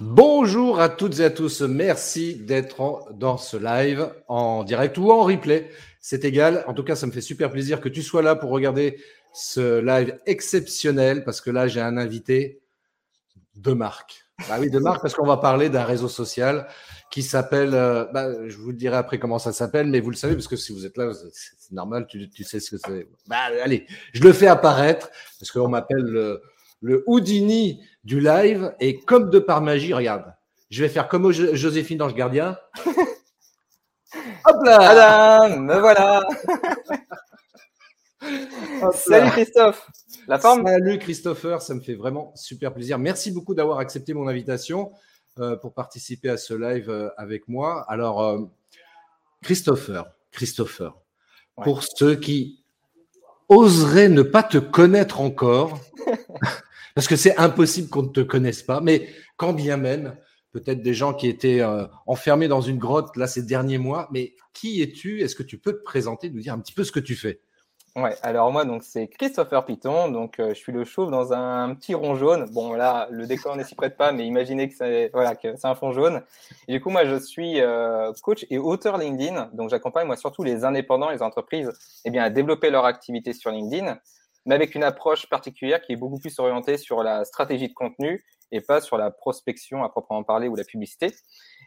Bonjour 0.00 0.78
à 0.78 0.90
toutes 0.90 1.20
et 1.20 1.24
à 1.24 1.30
tous, 1.30 1.62
merci 1.62 2.34
d'être 2.34 3.06
dans 3.14 3.38
ce 3.38 3.56
live 3.56 4.10
en 4.28 4.62
direct 4.62 4.98
ou 4.98 5.10
en 5.10 5.22
replay, 5.22 5.70
c'est 6.00 6.26
égal. 6.26 6.64
En 6.66 6.74
tout 6.74 6.84
cas, 6.84 6.94
ça 6.94 7.06
me 7.06 7.12
fait 7.12 7.22
super 7.22 7.50
plaisir 7.50 7.80
que 7.80 7.88
tu 7.88 8.02
sois 8.02 8.20
là 8.20 8.36
pour 8.36 8.50
regarder 8.50 9.00
ce 9.32 9.80
live 9.80 10.18
exceptionnel 10.26 11.24
parce 11.24 11.40
que 11.40 11.48
là, 11.48 11.66
j'ai 11.66 11.80
un 11.80 11.96
invité 11.96 12.60
de 13.54 13.72
marque. 13.72 14.26
Bah 14.50 14.56
oui, 14.60 14.68
de 14.68 14.78
marque 14.78 15.00
parce 15.00 15.14
qu'on 15.14 15.26
va 15.26 15.38
parler 15.38 15.70
d'un 15.70 15.84
réseau 15.84 16.08
social 16.08 16.68
qui 17.10 17.22
s'appelle, 17.22 17.72
euh, 17.72 18.04
bah, 18.12 18.28
je 18.48 18.56
vous 18.58 18.74
dirai 18.74 18.96
après 18.96 19.18
comment 19.18 19.38
ça 19.38 19.54
s'appelle, 19.54 19.86
mais 19.86 20.00
vous 20.00 20.10
le 20.10 20.16
savez 20.16 20.34
parce 20.34 20.48
que 20.48 20.56
si 20.56 20.74
vous 20.74 20.84
êtes 20.84 20.98
là, 20.98 21.10
c'est 21.32 21.72
normal, 21.72 22.06
tu, 22.06 22.44
sais 22.44 22.60
ce 22.60 22.72
que 22.72 22.76
c'est. 22.76 23.08
Bah, 23.28 23.38
allez, 23.64 23.86
je 24.12 24.22
le 24.22 24.34
fais 24.34 24.46
apparaître 24.46 25.08
parce 25.40 25.50
qu'on 25.50 25.68
m'appelle 25.68 26.04
le, 26.04 26.42
le 26.80 27.04
Houdini 27.06 27.82
du 28.04 28.20
live 28.20 28.74
et 28.80 28.98
comme 29.00 29.30
de 29.30 29.38
par 29.38 29.60
magie, 29.60 29.94
regarde, 29.94 30.34
je 30.70 30.82
vais 30.82 30.88
faire 30.88 31.08
comme 31.08 31.30
Joséphine 31.32 32.02
Ange 32.02 32.14
Gardien. 32.14 32.56
Hop 34.48 34.64
là 34.64 35.40
Adam, 35.40 35.60
me 35.60 35.78
voilà 35.78 36.22
Salut 38.92 39.30
Christophe 39.30 39.90
La 40.28 40.38
forme 40.38 40.66
Salut 40.66 40.98
Christopher, 40.98 41.60
ça 41.62 41.74
me 41.74 41.80
fait 41.80 41.94
vraiment 41.94 42.32
super 42.36 42.72
plaisir. 42.72 42.98
Merci 42.98 43.30
beaucoup 43.30 43.54
d'avoir 43.54 43.78
accepté 43.78 44.14
mon 44.14 44.28
invitation 44.28 44.92
euh, 45.38 45.54
pour 45.54 45.74
participer 45.74 46.30
à 46.30 46.38
ce 46.38 46.54
live 46.54 46.88
euh, 46.88 47.10
avec 47.18 47.46
moi. 47.46 47.84
Alors, 47.88 48.22
euh, 48.22 48.38
Christopher, 49.42 50.06
Christopher, 50.32 50.96
pour 51.62 51.82
ceux 51.82 52.16
qui 52.16 52.64
oseraient 53.50 54.08
ne 54.08 54.22
pas 54.22 54.42
te 54.42 54.56
connaître 54.56 55.20
encore, 55.20 55.78
parce 56.96 57.06
que 57.06 57.14
c'est 57.14 57.36
impossible 57.36 57.90
qu'on 57.90 58.04
ne 58.04 58.08
te 58.08 58.20
connaisse 58.20 58.62
pas, 58.62 58.80
mais 58.80 59.06
quand 59.36 59.52
bien 59.52 59.76
même, 59.76 60.16
peut-être 60.52 60.82
des 60.82 60.94
gens 60.94 61.12
qui 61.12 61.28
étaient 61.28 61.62
enfermés 62.06 62.48
dans 62.48 62.62
une 62.62 62.78
grotte 62.78 63.16
là 63.18 63.26
ces 63.26 63.42
derniers 63.42 63.76
mois, 63.76 64.08
mais 64.10 64.34
qui 64.54 64.80
es-tu? 64.80 65.20
Est-ce 65.20 65.34
que 65.34 65.42
tu 65.42 65.58
peux 65.58 65.74
te 65.74 65.82
présenter, 65.82 66.30
nous 66.30 66.40
dire 66.40 66.54
un 66.54 66.58
petit 66.58 66.72
peu 66.72 66.84
ce 66.84 66.92
que 66.92 67.00
tu 67.00 67.14
fais? 67.14 67.42
Ouais, 67.96 68.14
alors 68.22 68.50
moi, 68.50 68.64
donc 68.64 68.82
c'est 68.82 69.08
Christopher 69.08 69.64
Piton, 69.64 70.10
donc 70.10 70.38
euh, 70.38 70.50
je 70.50 70.54
suis 70.54 70.72
le 70.72 70.84
chauve 70.84 71.10
dans 71.10 71.32
un, 71.32 71.74
petit 71.74 71.94
rond 71.94 72.14
jaune. 72.14 72.46
Bon, 72.52 72.74
là, 72.74 73.08
le 73.10 73.26
décor 73.26 73.56
ne 73.56 73.62
s'y 73.62 73.74
prête 73.74 73.96
pas, 73.96 74.12
mais 74.12 74.26
imaginez 74.26 74.68
que 74.68 74.74
c'est 74.74 75.10
voilà, 75.14 75.34
un 75.64 75.74
fond 75.74 75.92
jaune. 75.92 76.22
Et 76.68 76.72
du 76.72 76.80
coup, 76.82 76.90
moi, 76.90 77.04
je 77.04 77.18
suis 77.18 77.60
euh, 77.60 78.12
coach 78.22 78.46
et 78.50 78.58
auteur 78.58 78.98
LinkedIn, 78.98 79.50
donc 79.54 79.70
j'accompagne 79.70 80.06
moi 80.06 80.16
surtout 80.16 80.42
les 80.42 80.64
indépendants, 80.64 81.08
les 81.08 81.22
entreprises, 81.22 81.70
eh 82.04 82.10
bien, 82.10 82.22
à 82.22 82.28
développer 82.28 82.68
leur 82.68 82.84
activité 82.84 83.32
sur 83.32 83.50
LinkedIn, 83.50 83.98
mais 84.46 84.54
avec 84.54 84.74
une 84.74 84.84
approche 84.84 85.28
particulière 85.28 85.80
qui 85.82 85.92
est 85.92 85.96
beaucoup 85.96 86.18
plus 86.18 86.38
orientée 86.38 86.78
sur 86.78 87.02
la 87.02 87.24
stratégie 87.24 87.68
de 87.68 87.74
contenu 87.74 88.24
et 88.52 88.60
pas 88.60 88.80
sur 88.80 88.96
la 88.96 89.10
prospection 89.10 89.84
à 89.84 89.88
proprement 89.88 90.22
parler 90.22 90.48
ou 90.48 90.56
la 90.56 90.64
publicité. 90.64 91.14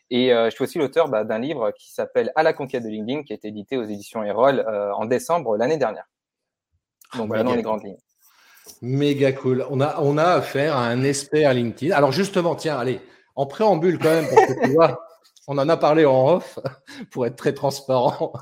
Et 0.09 0.33
euh, 0.33 0.45
je 0.49 0.55
suis 0.55 0.63
aussi 0.63 0.79
l'auteur 0.79 1.09
bah, 1.09 1.23
d'un 1.23 1.39
livre 1.39 1.71
qui 1.77 1.91
s'appelle 1.93 2.31
À 2.35 2.43
la 2.43 2.53
conquête 2.53 2.83
de 2.83 2.89
LinkedIn, 2.89 3.23
qui 3.23 3.33
a 3.33 3.35
été 3.35 3.49
édité 3.49 3.77
aux 3.77 3.83
éditions 3.83 4.23
Erol 4.23 4.65
en 4.95 5.05
décembre 5.05 5.57
l'année 5.57 5.77
dernière. 5.77 6.05
Donc 7.15 7.27
voilà 7.27 7.43
dans 7.43 7.55
les 7.55 7.61
grandes 7.61 7.83
lignes. 7.83 7.97
Méga 8.81 9.33
cool. 9.33 9.65
On 9.69 9.81
a, 9.81 9.99
on 10.01 10.17
a 10.17 10.23
affaire 10.23 10.75
à 10.75 10.85
un 10.85 11.03
expert 11.03 11.53
LinkedIn. 11.53 11.95
Alors 11.95 12.11
justement, 12.11 12.55
tiens, 12.55 12.77
allez, 12.77 13.01
en 13.35 13.45
préambule 13.45 13.99
quand 13.99 14.09
même, 14.09 14.25
parce 14.33 14.47
que 14.47 14.65
tu 14.65 14.71
vois, 14.71 15.01
on 15.47 15.57
en 15.57 15.67
a 15.67 15.77
parlé 15.77 16.05
en 16.05 16.35
off 16.35 16.59
pour 17.11 17.25
être 17.25 17.35
très 17.35 17.53
transparent. 17.53 18.33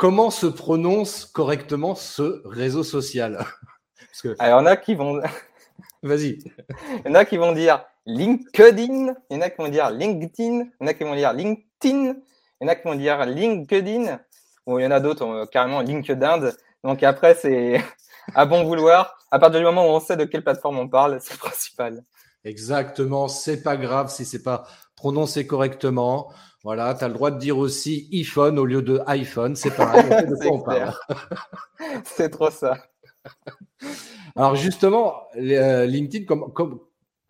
Comment 0.00 0.30
se 0.30 0.46
prononce 0.46 1.26
correctement 1.26 1.94
ce 1.94 2.40
réseau 2.46 2.82
social 2.82 3.44
Parce 4.24 4.38
Alors, 4.38 4.60
il 4.60 4.64
y 4.64 4.66
en 4.66 4.72
a 4.72 4.76
qui 4.78 4.94
vont. 4.94 5.20
Vas-y. 6.02 6.38
Il 6.38 7.02
y 7.04 7.10
en 7.10 7.14
a 7.16 7.26
qui 7.26 7.36
vont 7.36 7.52
dire 7.52 7.84
LinkedIn, 8.06 9.14
il 9.28 9.36
y 9.36 9.36
en 9.36 9.42
a 9.42 9.50
qui 9.50 9.58
vont 9.58 9.68
dire 9.68 9.90
LinkedIn, 9.90 10.60
il 10.62 10.72
y 10.80 10.84
en 10.84 10.86
a 10.86 10.94
qui 10.94 11.04
vont 11.04 11.14
dire 11.14 11.34
LinkedIn, 11.34 12.14
il 12.14 12.62
y 12.62 12.64
en 12.64 12.68
a 12.68 12.74
qui 12.76 12.84
vont 12.84 12.94
dire 12.94 13.26
LinkedIn, 13.26 14.20
ou 14.64 14.78
il 14.78 14.84
y 14.84 14.86
en 14.86 14.90
a 14.90 15.00
d'autres 15.00 15.26
euh, 15.26 15.44
carrément 15.44 15.82
LinkedIn. 15.82 16.50
Donc 16.82 17.02
après, 17.02 17.34
c'est 17.34 17.84
à 18.34 18.46
bon 18.46 18.64
vouloir. 18.64 19.18
À 19.30 19.38
partir 19.38 19.60
du 19.60 19.66
moment 19.66 19.84
où 19.84 19.90
on 19.90 20.00
sait 20.00 20.16
de 20.16 20.24
quelle 20.24 20.42
plateforme 20.42 20.78
on 20.78 20.88
parle, 20.88 21.18
c'est 21.20 21.34
le 21.34 21.40
principal. 21.40 22.04
Exactement, 22.46 23.28
c'est 23.28 23.62
pas 23.62 23.76
grave 23.76 24.10
si 24.10 24.24
c'est 24.24 24.42
pas 24.42 24.66
prononcé 24.96 25.46
correctement. 25.46 26.32
Voilà, 26.62 26.94
tu 26.94 27.04
as 27.04 27.08
le 27.08 27.14
droit 27.14 27.30
de 27.30 27.38
dire 27.38 27.56
aussi 27.56 28.08
iPhone 28.12 28.58
au 28.58 28.66
lieu 28.66 28.82
de 28.82 29.00
iPhone, 29.06 29.56
c'est 29.56 29.74
pareil, 29.74 30.04
de 30.26 30.34
quoi 30.42 30.52
on 30.52 30.60
parle. 30.60 30.92
c'est 32.04 32.28
trop 32.28 32.50
ça. 32.50 32.76
Alors 34.36 34.56
justement, 34.56 35.14
euh, 35.36 35.86
LinkedIn, 35.86 36.26
comme, 36.26 36.80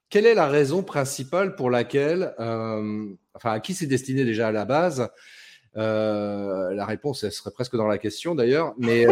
quelle 0.08 0.26
est 0.26 0.34
la 0.34 0.48
raison 0.48 0.82
principale 0.82 1.54
pour 1.54 1.70
laquelle, 1.70 2.34
euh, 2.40 3.06
enfin, 3.34 3.52
à 3.52 3.60
qui 3.60 3.74
c'est 3.74 3.86
destiné 3.86 4.24
déjà 4.24 4.48
à 4.48 4.52
la 4.52 4.64
base? 4.64 5.08
Euh, 5.76 6.74
la 6.74 6.84
réponse, 6.84 7.22
elle 7.22 7.30
serait 7.30 7.52
presque 7.52 7.76
dans 7.76 7.86
la 7.86 7.98
question 7.98 8.34
d'ailleurs. 8.34 8.74
Mais 8.78 9.06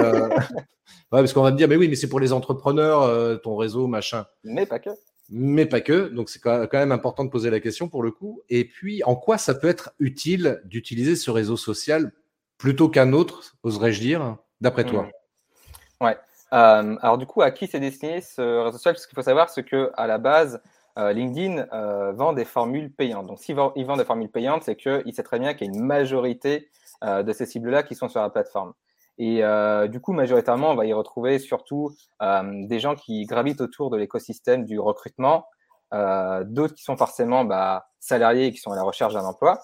parce 1.11 1.33
qu'on 1.33 1.43
va 1.43 1.53
me 1.53 1.57
dire, 1.57 1.69
mais 1.69 1.77
oui, 1.77 1.89
mais 1.89 1.95
c'est 1.95 2.09
pour 2.09 2.19
les 2.19 2.33
entrepreneurs, 2.33 3.41
ton 3.43 3.57
réseau, 3.57 3.87
machin. 3.87 4.27
Mais 4.43 4.67
pas 4.67 4.81
que. 4.81 4.91
Mais 5.31 5.67
pas 5.67 5.81
que. 5.81 6.09
Donc 6.09 6.31
c'est 6.31 6.41
quand 6.41 6.69
même 6.73 6.93
important 6.93 7.25
de 7.25 7.31
poser 7.31 7.51
la 7.51 7.61
question 7.61 7.89
pour 7.89 8.03
le 8.03 8.11
coup. 8.11 8.43
Et 8.49 8.65
puis, 8.65 9.03
en 9.05 9.15
quoi 9.15 9.39
ça 9.39 9.55
peut 9.55 9.69
être 9.69 9.93
utile 9.99 10.61
d'utiliser 10.65 11.17
ce 11.17 11.31
réseau 11.31 11.57
social 11.57 12.13
plutôt 12.57 12.89
qu'un 12.89 13.13
autre, 13.13 13.57
oserais-je 13.63 14.01
dire, 14.01 14.37
d'après 14.61 14.85
toi? 14.85 15.03
Mmh. 16.01 16.05
Ouais. 16.05 16.17
alors 16.51 17.19
du 17.19 17.27
coup, 17.27 17.43
à 17.43 17.51
qui 17.51 17.67
c'est 17.67 17.81
destiné 17.81 18.21
ce 18.21 18.41
réseau 18.41 18.79
social? 18.79 18.97
Ce 18.97 19.07
qu'il 19.07 19.15
faut 19.15 19.23
savoir, 19.23 19.51
c'est 19.51 19.65
que 19.65 19.91
à 19.95 20.07
la 20.07 20.19
base, 20.19 20.61
euh, 20.99 21.13
LinkedIn 21.13 21.67
euh, 21.73 22.13
vend 22.13 22.33
des 22.33 22.45
formules 22.45 22.91
payantes. 22.91 23.27
Donc, 23.27 23.39
s'il 23.39 23.55
vend, 23.55 23.73
vend 23.77 23.97
des 23.97 24.05
formules 24.05 24.31
payantes, 24.31 24.65
c'est 24.65 24.75
qu'il 24.75 25.15
sait 25.15 25.23
très 25.23 25.39
bien 25.39 25.55
qu'il 25.55 25.69
y 25.69 25.71
a 25.71 25.73
une 25.73 25.85
majorité 25.85 26.71
euh, 27.05 27.23
de 27.23 27.33
ces 27.33 27.47
cibles-là 27.47 27.85
qui 27.85 27.95
sont 27.95 28.09
sur 28.09 28.21
la 28.21 28.31
plateforme. 28.31 28.73
Et 29.19 29.43
du 29.89 30.01
coup, 30.01 30.13
majoritairement, 30.13 30.71
on 30.71 30.77
va 30.77 30.87
y 30.87 30.93
retrouver 30.93 31.39
surtout 31.39 31.91
des 32.21 32.79
gens 32.79 32.95
qui 32.95 33.25
gravitent 33.25 33.61
autour 33.61 33.91
de 33.91 33.97
l'écosystème 33.97 34.65
du 34.65 34.79
recrutement, 34.79 35.47
d'autres 35.93 36.75
qui 36.75 36.85
sont 36.85 36.97
forcément 36.97 37.45
bah, 37.45 37.89
salariés 37.99 38.47
et 38.47 38.53
qui 38.53 38.59
sont 38.59 38.71
à 38.71 38.77
la 38.77 38.83
recherche 38.83 39.15
d'un 39.15 39.25
emploi, 39.25 39.59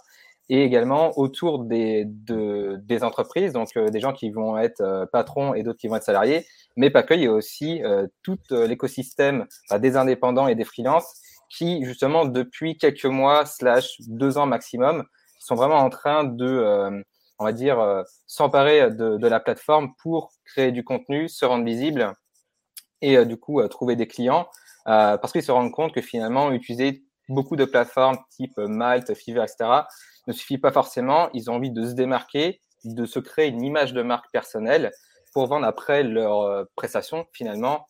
et 0.48 0.64
également 0.64 1.16
autour 1.18 1.60
des, 1.60 2.04
des 2.04 3.04
entreprises, 3.04 3.52
donc 3.52 3.78
des 3.78 4.00
gens 4.00 4.12
qui 4.12 4.30
vont 4.30 4.58
être 4.58 5.08
patrons 5.12 5.54
et 5.54 5.62
d'autres 5.62 5.78
qui 5.78 5.86
vont 5.86 5.96
être 5.96 6.02
salariés, 6.02 6.44
mais 6.76 6.90
pas 6.90 7.04
que, 7.04 7.14
il 7.14 7.22
y 7.22 7.26
a 7.26 7.32
aussi 7.32 7.80
tout 8.24 8.38
l'écosystème 8.50 9.46
bah, 9.70 9.78
des 9.78 9.96
indépendants 9.96 10.48
et 10.48 10.56
des 10.56 10.64
freelances 10.64 11.20
qui, 11.48 11.84
justement, 11.84 12.24
depuis 12.24 12.76
quelques 12.76 13.04
mois, 13.04 13.46
slash 13.46 13.96
deux 14.00 14.38
ans 14.38 14.46
maximum, 14.46 15.04
sont 15.38 15.54
vraiment 15.54 15.78
en 15.78 15.90
train 15.90 16.24
de, 16.24 16.46
euh, 16.46 17.02
on 17.38 17.44
va 17.44 17.52
dire, 17.52 17.80
euh, 17.80 18.02
s'emparer 18.26 18.90
de, 18.90 19.16
de, 19.16 19.28
la 19.28 19.40
plateforme 19.40 19.94
pour 20.02 20.32
créer 20.44 20.72
du 20.72 20.84
contenu, 20.84 21.28
se 21.28 21.44
rendre 21.44 21.64
visible 21.64 22.12
et 23.02 23.16
euh, 23.16 23.24
du 23.24 23.36
coup 23.36 23.66
trouver 23.68 23.96
des 23.96 24.06
clients 24.06 24.48
parce 24.86 25.32
qu'ils 25.32 25.42
se 25.42 25.50
rendent 25.50 25.72
compte 25.72 25.94
que 25.94 26.02
finalement, 26.02 26.52
utiliser 26.52 27.04
beaucoup 27.30 27.56
de 27.56 27.64
plateformes 27.64 28.18
type 28.28 28.58
Malte, 28.58 29.14
Fiverr, 29.14 29.44
etc., 29.44 29.70
ne 30.26 30.32
suffit 30.34 30.58
pas 30.58 30.72
forcément. 30.72 31.30
Ils 31.32 31.50
ont 31.50 31.54
envie 31.54 31.70
de 31.70 31.86
se 31.86 31.94
démarquer, 31.94 32.60
de 32.84 33.06
se 33.06 33.18
créer 33.18 33.48
une 33.48 33.62
image 33.62 33.94
de 33.94 34.02
marque 34.02 34.30
personnelle 34.30 34.92
pour 35.32 35.46
vendre 35.46 35.66
après 35.66 36.02
leurs 36.02 36.66
prestations 36.76 37.24
finalement 37.32 37.86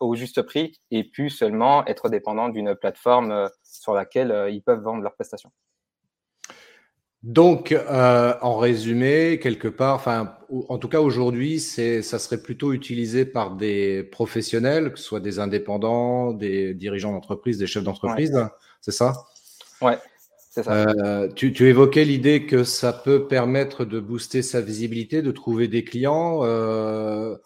au 0.00 0.14
juste 0.14 0.42
prix 0.42 0.80
et 0.90 1.04
puis 1.04 1.30
seulement 1.30 1.86
être 1.86 2.08
dépendant 2.08 2.48
d'une 2.48 2.74
plateforme 2.74 3.30
euh, 3.30 3.48
sur 3.62 3.94
laquelle 3.94 4.32
euh, 4.32 4.50
ils 4.50 4.62
peuvent 4.62 4.82
vendre 4.82 5.02
leurs 5.02 5.14
prestations. 5.14 5.50
Donc, 7.24 7.72
euh, 7.72 8.34
en 8.42 8.56
résumé, 8.58 9.40
quelque 9.40 9.68
part, 9.68 9.96
enfin, 9.96 10.36
en 10.68 10.78
tout 10.78 10.88
cas 10.88 11.00
aujourd'hui, 11.00 11.58
c'est, 11.58 12.00
ça 12.02 12.18
serait 12.18 12.40
plutôt 12.40 12.72
utilisé 12.72 13.24
par 13.24 13.56
des 13.56 14.04
professionnels, 14.04 14.92
que 14.92 14.98
ce 14.98 15.04
soit 15.04 15.20
des 15.20 15.40
indépendants, 15.40 16.32
des 16.32 16.74
dirigeants 16.74 17.12
d'entreprise, 17.12 17.58
des 17.58 17.66
chefs 17.66 17.82
d'entreprise, 17.82 18.38
c'est 18.80 18.92
ça? 18.92 19.14
Ouais, 19.82 19.98
c'est 20.50 20.62
ça. 20.62 21.28
tu, 21.34 21.52
tu, 21.52 21.68
évoquais 21.68 22.04
l'idée 22.04 22.46
que 22.46 22.62
ça 22.62 22.92
peut 22.92 23.26
permettre 23.26 23.84
de 23.84 23.98
booster 23.98 24.42
sa 24.42 24.60
visibilité, 24.60 25.20
de 25.20 25.32
trouver 25.32 25.66
des 25.66 25.82
clients. 25.84 26.44
Euh, 26.44 27.36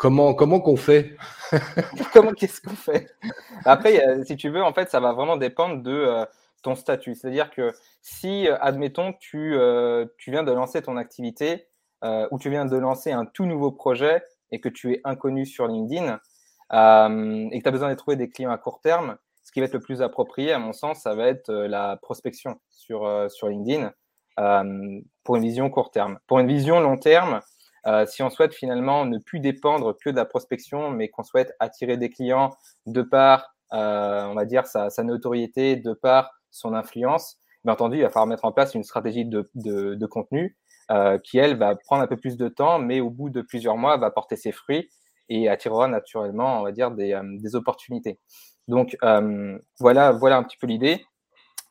Comment 0.00 0.32
comment 0.32 0.60
qu'on 0.60 0.78
fait? 0.78 1.14
Comment 2.14 2.32
qu'est-ce 2.32 2.62
qu'on 2.62 2.74
fait? 2.74 3.10
Après, 3.66 4.24
si 4.24 4.34
tu 4.36 4.48
veux, 4.48 4.62
en 4.62 4.72
fait, 4.72 4.90
ça 4.90 4.98
va 4.98 5.12
vraiment 5.12 5.36
dépendre 5.36 5.82
de 5.82 5.90
euh, 5.92 6.24
ton 6.62 6.74
statut. 6.74 7.14
C'est-à-dire 7.14 7.50
que 7.50 7.72
si, 8.02 8.48
admettons, 8.60 9.12
tu, 9.14 9.56
tu 10.18 10.30
viens 10.30 10.42
de 10.42 10.52
lancer 10.52 10.82
ton 10.82 10.96
activité 10.96 11.68
ou 12.02 12.38
tu 12.38 12.50
viens 12.50 12.64
de 12.64 12.76
lancer 12.76 13.12
un 13.12 13.26
tout 13.26 13.46
nouveau 13.46 13.72
projet 13.72 14.22
et 14.50 14.60
que 14.60 14.68
tu 14.68 14.92
es 14.92 15.00
inconnu 15.04 15.46
sur 15.46 15.66
LinkedIn 15.66 16.14
et 16.14 17.58
que 17.58 17.62
tu 17.62 17.68
as 17.68 17.72
besoin 17.72 17.90
de 17.90 17.94
trouver 17.94 18.16
des 18.16 18.28
clients 18.28 18.50
à 18.50 18.58
court 18.58 18.80
terme, 18.80 19.16
ce 19.44 19.52
qui 19.52 19.60
va 19.60 19.66
être 19.66 19.74
le 19.74 19.80
plus 19.80 20.02
approprié, 20.02 20.52
à 20.52 20.58
mon 20.58 20.72
sens, 20.72 21.02
ça 21.02 21.14
va 21.14 21.26
être 21.26 21.52
la 21.52 21.96
prospection 21.96 22.60
sur, 22.70 23.30
sur 23.30 23.48
LinkedIn 23.48 23.92
pour 25.24 25.36
une 25.36 25.42
vision 25.42 25.70
court 25.70 25.90
terme. 25.90 26.18
Pour 26.26 26.38
une 26.38 26.46
vision 26.46 26.80
long 26.80 26.96
terme, 26.96 27.40
euh, 27.86 28.06
si 28.06 28.22
on 28.22 28.30
souhaite 28.30 28.54
finalement 28.54 29.06
ne 29.06 29.18
plus 29.18 29.40
dépendre 29.40 29.96
que 29.96 30.10
de 30.10 30.16
la 30.16 30.24
prospection, 30.24 30.90
mais 30.90 31.08
qu'on 31.08 31.22
souhaite 31.22 31.54
attirer 31.60 31.96
des 31.96 32.10
clients 32.10 32.50
de 32.86 33.02
par, 33.02 33.54
euh, 33.72 34.24
on 34.24 34.34
va 34.34 34.44
dire, 34.44 34.66
sa, 34.66 34.90
notoriété, 35.02 35.76
de 35.76 35.92
par 35.92 36.30
son 36.50 36.74
influence, 36.74 37.38
bien 37.64 37.74
entendu, 37.74 37.98
il 37.98 38.02
va 38.02 38.08
falloir 38.08 38.26
mettre 38.26 38.44
en 38.44 38.52
place 38.52 38.74
une 38.74 38.84
stratégie 38.84 39.24
de, 39.24 40.06
contenu 40.06 40.56
euh, 40.90 41.18
qui, 41.18 41.38
elle, 41.38 41.56
va 41.56 41.74
prendre 41.76 42.02
un 42.02 42.06
peu 42.06 42.16
plus 42.16 42.36
de 42.36 42.48
temps, 42.48 42.78
mais 42.78 43.00
au 43.00 43.10
bout 43.10 43.30
de 43.30 43.42
plusieurs 43.42 43.76
mois, 43.76 43.96
va 43.96 44.10
porter 44.10 44.36
ses 44.36 44.52
fruits 44.52 44.88
et 45.28 45.48
attirera 45.48 45.88
naturellement, 45.88 46.60
on 46.60 46.64
va 46.64 46.72
dire, 46.72 46.90
des, 46.90 47.18
des 47.38 47.54
opportunités. 47.54 48.18
Donc, 48.68 48.96
voilà, 49.78 50.12
voilà 50.12 50.36
un 50.36 50.42
petit 50.42 50.56
peu 50.56 50.66
l'idée. 50.66 51.04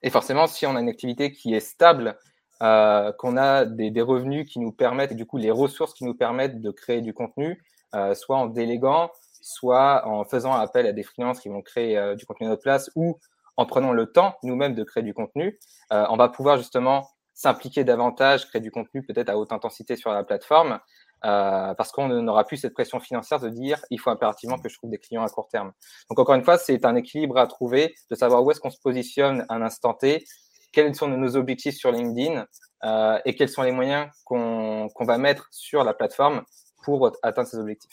Et 0.01 0.09
forcément, 0.09 0.47
si 0.47 0.65
on 0.65 0.75
a 0.75 0.79
une 0.79 0.89
activité 0.89 1.31
qui 1.31 1.53
est 1.53 1.59
stable 1.59 2.17
euh, 2.61 3.13
qu'on 3.13 3.37
a 3.37 3.63
des, 3.63 4.01
revenus 4.01 4.45
qui 4.51 4.59
nous 4.59 4.73
permettent, 4.73 5.13
et 5.13 5.15
du 5.15 5.25
coup 5.25 5.37
les 5.37 5.51
ressources 5.51 5.93
qui 5.93 6.03
nous 6.03 6.13
permettent 6.13 6.61
de 6.61 6.71
créer 6.71 7.01
du 7.01 7.13
contenu, 7.13 7.63
euh, 7.95 8.13
soit 8.15 8.37
en 8.37 8.47
déléguant, 8.47 9.11
soit 9.41 10.05
en 10.05 10.25
faisant 10.25 10.53
appel 10.53 10.85
à 10.85 10.91
des 10.91 11.03
freelances 11.03 11.39
qui 11.39 11.47
vont 11.47 11.61
créer 11.61 11.97
euh, 11.97 12.15
du 12.15 12.25
contenu 12.25 12.47
à 12.47 12.49
notre 12.49 12.61
place, 12.61 12.91
ou 12.95 13.17
en 13.59 13.65
prenant 13.65 13.91
le 13.91 14.05
temps 14.11 14.35
nous-mêmes 14.43 14.73
de 14.73 14.83
créer 14.83 15.03
du 15.03 15.13
contenu, 15.13 15.59
on 15.91 16.15
va 16.15 16.29
pouvoir 16.29 16.57
justement 16.57 17.09
s'impliquer 17.33 17.83
davantage, 17.83 18.47
créer 18.47 18.61
du 18.61 18.71
contenu 18.71 19.03
peut-être 19.03 19.29
à 19.29 19.37
haute 19.37 19.51
intensité 19.51 19.95
sur 19.95 20.11
la 20.11 20.23
plateforme, 20.23 20.79
parce 21.21 21.91
qu'on 21.91 22.07
n'aura 22.07 22.45
plus 22.45 22.57
cette 22.57 22.73
pression 22.73 22.99
financière 23.01 23.39
de 23.39 23.49
dire 23.49 23.81
il 23.89 23.99
faut 23.99 24.11
impérativement 24.11 24.57
que 24.57 24.69
je 24.69 24.77
trouve 24.77 24.89
des 24.89 24.97
clients 24.97 25.23
à 25.23 25.29
court 25.29 25.49
terme. 25.49 25.73
Donc 26.09 26.19
encore 26.19 26.35
une 26.35 26.43
fois, 26.43 26.57
c'est 26.57 26.85
un 26.85 26.95
équilibre 26.95 27.37
à 27.37 27.47
trouver, 27.47 27.95
de 28.09 28.15
savoir 28.15 28.43
où 28.43 28.51
est-ce 28.51 28.61
qu'on 28.61 28.69
se 28.69 28.79
positionne 28.81 29.45
à 29.49 29.55
un 29.55 29.61
instant 29.61 29.93
T, 29.93 30.23
quels 30.71 30.95
sont 30.95 31.09
nos 31.09 31.35
objectifs 31.35 31.75
sur 31.75 31.91
LinkedIn 31.91 32.45
euh, 32.85 33.19
et 33.25 33.35
quels 33.35 33.49
sont 33.49 33.63
les 33.63 33.73
moyens 33.73 34.07
qu'on 34.23 34.89
va 35.01 35.17
mettre 35.17 35.47
sur 35.51 35.83
la 35.83 35.93
plateforme 35.93 36.43
pour 36.83 37.11
atteindre 37.23 37.47
ces 37.47 37.57
objectifs. 37.57 37.91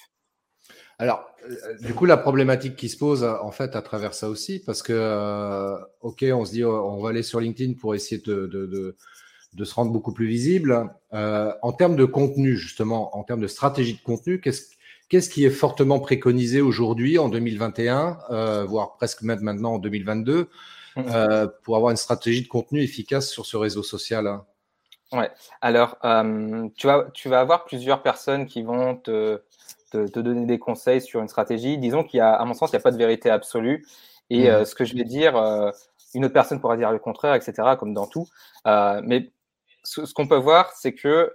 Alors, 0.98 1.30
euh, 1.44 1.74
du 1.80 1.94
coup, 1.94 2.06
la 2.06 2.16
problématique 2.16 2.76
qui 2.76 2.88
se 2.88 2.96
pose 2.96 3.22
en 3.24 3.50
fait 3.50 3.76
à 3.76 3.82
travers 3.82 4.14
ça 4.14 4.28
aussi, 4.28 4.62
parce 4.64 4.82
que, 4.82 4.92
euh, 4.94 5.76
ok, 6.00 6.24
on 6.32 6.44
se 6.44 6.52
dit, 6.52 6.64
oh, 6.64 6.90
on 6.90 7.00
va 7.02 7.10
aller 7.10 7.22
sur 7.22 7.40
LinkedIn 7.40 7.74
pour 7.74 7.94
essayer 7.94 8.20
de, 8.20 8.46
de, 8.46 8.96
de, 9.52 9.64
se 9.64 9.74
rendre 9.74 9.92
beaucoup 9.92 10.12
plus 10.12 10.26
visible. 10.26 10.90
en 11.12 11.72
termes 11.72 11.96
de 11.96 12.04
contenu, 12.04 12.56
justement, 12.56 13.16
en 13.16 13.24
termes 13.24 13.40
de 13.40 13.46
stratégie 13.46 13.94
de 13.94 14.02
contenu, 14.02 14.40
qu'est-ce 14.40 14.76
Qu'est-ce 15.08 15.30
qui 15.30 15.44
est 15.44 15.50
fortement 15.50 16.00
préconisé 16.00 16.60
aujourd'hui 16.60 17.16
en 17.16 17.28
2021, 17.28 18.64
voire 18.64 18.96
presque 18.96 19.22
même 19.22 19.38
maintenant 19.40 19.74
en 19.74 19.78
2022, 19.78 20.48
euh, 20.98 21.46
pour 21.62 21.76
avoir 21.76 21.90
une 21.90 21.96
stratégie 21.96 22.42
de 22.42 22.48
contenu 22.48 22.80
efficace 22.82 23.28
sur 23.28 23.44
ce 23.44 23.56
réseau 23.56 23.82
social 23.82 24.26
hein? 24.26 24.44
Ouais. 25.12 25.30
Alors, 25.60 25.98
euh, 26.04 26.68
tu, 26.76 26.88
vas, 26.88 27.06
tu 27.14 27.28
vas 27.28 27.38
avoir 27.38 27.64
plusieurs 27.64 28.02
personnes 28.02 28.46
qui 28.46 28.62
vont 28.62 28.96
te, 28.96 29.40
te, 29.90 30.18
donner 30.20 30.46
des 30.46 30.58
conseils 30.58 31.00
sur 31.00 31.20
une 31.20 31.28
stratégie. 31.28 31.78
Disons 31.78 32.04
qu'il 32.04 32.18
y 32.18 32.20
a, 32.20 32.32
à 32.32 32.44
mon 32.44 32.54
sens, 32.54 32.70
il 32.70 32.76
n'y 32.76 32.80
a 32.80 32.82
pas 32.82 32.90
de 32.90 32.96
vérité 32.96 33.30
absolue. 33.30 33.86
Et 34.30 34.44
mmh. 34.44 34.46
euh, 34.46 34.64
ce 34.64 34.74
que 34.74 34.84
je 34.84 34.94
vais 34.96 35.04
dire, 35.04 35.36
une 36.14 36.24
autre 36.24 36.34
personne 36.34 36.60
pourra 36.60 36.76
dire 36.76 36.90
le 36.90 36.98
contraire, 36.98 37.34
etc., 37.34 37.76
comme 37.78 37.94
dans 37.94 38.06
tout. 38.06 38.26
mais 38.64 39.30
ce, 39.84 40.04
ce 40.04 40.14
qu'on 40.14 40.26
peut 40.26 40.36
voir, 40.36 40.72
c'est 40.72 40.94
que 40.94 41.32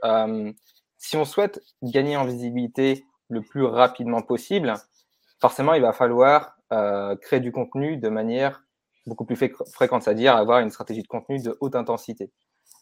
si 0.98 1.18
on 1.18 1.25
souhaite 1.25 1.62
gagner 1.81 2.18
en 2.18 2.25
visibilité 2.25 3.06
le 3.30 3.42
plus 3.42 3.63
rapidement 3.63 4.21
possible, 4.21 4.74
forcément, 5.39 5.74
il 5.74 5.81
va 5.81 5.94
falloir 5.94 6.57
créer 7.21 7.39
du 7.39 7.51
contenu 7.51 7.98
de 7.98 8.09
manière 8.09 8.63
beaucoup 9.06 9.25
plus 9.25 9.36
fréquente, 9.74 10.03
c'est-à-dire 10.03 10.36
avoir 10.36 10.59
une 10.59 10.69
stratégie 10.69 11.01
de 11.01 11.07
contenu 11.07 11.39
de 11.39 11.57
haute 11.59 11.75
intensité. 11.75 12.31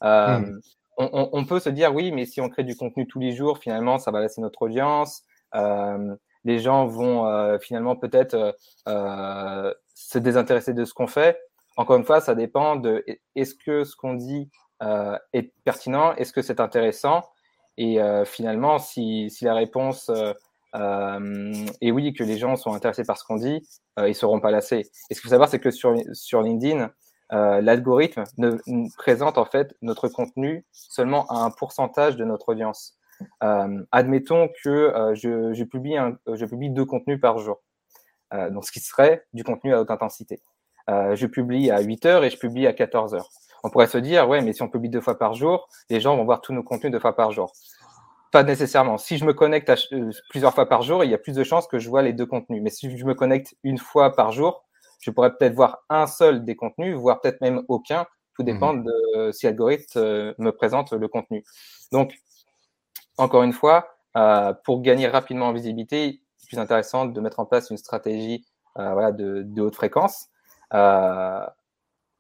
Euh, 0.04 0.40
hmm. 0.40 0.60
on, 0.98 1.46
peut 1.46 1.60
se 1.60 1.70
dire, 1.70 1.94
oui, 1.94 2.12
mais 2.12 2.26
si 2.26 2.42
on 2.42 2.50
crée 2.50 2.64
du 2.64 2.76
contenu 2.76 3.08
tous 3.08 3.20
les 3.20 3.34
jours, 3.34 3.58
finalement, 3.60 3.98
ça 4.00 4.12
va 4.12 4.22
laisser 4.22 4.42
notre 4.42 4.62
audience. 4.62 5.24
Euh, 5.56 6.16
les 6.44 6.60
gens 6.60 6.86
vont 6.86 7.28
euh, 7.28 7.58
finalement 7.60 7.96
peut-être 7.96 8.56
se 8.86 10.18
désintéresser 10.18 10.74
de 10.74 10.86
ce 10.86 10.94
qu'on 10.94 11.08
fait. 11.08 11.40
Encore 11.78 11.98
une 11.98 12.06
fois, 12.06 12.22
ça 12.22 12.36
dépend 12.36 12.76
de 12.76 13.04
est-ce 13.36 13.56
que 13.56 13.84
ce 13.84 13.96
qu'on 13.96 14.14
dit 14.14 14.50
est 15.34 15.54
pertinent, 15.66 16.14
est-ce 16.16 16.32
que 16.32 16.42
c'est 16.42 16.60
intéressant? 16.60 17.24
Et 17.78 18.00
finalement, 18.26 18.80
si, 18.80 19.30
si, 19.30 19.46
la 19.46 19.54
réponse 19.54 20.10
euh, 20.76 21.66
et 21.82 21.92
oui, 21.92 22.14
que 22.14 22.24
les 22.24 22.38
gens 22.38 22.56
sont 22.56 22.74
intéressés 22.74 23.04
par 23.04 23.18
ce 23.18 23.24
qu'on 23.24 23.38
dit, 23.38 23.68
euh, 23.98 24.08
ils 24.08 24.10
ne 24.10 24.14
seront 24.14 24.40
pas 24.40 24.52
lassés. 24.52 24.90
Et 25.10 25.14
ce 25.14 25.22
qu'il 25.22 25.28
faut 25.28 25.30
savoir, 25.30 25.50
c'est 25.50 25.60
que 25.60 25.72
sur, 25.72 25.96
sur 26.14 26.42
LinkedIn, 26.42 26.92
euh, 27.32 27.62
l'algorithme 27.62 28.24
présente 28.98 29.38
en 29.38 29.46
fait 29.46 29.76
notre 29.82 30.08
contenu 30.08 30.66
seulement 30.72 31.28
à 31.28 31.44
un 31.44 31.52
pourcentage 31.52 32.16
de 32.18 32.26
notre 32.26 32.50
audience. 32.50 32.99
Admettons 33.42 34.50
que 34.64 35.14
je, 35.16 35.54
je, 35.54 35.64
publie 35.64 35.98
un, 35.98 36.18
je 36.34 36.46
publie 36.46 36.70
deux 36.70 36.86
contenus 36.86 37.20
par 37.20 37.38
jour, 37.40 37.62
donc 38.32 38.66
ce 38.66 38.72
qui 38.72 38.80
serait 38.80 39.26
du 39.34 39.44
contenu 39.44 39.74
à 39.74 39.82
haute 39.82 39.92
intensité. 39.92 40.42
je 40.88 41.26
publie 41.26 41.72
à 41.72 41.82
8 41.82 42.06
heures 42.06 42.24
et 42.24 42.30
je 42.30 42.38
publie 42.38 42.68
à 42.68 42.74
14 42.74 43.16
heures. 43.16 43.30
On 43.64 43.70
pourrait 43.70 43.88
se 43.88 43.98
dire, 43.98 44.28
ouais, 44.30 44.42
mais 44.42 44.54
si 44.54 44.62
on 44.62 44.70
publie 44.70 44.90
deux 44.90 45.02
fois 45.02 45.18
par 45.18 45.34
jour, 45.34 45.68
les 45.90 46.00
gens 46.00 46.16
vont 46.16 46.26
voir 46.26 46.42
tous 46.42 46.54
nos 46.54 46.64
contenus 46.64 46.92
deux 46.92 47.00
fois 47.00 47.16
par 47.16 47.32
jour. 47.32 47.52
Pas 48.32 48.44
nécessairement. 48.44 48.98
Si 48.98 49.18
je 49.18 49.26
me 49.26 49.34
connecte 49.34 49.70
euh, 49.92 50.12
plusieurs 50.30 50.54
fois 50.54 50.68
par 50.68 50.84
jour, 50.84 51.04
il 51.04 51.10
y 51.10 51.14
a 51.14 51.18
plus 51.18 51.36
de 51.36 51.44
chances 51.44 51.68
que 51.68 51.80
je 51.80 51.90
vois 51.90 52.04
les 52.04 52.14
deux 52.14 52.28
contenus. 52.28 52.62
Mais 52.62 52.70
si 52.70 52.96
je 52.96 53.06
me 53.06 53.16
connecte 53.16 53.56
une 53.64 53.80
fois 53.80 54.16
par 54.16 54.32
jour, 54.32 54.64
je 55.02 55.12
pourrais 55.12 55.36
peut-être 55.36 55.56
voir 55.56 55.80
un 55.90 56.06
seul 56.06 56.46
des 56.46 56.56
contenus, 56.56 56.96
voire 56.96 57.22
peut-être 57.22 57.42
même 57.42 57.64
aucun. 57.68 58.06
Tout 58.36 58.44
dépend 58.44 58.74
mmh. 58.74 58.84
de 58.84 59.32
si 59.32 59.46
l'algorithme 59.46 60.00
euh, 60.00 60.34
me 60.38 60.52
présente 60.52 60.94
le 60.94 61.08
contenu. 61.08 61.44
Donc, 61.92 62.14
encore 63.20 63.44
une 63.44 63.54
fois, 63.54 63.90
euh, 64.18 64.54
pour 64.64 64.82
gagner 64.82 65.08
rapidement 65.08 65.48
en 65.48 65.54
visibilité, 65.54 66.22
c'est 66.38 66.48
plus 66.48 66.60
intéressant 66.60 67.06
de 67.06 67.22
mettre 67.22 67.40
en 67.40 67.46
place 67.46 67.70
une 67.70 67.78
stratégie 67.78 68.46
voilà, 68.76 69.12
de, 69.12 69.44
de, 69.44 69.62
haute 69.62 69.76
fréquence, 69.76 70.30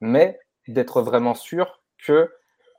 mais 0.01 0.40
d'être 0.68 1.01
vraiment 1.01 1.34
sûr 1.34 1.81
que 2.06 2.30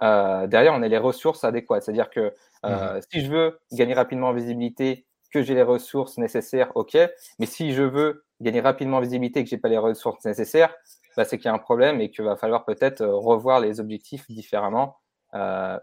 derrière, 0.01 0.75
on 0.75 0.83
ait 0.83 0.89
les 0.91 0.99
ressources 0.99 1.45
adéquates. 1.45 1.85
C'est-à-dire 1.85 2.11
que 2.11 2.35
euh, 2.65 2.99
mmh 2.99 3.01
si 3.11 3.21
je 3.25 3.31
veux 3.31 3.61
gagner 3.73 3.95
rapidement 3.95 4.29
en 4.29 4.33
visibilité, 4.33 5.07
que 5.33 5.43
j'ai 5.43 5.55
les 5.55 5.63
ressources 5.63 6.19
nécessaires, 6.19 6.73
ok. 6.75 6.99
Mais 7.39 7.47
si 7.47 7.73
je 7.73 7.83
veux 7.83 8.25
gagner 8.41 8.61
rapidement 8.61 8.99
en 8.99 9.01
visibilité 9.01 9.41
et 9.41 9.45
que 9.45 9.51
j'ai 9.51 9.59
pas 9.59 9.69
les 9.69 9.79
ressources 9.79 10.25
nécessaires, 10.25 10.75
bah, 11.17 11.25
c'est 11.25 11.39
qu'il 11.39 11.47
y 11.47 11.49
a 11.49 11.55
un 11.55 11.59
problème 11.59 12.01
et 12.01 12.11
qu'il 12.11 12.25
va 12.25 12.37
falloir 12.37 12.65
peut-être 12.65 13.01
euh, 13.01 13.15
revoir 13.15 13.61
les 13.61 13.81
objectifs 13.81 14.29
différemment 14.29 14.97
euh, 14.97 15.00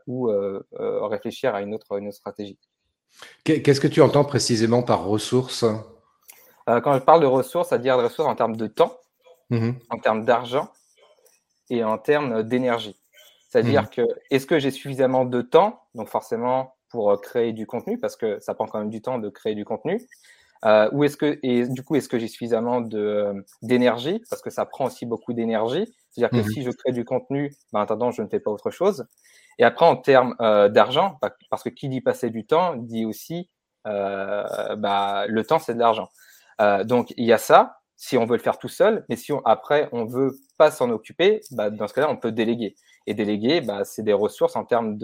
ou 0.08 0.30
réfléchir 1.08 1.56
à 1.56 1.62
une 1.62 1.74
autre, 1.74 1.98
une 1.98 2.08
autre 2.08 2.18
stratégie. 2.18 2.58
Qu'est-ce 3.44 3.82
que 3.82 3.88
tu 3.88 4.02
entends 4.02 4.26
précisément 4.26 4.84
par 4.84 5.06
ressources? 5.06 5.66
Quand 6.66 6.94
je 6.94 7.00
parle 7.00 7.22
de 7.22 7.26
ressources, 7.26 7.72
à 7.72 7.78
dire 7.78 7.98
de 7.98 8.04
ressources 8.04 8.30
en 8.30 8.36
termes 8.36 8.58
de 8.58 8.68
temps, 8.68 9.00
mmh 9.50 9.72
en 9.90 9.98
termes 10.00 10.26
d'argent 10.26 10.70
et 11.70 11.84
en 11.84 11.98
termes 11.98 12.44
d'énergie. 12.44 12.98
C'est-à-dire 13.50 13.84
mmh. 13.84 13.90
que 13.90 14.02
est-ce 14.30 14.46
que 14.46 14.60
j'ai 14.60 14.72
suffisamment 14.72 15.26
de 15.26 15.42
temps, 15.42 15.82
donc 15.96 16.10
forcément 16.10 16.76
pour 16.90 17.12
euh, 17.12 17.18
créer 17.18 17.54
du 17.54 17.66
contenu, 17.66 17.98
parce 17.98 18.16
que 18.16 18.40
ça 18.40 18.54
prend 18.54 18.66
quand 18.68 18.80
même 18.80 18.90
du 18.90 19.02
temps 19.02 19.20
de 19.20 19.30
créer 19.30 19.56
du 19.56 19.66
contenu, 19.66 20.02
euh, 20.66 20.90
ou 20.92 21.04
est-ce 21.04 21.18
que 21.18 21.40
et 21.44 21.68
du 21.68 21.84
coup 21.84 21.96
est-ce 21.96 22.10
que 22.10 22.20
j'ai 22.20 22.28
suffisamment 22.28 22.82
de 22.82 23.00
euh, 23.00 23.34
d'énergie, 23.62 24.22
parce 24.30 24.42
que 24.42 24.50
ça 24.50 24.66
prend 24.66 24.86
aussi 24.86 25.06
beaucoup 25.06 25.34
d'énergie. 25.34 25.94
C'est-à-dire 26.18 26.42
que 26.42 26.48
mmh 26.48 26.52
si 26.52 26.64
je 26.64 26.72
crée 26.72 26.92
du 26.92 27.06
contenu, 27.06 27.54
ben, 27.72 27.80
en 27.80 27.84
attendant 27.84 28.12
je 28.12 28.22
ne 28.22 28.28
fais 28.28 28.40
pas 28.40 28.52
autre 28.52 28.72
chose. 28.72 29.06
Et 29.60 29.64
après 29.64 29.86
en 29.86 29.96
termes 29.96 30.36
d'argent, 30.40 31.20
parce 31.50 31.64
que 31.64 31.70
qui 31.70 31.90
dit 31.90 32.02
passer 32.02 32.30
du 32.30 32.46
temps 32.46 32.76
dit 32.76 33.06
aussi 33.06 33.50
bah, 33.86 35.26
le 35.28 35.44
temps 35.44 35.60
c'est 35.60 35.74
de 35.74 35.80
l'argent. 35.80 36.10
donc 36.86 37.14
il 37.18 37.26
y 37.26 37.34
a 37.34 37.38
ça 37.38 37.78
si 37.96 38.16
on 38.18 38.26
veut 38.26 38.38
le 38.38 38.44
faire 38.44 38.60
tout 38.60 38.68
seul, 38.68 39.06
mais 39.10 39.16
si 39.16 39.34
on, 39.34 39.42
après 39.46 39.90
on 39.92 40.06
veut 40.06 40.38
pas 40.58 40.70
s'en 40.72 40.90
occuper, 40.92 41.42
bah, 41.52 41.72
dans 41.72 41.88
ce 41.88 41.94
cas-là 41.94 42.10
on 42.10 42.18
peut 42.18 42.32
déléguer. 42.32 42.76
Et 43.08 43.14
déléguer, 43.14 43.62
bah, 43.62 43.86
c'est 43.86 44.04
des 44.04 44.14
ressources 44.14 44.56
en 44.56 44.66
termes 44.66 44.98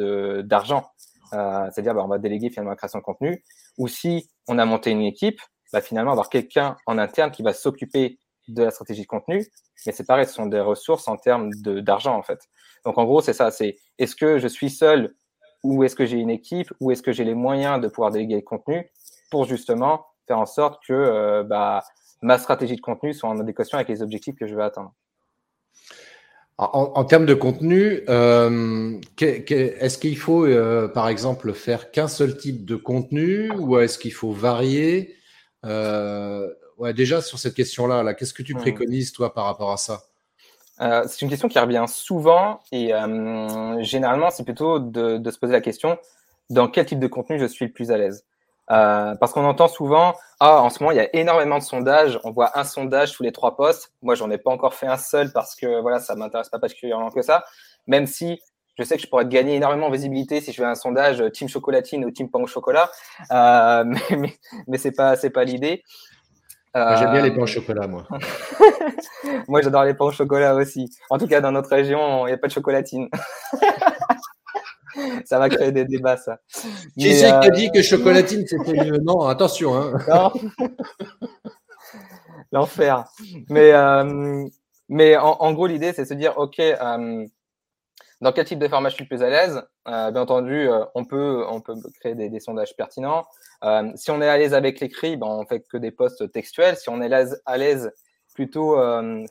d'argent. 0.43 0.91
Euh, 1.33 1.69
C'est-à-dire, 1.71 1.95
on 1.95 2.07
va 2.07 2.19
déléguer 2.19 2.49
finalement 2.49 2.71
la 2.71 2.75
création 2.75 2.99
de 2.99 3.03
contenu. 3.03 3.43
Ou 3.77 3.87
si 3.87 4.29
on 4.47 4.59
a 4.59 4.65
monté 4.65 4.91
une 4.91 5.01
équipe, 5.01 5.39
finalement, 5.81 6.11
avoir 6.11 6.29
quelqu'un 6.29 6.75
en 6.85 6.97
interne 6.97 7.31
qui 7.31 7.41
va 7.41 7.53
s'occuper 7.53 8.19
de 8.49 8.63
la 8.63 8.71
stratégie 8.71 9.03
de 9.03 9.07
contenu. 9.07 9.47
Mais 9.85 9.91
c'est 9.91 10.05
pareil, 10.05 10.25
ce 10.25 10.33
sont 10.33 10.45
des 10.45 10.59
ressources 10.59 11.07
en 11.07 11.17
termes 11.17 11.49
d'argent, 11.61 12.15
en 12.15 12.23
fait. 12.23 12.39
Donc, 12.85 12.97
en 12.97 13.05
gros, 13.05 13.21
c'est 13.21 13.33
ça. 13.33 13.51
C'est 13.51 13.77
est-ce 13.99 14.15
que 14.15 14.39
je 14.39 14.47
suis 14.47 14.69
seul 14.69 15.15
ou 15.63 15.83
est-ce 15.83 15.95
que 15.95 16.05
j'ai 16.05 16.17
une 16.17 16.29
équipe 16.29 16.71
ou 16.79 16.91
est-ce 16.91 17.01
que 17.01 17.11
j'ai 17.11 17.23
les 17.23 17.35
moyens 17.35 17.81
de 17.81 17.87
pouvoir 17.87 18.11
déléguer 18.11 18.35
le 18.35 18.41
contenu 18.41 18.91
pour 19.31 19.45
justement 19.45 20.05
faire 20.27 20.39
en 20.39 20.45
sorte 20.45 20.81
que 20.85 20.93
euh, 20.93 21.43
bah, 21.43 21.83
ma 22.21 22.37
stratégie 22.37 22.75
de 22.75 22.81
contenu 22.81 23.13
soit 23.13 23.29
en 23.29 23.39
adéquation 23.39 23.77
avec 23.77 23.89
les 23.89 24.01
objectifs 24.01 24.35
que 24.35 24.47
je 24.47 24.55
veux 24.55 24.63
atteindre? 24.63 24.93
En, 26.59 27.03
termes 27.03 27.25
de 27.25 27.33
contenu, 27.33 28.03
euh, 28.09 28.99
est-ce 29.19 29.97
qu'il 29.97 30.17
faut, 30.17 30.45
euh, 30.45 30.87
par 30.87 31.09
exemple, 31.09 31.51
faire 31.51 31.89
qu'un 31.89 32.07
seul 32.07 32.37
type 32.37 32.63
de 32.63 32.75
contenu 32.75 33.51
ou 33.57 33.79
est-ce 33.79 33.97
qu'il 33.97 34.13
faut 34.13 34.31
varier 34.31 35.15
ouais, 36.77 36.93
Déjà, 36.93 37.21
sur 37.21 37.39
cette 37.39 37.53
question-là, 37.53 38.03
-là, 38.03 38.13
qu'est-ce 38.13 38.33
que 38.33 38.43
tu 38.43 38.55
hmm. 38.55 38.59
préconises, 38.59 39.11
toi, 39.11 39.33
par 39.33 39.45
rapport 39.45 39.71
à 39.71 39.77
ça? 39.77 40.03
C'est 41.07 41.21
une 41.21 41.29
question 41.29 41.47
qui 41.47 41.59
revient 41.59 41.85
souvent 41.87 42.59
et 42.71 42.91
généralement, 43.79 44.29
c'est 44.31 44.43
plutôt 44.43 44.79
de, 44.79 45.17
de, 45.17 45.31
se 45.31 45.39
poser 45.39 45.53
la 45.53 45.61
question 45.61 45.97
dans 46.49 46.67
quel 46.67 46.85
type 46.85 46.99
de 46.99 47.07
contenu 47.07 47.39
je 47.39 47.45
suis 47.45 47.67
le 47.67 47.71
plus 47.71 47.89
à 47.91 47.97
l'aise? 47.97 48.25
Euh, 48.71 49.15
parce 49.15 49.33
qu'on 49.33 49.43
entend 49.43 49.67
souvent, 49.67 50.15
ah, 50.39 50.61
en 50.61 50.69
ce 50.69 50.81
moment, 50.81 50.91
il 50.91 50.97
y 50.97 51.01
a 51.01 51.13
énormément 51.15 51.57
de 51.57 51.63
sondages. 51.63 52.19
On 52.23 52.31
voit 52.31 52.57
un 52.57 52.63
sondage 52.63 53.13
tous 53.13 53.23
les 53.23 53.31
trois 53.31 53.55
postes. 53.57 53.91
Moi, 54.01 54.15
j'en 54.15 54.29
ai 54.31 54.37
pas 54.37 54.51
encore 54.51 54.73
fait 54.73 54.87
un 54.87 54.97
seul 54.97 55.31
parce 55.33 55.55
que 55.55 55.81
voilà, 55.81 55.99
ça 55.99 56.15
m'intéresse 56.15 56.49
pas 56.49 56.59
particulièrement 56.59 57.09
que 57.09 57.21
ça. 57.21 57.43
Même 57.87 58.07
si 58.07 58.39
je 58.77 58.83
sais 58.83 58.95
que 58.95 59.01
je 59.01 59.07
pourrais 59.07 59.25
gagner 59.25 59.55
énormément 59.55 59.87
en 59.87 59.91
visibilité 59.91 60.41
si 60.41 60.51
je 60.51 60.57
fais 60.57 60.65
un 60.65 60.75
sondage 60.75 61.21
euh, 61.21 61.29
team 61.29 61.47
chocolatine 61.47 62.05
ou 62.05 62.11
team 62.11 62.29
pain 62.31 62.39
au 62.39 62.47
chocolat, 62.47 62.89
euh, 63.31 63.83
mais, 64.09 64.17
mais, 64.17 64.33
mais 64.67 64.77
c'est 64.77 64.93
pas 64.93 65.15
c'est 65.15 65.29
pas 65.29 65.43
l'idée. 65.43 65.83
J'aime 66.75 67.11
bien 67.11 67.21
les 67.21 67.31
pains 67.31 67.43
au 67.43 67.47
chocolat, 67.47 67.87
moi. 67.87 68.07
moi, 69.47 69.61
j'adore 69.61 69.83
les 69.83 69.93
pains 69.93 70.05
au 70.05 70.11
chocolat 70.11 70.55
aussi. 70.55 70.89
En 71.09 71.19
tout 71.19 71.27
cas, 71.27 71.39
dans 71.39 71.51
notre 71.51 71.69
région, 71.69 72.25
il 72.25 72.29
n'y 72.29 72.33
a 72.33 72.37
pas 72.37 72.47
de 72.47 72.53
chocolatine. 72.53 73.09
ça 75.25 75.39
va 75.39 75.49
créer 75.49 75.71
des 75.71 75.85
débats, 75.85 76.17
ça. 76.17 76.39
Qui 76.97 77.13
c'est 77.13 77.27
qui 77.27 77.47
a 77.47 77.49
dit 77.49 77.71
que 77.71 77.81
chocolatine, 77.81 78.45
c'était 78.47 78.85
mieux 78.85 78.97
Non, 79.03 79.21
attention. 79.21 79.75
Hein. 79.75 79.97
L'enfer. 82.51 83.05
Mais, 83.49 83.71
euh, 83.73 84.45
mais 84.89 85.15
en, 85.17 85.53
gros, 85.53 85.67
l'idée, 85.67 85.93
c'est 85.93 86.03
de 86.03 86.07
se 86.07 86.13
dire, 86.15 86.37
OK, 86.37 86.59
euh, 86.59 87.25
dans 88.23 88.31
quel 88.31 88.45
type 88.45 88.59
de 88.59 88.67
format 88.67 88.89
je 88.89 88.95
suis 88.95 89.03
le 89.03 89.07
plus 89.07 89.21
à 89.23 89.29
l'aise? 89.29 89.61
Euh, 89.87 90.11
Bien 90.11 90.21
entendu, 90.21 90.67
on, 90.95 91.05
peut, 91.05 91.45
on 91.49 91.61
peut 91.61 91.75
créer 91.99 92.15
des, 92.15 92.39
sondages 92.39 92.75
pertinents. 92.75 93.25
si 93.95 94.09
on 94.11 94.21
est 94.21 94.27
à 94.27 94.37
l'aise 94.37 94.53
avec 94.53 94.79
l'écrit, 94.79 95.17
ben, 95.17 95.27
on 95.27 95.45
fait 95.45 95.61
que 95.61 95.77
des 95.77 95.91
posts 95.91 96.31
textuels. 96.31 96.77
Si 96.77 96.89
on 96.89 97.01
est 97.01 97.13
à 97.45 97.57
l'aise 97.57 97.91
plutôt 98.33 98.77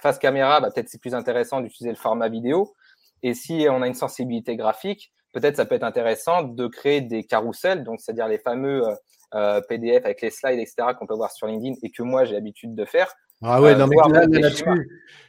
face 0.01 0.19
caméra, 0.19 0.61
ben, 0.61 0.71
peut-être 0.71 0.89
c'est 0.89 1.01
plus 1.01 1.15
intéressant 1.15 1.61
d'utiliser 1.61 1.91
le 1.91 1.97
format 1.97 2.29
vidéo. 2.29 2.75
Et 3.23 3.35
si 3.35 3.67
on 3.71 3.83
a 3.83 3.87
une 3.87 3.95
sensibilité 3.95 4.57
graphique, 4.57 5.13
peut-être 5.33 5.57
ça 5.57 5.65
peut 5.65 5.75
être 5.75 5.85
intéressant 5.85 6.43
de 6.43 6.67
créer 6.67 7.01
des 7.01 7.25
carousels, 7.25 7.85
donc 7.85 8.01
c'est-à-dire 8.01 8.29
les 8.29 8.39
fameux 8.39 8.87
euh, 8.87 8.95
euh 9.35 9.61
PDF 9.69 10.05
avec 10.05 10.21
les 10.23 10.31
slides, 10.31 10.59
etc., 10.59 10.89
qu'on 10.99 11.07
peut 11.07 11.15
voir 11.15 11.31
sur 11.31 11.47
LinkedIn 11.47 11.75
et 11.83 11.91
que 11.91 12.03
moi 12.03 12.25
j'ai 12.25 12.35
l'habitude 12.35 12.75
de 12.75 12.85
faire. 12.85 13.13
Ah 13.43 13.61
ouais, 13.61 13.73
euh, 13.73 13.77
non, 13.77 13.87
mais 13.89 13.97
là, 13.97 14.27
là-dessus, 14.27 14.65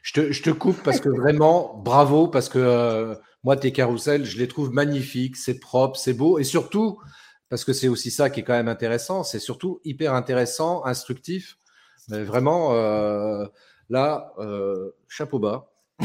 je 0.04 0.14
te, 0.14 0.32
je 0.32 0.44
te, 0.44 0.52
coupe 0.52 0.84
parce 0.84 1.00
que 1.00 1.10
vraiment, 1.10 1.82
bravo, 1.84 2.28
parce 2.28 2.48
que 2.48 2.60
euh, 2.60 3.16
moi, 3.44 3.58
tes 3.58 3.72
carousels, 3.72 4.26
je 4.26 4.38
les 4.38 4.48
trouve 4.48 4.72
magnifiques, 4.72 5.38
c'est 5.38 5.60
propre, 5.60 5.98
c'est 5.98 6.14
beau, 6.14 6.38
et 6.40 6.44
surtout, 6.44 7.00
parce 7.50 7.66
que 7.66 7.74
c'est 7.74 7.88
aussi 7.88 8.12
ça 8.12 8.30
qui 8.30 8.42
est 8.42 8.44
quand 8.44 8.54
même 8.54 8.68
intéressant, 8.68 9.24
c'est 9.24 9.40
surtout 9.40 9.82
hyper 9.84 10.14
intéressant, 10.14 10.86
instructif. 10.86 11.58
Mais 12.10 12.24
vraiment, 12.24 12.74
là, 13.90 14.34
chapeau 15.08 15.40
bas. 15.40 15.72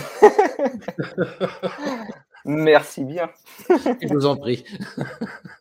Merci 2.44 3.04
bien. 3.04 3.30
Je 3.68 4.12
vous 4.12 4.26
en 4.26 4.36
prie. 4.36 4.64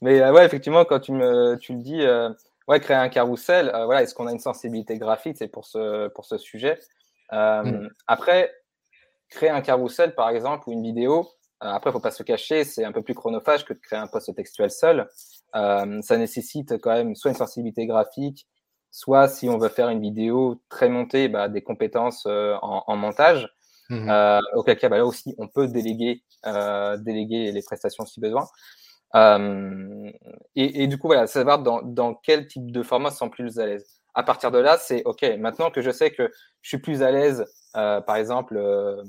Mais 0.00 0.20
euh, 0.20 0.32
ouais, 0.32 0.44
effectivement, 0.44 0.84
quand 0.84 1.00
tu, 1.00 1.12
me, 1.12 1.56
tu 1.56 1.74
le 1.74 1.80
dis, 1.80 2.02
euh, 2.02 2.30
ouais, 2.68 2.80
créer 2.80 2.96
un 2.96 3.08
carrousel, 3.08 3.70
euh, 3.74 3.84
voilà, 3.84 4.02
est-ce 4.02 4.14
qu'on 4.14 4.26
a 4.26 4.32
une 4.32 4.38
sensibilité 4.38 4.98
graphique? 4.98 5.36
C'est 5.38 5.48
pour 5.48 5.66
ce, 5.66 6.08
pour 6.08 6.24
ce 6.24 6.38
sujet. 6.38 6.78
Mm. 7.32 7.88
Après, 8.06 8.52
créer 9.28 9.50
un 9.50 9.60
carrousel, 9.60 10.14
par 10.14 10.30
exemple, 10.30 10.68
ou 10.68 10.72
une 10.72 10.82
vidéo, 10.82 11.28
après, 11.60 11.90
il 11.90 11.92
ne 11.92 11.98
faut 11.98 12.02
pas 12.02 12.10
se 12.10 12.22
cacher, 12.22 12.64
c'est 12.64 12.84
un 12.84 12.92
peu 12.92 13.02
plus 13.02 13.14
chronophage 13.14 13.64
que 13.64 13.72
de 13.72 13.78
créer 13.78 13.98
un 13.98 14.06
post 14.06 14.34
textuel 14.34 14.70
seul. 14.70 15.08
ça 15.52 16.16
nécessite 16.16 16.78
quand 16.78 16.92
même 16.92 17.14
soit 17.14 17.30
une 17.30 17.36
sensibilité 17.36 17.86
graphique, 17.86 18.46
soit 18.90 19.28
si 19.28 19.48
on 19.48 19.58
veut 19.58 19.68
faire 19.68 19.88
une 19.88 20.00
vidéo 20.00 20.60
très 20.68 20.88
montée, 20.88 21.28
bah, 21.28 21.48
des 21.48 21.62
compétences 21.62 22.26
en, 22.26 22.96
montage. 22.96 23.48
Mmh 23.88 24.08
euh, 24.10 24.40
auquel 24.54 24.78
cas, 24.78 24.88
bah, 24.88 24.98
là 24.98 25.06
aussi, 25.06 25.34
on 25.38 25.46
peut 25.46 25.68
déléguer, 25.68 26.24
euh, 26.44 26.96
déléguer 26.96 27.52
les 27.52 27.62
prestations 27.62 28.04
si 28.04 28.20
besoin. 28.20 28.46
Euh, 29.14 30.10
et, 30.56 30.82
et, 30.82 30.86
du 30.88 30.98
coup, 30.98 31.06
voilà, 31.06 31.26
savoir 31.26 31.62
dans, 31.62 31.82
dans 31.82 32.14
quel 32.14 32.48
type 32.48 32.72
de 32.72 32.82
format 32.82 33.10
se 33.10 33.18
sent 33.18 33.30
plus 33.30 33.58
à 33.58 33.66
l'aise. 33.66 33.95
À 34.16 34.24
partir 34.24 34.50
de 34.50 34.58
là, 34.58 34.78
c'est 34.78 35.04
OK, 35.04 35.22
maintenant 35.38 35.70
que 35.70 35.80
je 35.80 35.90
sais 35.92 36.10
que 36.10 36.32
je 36.62 36.68
suis 36.68 36.78
plus 36.78 37.02
à 37.02 37.12
l'aise, 37.12 37.44
euh, 37.76 38.00
par 38.00 38.16
exemple, 38.16 38.56
euh, 38.56 39.00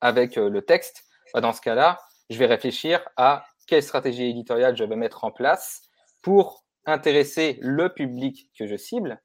avec 0.00 0.36
le 0.36 0.62
texte, 0.62 1.04
dans 1.34 1.52
ce 1.52 1.60
cas-là, 1.60 1.98
je 2.30 2.38
vais 2.38 2.46
réfléchir 2.46 3.06
à 3.16 3.44
quelle 3.66 3.82
stratégie 3.82 4.30
éditoriale 4.30 4.76
je 4.76 4.84
vais 4.84 4.96
mettre 4.96 5.24
en 5.24 5.30
place 5.30 5.82
pour 6.22 6.64
intéresser 6.86 7.58
le 7.60 7.92
public 7.92 8.48
que 8.58 8.66
je 8.66 8.76
cible 8.76 9.20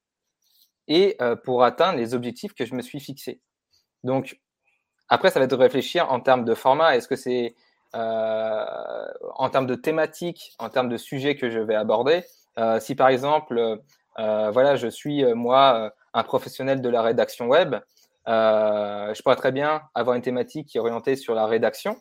et 0.87 1.17
pour 1.45 1.63
atteindre 1.63 1.99
les 1.99 2.15
objectifs 2.15 2.53
que 2.53 2.65
je 2.65 2.73
me 2.73 2.81
suis 2.81 2.99
fixés. 2.99 3.39
Donc, 4.03 4.39
après, 5.11 5.29
ça 5.29 5.39
va 5.39 5.43
être 5.45 5.51
de 5.51 5.55
réfléchir 5.55 6.09
en 6.09 6.21
termes 6.21 6.45
de 6.45 6.55
format. 6.55 6.95
Est-ce 6.95 7.09
que 7.09 7.17
c'est 7.17 7.53
euh, 7.95 8.65
en 9.35 9.49
termes 9.49 9.67
de 9.67 9.75
thématique, 9.75 10.53
en 10.57 10.69
termes 10.69 10.87
de 10.87 10.95
sujet 10.95 11.35
que 11.35 11.49
je 11.49 11.59
vais 11.59 11.75
aborder? 11.75 12.23
Euh, 12.57 12.79
Si 12.79 12.95
par 12.95 13.09
exemple, 13.09 13.57
euh, 13.57 13.75
voilà, 14.17 14.75
je 14.75 14.87
suis 14.87 15.23
moi 15.33 15.93
un 16.13 16.23
professionnel 16.23 16.81
de 16.81 16.89
la 16.89 17.01
rédaction 17.01 17.47
web, 17.47 17.75
je 18.27 19.21
pourrais 19.21 19.35
très 19.35 19.51
bien 19.51 19.81
avoir 19.95 20.15
une 20.15 20.21
thématique 20.21 20.67
qui 20.67 20.77
est 20.77 20.81
orientée 20.81 21.15
sur 21.15 21.33
la 21.35 21.45
rédaction. 21.45 21.97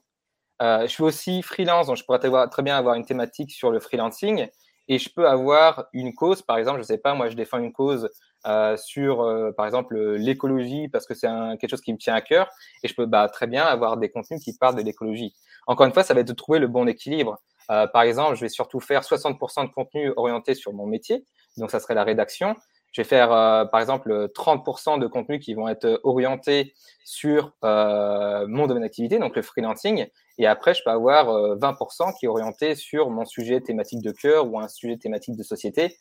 je 0.60 0.86
suis 0.86 1.02
aussi 1.02 1.42
freelance, 1.42 1.86
donc 1.86 1.96
je 1.96 2.04
pourrais 2.04 2.18
très 2.48 2.62
bien 2.62 2.76
avoir 2.76 2.94
une 2.94 3.04
thématique 3.04 3.52
sur 3.52 3.70
le 3.70 3.80
freelancing 3.80 4.48
et 4.90 4.98
je 4.98 5.08
peux 5.08 5.28
avoir 5.28 5.86
une 5.92 6.12
cause, 6.14 6.42
par 6.42 6.58
exemple, 6.58 6.78
je 6.78 6.82
ne 6.82 6.86
sais 6.86 6.98
pas, 6.98 7.14
moi 7.14 7.28
je 7.28 7.36
défends 7.36 7.58
une 7.58 7.72
cause 7.72 8.10
euh, 8.44 8.76
sur, 8.76 9.20
euh, 9.20 9.52
par 9.52 9.64
exemple, 9.66 9.96
l'écologie 10.16 10.88
parce 10.88 11.06
que 11.06 11.14
c'est 11.14 11.28
quelque 11.60 11.70
chose 11.70 11.80
qui 11.80 11.92
me 11.92 11.98
tient 11.98 12.14
à 12.14 12.20
cœur 12.20 12.50
et 12.82 12.88
je 12.88 12.94
peux 12.94 13.06
bah, 13.06 13.28
très 13.28 13.46
bien 13.46 13.64
avoir 13.64 13.98
des 13.98 14.10
contenus 14.10 14.42
qui 14.42 14.56
parlent 14.56 14.74
de 14.74 14.82
l'écologie. 14.82 15.32
Encore 15.68 15.86
une 15.86 15.92
fois, 15.92 16.02
ça 16.02 16.12
va 16.12 16.20
être 16.20 16.28
de 16.28 16.32
trouver 16.32 16.58
le 16.58 16.66
bon 16.66 16.88
équilibre. 16.88 17.38
Euh, 17.70 17.86
par 17.86 18.02
exemple, 18.02 18.34
je 18.34 18.40
vais 18.40 18.48
surtout 18.48 18.80
faire 18.80 19.02
60% 19.02 19.68
de 19.68 19.72
contenu 19.72 20.12
orienté 20.16 20.54
sur 20.54 20.72
mon 20.72 20.86
métier, 20.86 21.24
donc 21.60 21.70
ça 21.70 21.80
serait 21.80 21.94
la 21.94 22.04
rédaction. 22.04 22.56
Je 22.92 23.02
vais 23.02 23.08
faire, 23.08 23.28
par 23.70 23.80
exemple, 23.80 24.10
30% 24.34 24.98
de 24.98 25.06
contenus 25.06 25.44
qui 25.44 25.54
vont 25.54 25.68
être 25.68 26.00
orientés 26.02 26.74
sur 27.04 27.52
mon 27.62 28.66
domaine 28.66 28.82
d'activité, 28.82 29.20
donc 29.20 29.36
le 29.36 29.42
freelancing. 29.42 30.08
Et 30.38 30.46
après, 30.48 30.74
je 30.74 30.82
peux 30.82 30.90
avoir 30.90 31.28
20% 31.56 32.18
qui 32.18 32.26
est 32.26 32.28
orienté 32.28 32.74
sur 32.74 33.08
mon 33.10 33.24
sujet 33.24 33.60
thématique 33.60 34.02
de 34.02 34.10
cœur 34.10 34.52
ou 34.52 34.58
un 34.58 34.66
sujet 34.66 34.96
thématique 34.96 35.36
de 35.36 35.44
société 35.44 35.96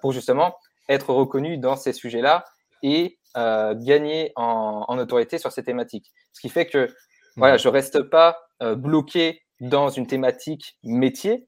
pour 0.00 0.10
justement 0.10 0.56
être 0.88 1.12
reconnu 1.14 1.58
dans 1.58 1.76
ces 1.76 1.92
sujets-là 1.92 2.44
et 2.82 3.18
euh, 3.36 3.74
gagner 3.74 4.32
en, 4.36 4.84
en, 4.88 4.98
autorité 4.98 5.38
sur 5.38 5.52
ces 5.52 5.62
thématiques. 5.62 6.12
Ce 6.32 6.40
qui 6.40 6.48
fait 6.48 6.66
que 6.66 6.88
voilà, 7.36 7.56
je 7.56 7.68
reste 7.68 8.02
pas 8.02 8.38
euh, 8.62 8.74
bloqué 8.74 9.42
dans 9.60 9.88
une 9.90 10.06
thématique 10.06 10.76
métier, 10.82 11.47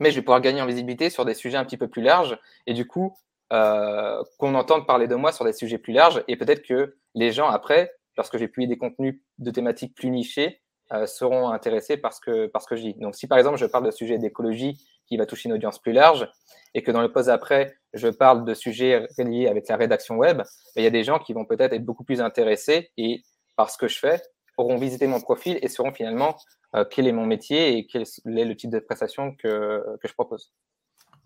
mais 0.00 0.10
je 0.10 0.16
vais 0.16 0.22
pouvoir 0.22 0.40
gagner 0.40 0.62
en 0.62 0.66
visibilité 0.66 1.10
sur 1.10 1.24
des 1.24 1.34
sujets 1.34 1.56
un 1.56 1.64
petit 1.64 1.76
peu 1.76 1.88
plus 1.88 2.02
larges 2.02 2.38
et 2.66 2.74
du 2.74 2.86
coup 2.86 3.16
euh, 3.52 4.22
qu'on 4.38 4.54
entende 4.54 4.86
parler 4.86 5.06
de 5.06 5.14
moi 5.14 5.30
sur 5.32 5.44
des 5.44 5.52
sujets 5.52 5.78
plus 5.78 5.92
larges 5.92 6.24
et 6.28 6.36
peut-être 6.36 6.62
que 6.62 6.96
les 7.14 7.30
gens 7.30 7.48
après, 7.48 7.92
lorsque 8.16 8.38
j'ai 8.38 8.48
publié 8.48 8.68
des 8.68 8.78
contenus 8.78 9.20
de 9.38 9.50
thématiques 9.50 9.94
plus 9.94 10.10
nichés, 10.10 10.62
euh, 10.92 11.06
seront 11.06 11.48
intéressés 11.48 11.96
parce 11.96 12.20
que 12.20 12.46
parce 12.46 12.66
que 12.66 12.76
je 12.76 12.82
dis. 12.82 12.94
Donc 12.94 13.14
si 13.14 13.26
par 13.26 13.38
exemple 13.38 13.56
je 13.56 13.66
parle 13.66 13.86
de 13.86 13.90
sujet 13.90 14.18
d'écologie 14.18 14.78
qui 15.06 15.16
va 15.16 15.24
toucher 15.24 15.48
une 15.48 15.54
audience 15.54 15.78
plus 15.78 15.92
large 15.92 16.28
et 16.74 16.82
que 16.82 16.90
dans 16.90 17.00
le 17.00 17.10
post 17.10 17.28
après 17.28 17.74
je 17.94 18.08
parle 18.08 18.44
de 18.44 18.52
sujets 18.52 19.06
liés 19.16 19.48
avec 19.48 19.68
la 19.68 19.76
rédaction 19.76 20.16
web, 20.16 20.38
ben, 20.38 20.44
il 20.76 20.84
y 20.84 20.86
a 20.86 20.90
des 20.90 21.04
gens 21.04 21.18
qui 21.18 21.32
vont 21.32 21.46
peut-être 21.46 21.72
être 21.72 21.84
beaucoup 21.84 22.04
plus 22.04 22.20
intéressés 22.20 22.90
et 22.96 23.22
par 23.56 23.70
ce 23.70 23.78
que 23.78 23.88
je 23.88 23.98
fais 23.98 24.20
auront 24.56 24.76
visité 24.76 25.06
mon 25.06 25.20
profil 25.20 25.58
et 25.62 25.68
sauront 25.68 25.92
finalement 25.92 26.36
euh, 26.74 26.84
quel 26.88 27.06
est 27.06 27.12
mon 27.12 27.26
métier 27.26 27.76
et 27.76 27.86
quel 27.86 28.02
est 28.02 28.44
le 28.44 28.56
type 28.56 28.70
de 28.70 28.78
prestation 28.78 29.34
que, 29.34 29.84
que 30.00 30.08
je 30.08 30.14
propose. 30.14 30.52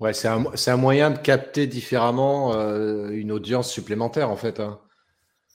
Ouais, 0.00 0.12
c'est 0.12 0.28
un, 0.28 0.44
un, 0.66 0.76
moyen 0.76 1.11
de 1.11 1.18
capter 1.18 1.66
différemment 1.66 2.54
euh, 2.54 3.08
une 3.11 3.32
audience 3.32 3.70
supplémentaire 3.70 4.30
en 4.30 4.37
fait. 4.37 4.61
Hein. 4.61 4.78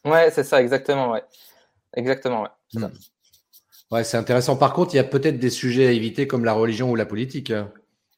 Ouais, 0.04 0.32
c'est 0.32 0.44
ça, 0.44 0.62
exactement. 0.62 1.12
Ouais. 1.12 1.24
Exactement, 1.96 2.44
ouais. 2.44 2.50
Hmm. 2.74 2.88
Ouais, 3.92 4.04
c'est 4.04 4.18
intéressant. 4.18 4.58
Par 4.58 4.74
contre, 4.74 4.94
il 4.94 4.98
y 4.98 5.00
a 5.00 5.04
peut-être 5.04 5.40
des 5.40 5.50
sujets 5.50 5.88
à 5.88 5.92
éviter 5.92 6.28
comme 6.28 6.44
la 6.44 6.54
religion 6.54 6.90
ou 6.90 6.96
la 6.96 7.06
politique. 7.06 7.52
Hein. 7.52 7.72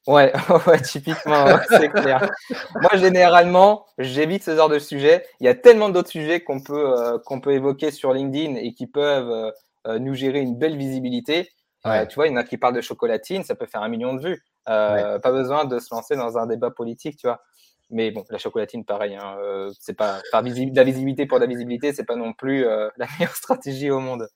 Ouais, 0.08 0.32
ouais 0.68 0.82
typiquement, 0.82 1.48
c'est 1.68 1.90
clair. 1.90 2.30
Moi, 2.76 2.92
généralement, 2.94 3.88
j'évite 3.98 4.44
ce 4.44 4.56
genre 4.56 4.70
de 4.70 4.78
sujets. 4.78 5.26
Il 5.40 5.46
y 5.46 5.50
a 5.50 5.56
tellement 5.56 5.90
d'autres 5.90 6.10
sujets 6.10 6.42
qu'on 6.42 6.62
peut, 6.62 6.94
euh, 6.96 7.18
qu'on 7.26 7.42
peut 7.42 7.54
évoquer 7.54 7.90
sur 7.90 8.14
LinkedIn 8.14 8.54
et 8.56 8.74
qui 8.74 8.86
peuvent 8.86 9.32
euh, 9.32 9.52
euh, 9.88 9.98
nous 9.98 10.14
gérer 10.14 10.42
une 10.42 10.58
belle 10.58 10.78
visibilité. 10.78 11.50
tu 11.84 12.16
vois, 12.16 12.28
il 12.28 12.32
y 12.32 12.34
en 12.34 12.38
a 12.38 12.44
qui 12.44 12.58
parlent 12.58 12.76
de 12.76 12.82
chocolatine, 12.82 13.44
ça 13.44 13.56
peut 13.56 13.66
faire 13.66 13.82
un 13.82 13.90
million 13.90 14.14
de 14.14 14.22
vues. 14.22 14.44
Pas 14.66 15.20
besoin 15.32 15.66
de 15.66 15.80
se 15.80 15.94
lancer 15.94 16.16
dans 16.16 16.38
un 16.38 16.46
débat 16.46 16.70
politique, 16.70 17.18
tu 17.18 17.26
vois. 17.26 17.42
Mais 17.90 18.12
bon, 18.12 18.24
la 18.30 18.38
chocolatine, 18.38 18.86
pareil, 18.86 19.16
hein, 19.16 19.38
c'est 19.80 19.96
pas 19.96 20.22
faire 20.30 20.44
de 20.44 20.76
la 20.76 20.84
visibilité 20.84 21.26
pour 21.26 21.40
de 21.40 21.46
la 21.46 21.50
visibilité, 21.50 21.94
c'est 21.94 22.06
pas 22.06 22.16
non 22.16 22.34
plus 22.34 22.64
la 22.98 23.08
meilleure 23.18 23.36
stratégie 23.36 23.90
au 23.90 24.00
monde. 24.00 24.28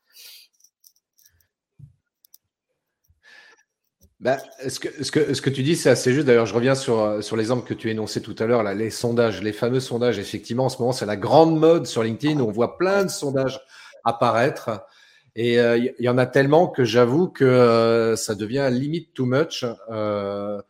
Bah, 4.19 4.37
ce, 4.67 4.79
que, 4.79 5.03
ce, 5.03 5.11
que, 5.11 5.33
ce 5.33 5.41
que 5.41 5.49
tu 5.49 5.63
dis, 5.63 5.77
c'est 5.77 5.89
assez 5.89 6.11
juste. 6.13 6.27
D'ailleurs, 6.27 6.45
je 6.45 6.53
reviens 6.53 6.75
sur, 6.75 7.23
sur 7.23 7.37
l'exemple 7.37 7.65
que 7.65 7.73
tu 7.73 7.89
énonçais 7.89 8.19
tout 8.19 8.35
à 8.39 8.45
l'heure, 8.45 8.63
là, 8.63 8.73
les 8.73 8.89
sondages, 8.89 9.41
les 9.41 9.53
fameux 9.53 9.79
sondages. 9.79 10.19
Effectivement, 10.19 10.65
en 10.65 10.69
ce 10.69 10.77
moment, 10.79 10.91
c'est 10.91 11.05
la 11.05 11.15
grande 11.15 11.57
mode 11.57 11.87
sur 11.87 12.03
LinkedIn. 12.03 12.41
On 12.41 12.51
voit 12.51 12.77
plein 12.77 13.05
de 13.05 13.09
sondages 13.09 13.61
apparaître. 14.03 14.85
Et 15.35 15.53
il 15.53 15.59
euh, 15.59 15.77
y, 15.99 16.09
en 16.09 16.17
a 16.17 16.25
tellement 16.25 16.67
que 16.67 16.83
j'avoue 16.83 17.29
que 17.29 17.45
euh, 17.45 18.17
ça 18.17 18.35
devient 18.35 18.67
limite 18.71 19.13
too 19.13 19.25
much. 19.25 19.63
Euh, 19.89 20.61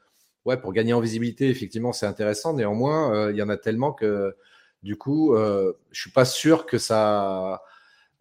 ouais, 0.46 0.58
pour 0.58 0.74
gagner 0.74 0.94
en 0.94 1.00
visibilité, 1.00 1.50
effectivement, 1.50 1.92
c'est 1.92 2.06
intéressant. 2.06 2.54
Néanmoins, 2.54 3.32
il 3.32 3.36
y 3.36 3.42
en 3.42 3.50
a 3.50 3.58
tellement 3.58 3.94
que 3.94 4.36
du 4.84 4.96
coup, 4.96 5.36
je 5.36 6.00
suis 6.00 6.12
pas 6.12 6.26
sûr 6.26 6.66
que 6.68 6.78
ça 6.78 7.64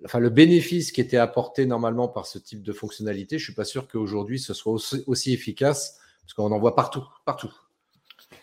enfin, 0.05 0.19
le 0.19 0.31
bénéfice 0.31 0.93
qui 0.93 1.00
était 1.00 1.17
apporté 1.17 1.67
normalement 1.67 2.09
par 2.09 2.26
ce 2.26 2.38
type 2.38 2.62
de 2.62 2.73
fonctionnalité, 2.73 3.38
je 3.38 3.45
suis 3.45 3.55
pas 3.55 3.64
sûr 3.64 3.88
qu'aujourd'hui 3.88 4.38
ce 4.38 4.55
soit 4.55 4.73
aussi, 5.07 5.33
efficace 5.33 5.99
parce 6.23 6.35
qu'on 6.35 6.52
en 6.55 6.59
voit 6.59 6.76
partout, 6.76 7.05
partout. 7.25 7.52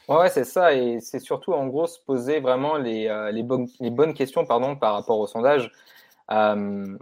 Ouais, 0.07 0.29
c'est 0.29 0.43
ça, 0.43 0.73
et 0.73 0.99
c'est 0.99 1.19
surtout 1.19 1.53
en 1.53 1.67
gros 1.67 1.87
se 1.87 1.99
poser 1.99 2.39
vraiment 2.39 2.77
les, 2.77 3.07
euh, 3.07 3.31
les, 3.31 3.43
bonnes, 3.43 3.67
les 3.79 3.91
bonnes 3.91 4.13
questions 4.13 4.45
pardon, 4.45 4.75
par 4.75 4.93
rapport 4.93 5.19
au 5.19 5.27
sondage. 5.27 5.71
Euh, 6.31 6.97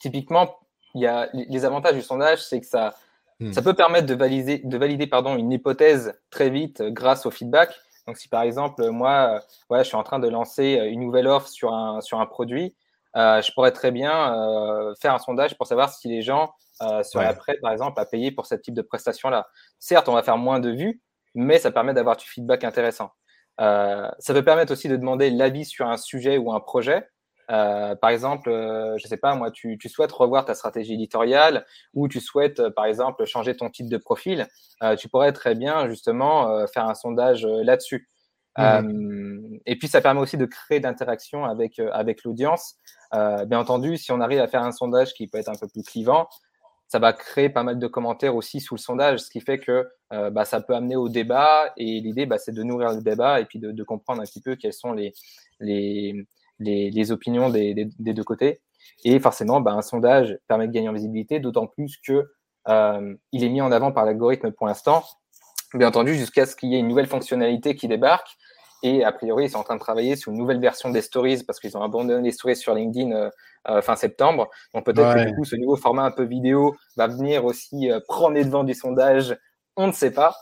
typiquement, 0.00 0.58
il 0.94 1.02
y 1.02 1.06
a 1.06 1.28
les 1.32 1.64
avantages 1.64 1.94
du 1.94 2.02
sondage, 2.02 2.44
c'est 2.44 2.60
que 2.60 2.66
ça, 2.66 2.94
hmm. 3.38 3.52
ça 3.52 3.62
peut 3.62 3.74
permettre 3.74 4.06
de 4.06 4.14
valider, 4.14 4.58
de 4.58 4.78
valider 4.78 5.06
pardon, 5.06 5.36
une 5.36 5.52
hypothèse 5.52 6.14
très 6.30 6.50
vite 6.50 6.82
grâce 6.82 7.26
au 7.26 7.30
feedback. 7.30 7.72
Donc, 8.06 8.16
si 8.16 8.28
par 8.28 8.42
exemple, 8.42 8.88
moi, 8.90 9.40
ouais, 9.68 9.80
je 9.80 9.88
suis 9.88 9.96
en 9.96 10.02
train 10.02 10.18
de 10.18 10.28
lancer 10.28 10.80
une 10.90 11.00
nouvelle 11.00 11.28
offre 11.28 11.48
sur 11.48 11.72
un, 11.72 12.00
sur 12.00 12.18
un 12.20 12.26
produit, 12.26 12.74
euh, 13.16 13.42
je 13.42 13.52
pourrais 13.52 13.72
très 13.72 13.90
bien 13.90 14.34
euh, 14.34 14.94
faire 15.00 15.14
un 15.14 15.18
sondage 15.18 15.56
pour 15.56 15.66
savoir 15.66 15.92
si 15.92 16.08
les 16.08 16.22
gens 16.22 16.52
euh, 16.82 17.02
seraient 17.02 17.34
prêts, 17.36 17.58
par 17.60 17.72
exemple, 17.72 18.00
à 18.00 18.06
payer 18.06 18.30
pour 18.30 18.46
ce 18.46 18.54
type 18.54 18.74
de 18.74 18.82
prestation-là. 18.82 19.48
Certes, 19.78 20.08
on 20.08 20.14
va 20.14 20.22
faire 20.22 20.38
moins 20.38 20.60
de 20.60 20.70
vues, 20.70 21.02
mais 21.34 21.58
ça 21.58 21.70
permet 21.70 21.94
d'avoir 21.94 22.16
du 22.16 22.26
feedback 22.26 22.64
intéressant. 22.64 23.10
ça 23.58 24.12
peut 24.28 24.44
permettre 24.44 24.72
aussi 24.72 24.88
de 24.88 24.96
demander 24.96 25.30
l'avis 25.30 25.64
sur 25.64 25.86
un 25.86 25.96
sujet 25.96 26.38
ou 26.38 26.52
un 26.52 26.60
projet. 26.60 27.08
par 27.48 28.10
exemple, 28.10 28.50
je 28.50 29.04
ne 29.04 29.08
sais 29.08 29.16
pas, 29.16 29.34
moi, 29.34 29.50
tu, 29.50 29.78
souhaites 29.88 30.12
revoir 30.12 30.44
ta 30.44 30.54
stratégie 30.54 30.94
éditoriale 30.94 31.66
ou 31.94 32.08
tu 32.08 32.20
souhaites, 32.20 32.68
par 32.70 32.86
exemple, 32.86 33.24
changer 33.26 33.56
ton 33.56 33.68
type 33.70 33.90
de 33.90 33.98
profil. 33.98 34.46
tu 34.98 35.08
pourrais 35.08 35.32
très 35.32 35.54
bien, 35.54 35.88
justement, 35.88 36.66
faire 36.68 36.86
un 36.86 36.94
sondage 36.94 37.44
là-dessus. 37.44 38.08
Mmh. 38.58 39.58
et 39.64 39.76
puis, 39.76 39.88
ça 39.88 40.00
permet 40.00 40.20
aussi 40.20 40.36
de 40.36 40.44
créer 40.44 40.80
d'interactions 40.80 41.44
avec, 41.44 41.78
avec 41.78 42.24
l'audience. 42.24 42.76
Euh, 43.14 43.44
bien 43.44 43.58
entendu, 43.58 43.96
si 43.96 44.12
on 44.12 44.20
arrive 44.20 44.40
à 44.40 44.48
faire 44.48 44.62
un 44.62 44.72
sondage 44.72 45.14
qui 45.14 45.28
peut 45.28 45.38
être 45.38 45.48
un 45.48 45.58
peu 45.58 45.68
plus 45.68 45.82
clivant, 45.82 46.28
ça 46.90 46.98
va 46.98 47.12
créer 47.12 47.48
pas 47.48 47.62
mal 47.62 47.78
de 47.78 47.86
commentaires 47.86 48.34
aussi 48.34 48.60
sous 48.60 48.74
le 48.74 48.80
sondage, 48.80 49.20
ce 49.20 49.30
qui 49.30 49.40
fait 49.40 49.60
que 49.60 49.88
euh, 50.12 50.30
bah, 50.30 50.44
ça 50.44 50.60
peut 50.60 50.74
amener 50.74 50.96
au 50.96 51.08
débat. 51.08 51.72
Et 51.76 52.00
l'idée, 52.00 52.26
bah, 52.26 52.38
c'est 52.38 52.52
de 52.52 52.62
nourrir 52.64 52.92
le 52.92 53.00
débat 53.00 53.40
et 53.40 53.44
puis 53.44 53.60
de, 53.60 53.82
comprendre 53.84 54.20
un 54.20 54.24
petit 54.24 54.40
peu 54.40 54.56
quelles 54.56 54.72
sont 54.72 54.92
les, 54.92 55.12
les, 55.60 56.26
les, 56.58 57.12
opinions 57.12 57.48
des, 57.48 57.74
des, 57.74 58.12
deux 58.12 58.24
côtés. 58.24 58.60
Et 59.04 59.20
forcément, 59.20 59.60
bah, 59.60 59.72
un 59.72 59.82
sondage 59.82 60.36
permet 60.48 60.66
de 60.66 60.72
gagner 60.72 60.88
en 60.88 60.92
visibilité, 60.92 61.38
d'autant 61.38 61.68
plus 61.68 61.96
que 62.04 62.28
euh, 62.68 63.14
il 63.30 63.44
est 63.44 63.48
mis 63.48 63.60
en 63.60 63.70
avant 63.70 63.92
par 63.92 64.04
l'algorithme 64.04 64.50
pour 64.50 64.66
l'instant. 64.66 65.04
Bien 65.74 65.88
entendu, 65.88 66.14
jusqu'à 66.14 66.46
ce 66.46 66.56
qu'il 66.56 66.70
y 66.70 66.76
ait 66.76 66.80
une 66.80 66.88
nouvelle 66.88 67.06
fonctionnalité 67.06 67.76
qui 67.76 67.86
débarque. 67.86 68.36
Et 68.82 69.04
a 69.04 69.12
priori, 69.12 69.44
ils 69.44 69.50
sont 69.50 69.58
en 69.58 69.62
train 69.62 69.74
de 69.74 69.80
travailler 69.80 70.16
sur 70.16 70.32
une 70.32 70.38
nouvelle 70.38 70.60
version 70.60 70.90
des 70.90 71.02
stories 71.02 71.44
parce 71.44 71.60
qu'ils 71.60 71.76
ont 71.76 71.82
abandonné 71.82 72.22
les 72.22 72.32
stories 72.32 72.56
sur 72.56 72.74
LinkedIn 72.74 73.12
euh, 73.12 73.30
euh, 73.68 73.82
fin 73.82 73.94
septembre. 73.94 74.48
Donc 74.74 74.86
peut-être 74.86 75.14
que 75.14 75.28
du 75.28 75.34
coup, 75.34 75.44
ce 75.44 75.56
nouveau 75.56 75.76
format 75.76 76.02
un 76.02 76.10
peu 76.10 76.24
vidéo 76.24 76.74
va 76.96 77.06
venir 77.06 77.44
aussi 77.44 77.90
euh, 77.90 78.00
prendre 78.08 78.34
les 78.34 78.44
devants 78.44 78.64
du 78.64 78.74
sondage. 78.74 79.36
On 79.76 79.86
ne 79.86 79.92
sait 79.92 80.12
pas. 80.12 80.34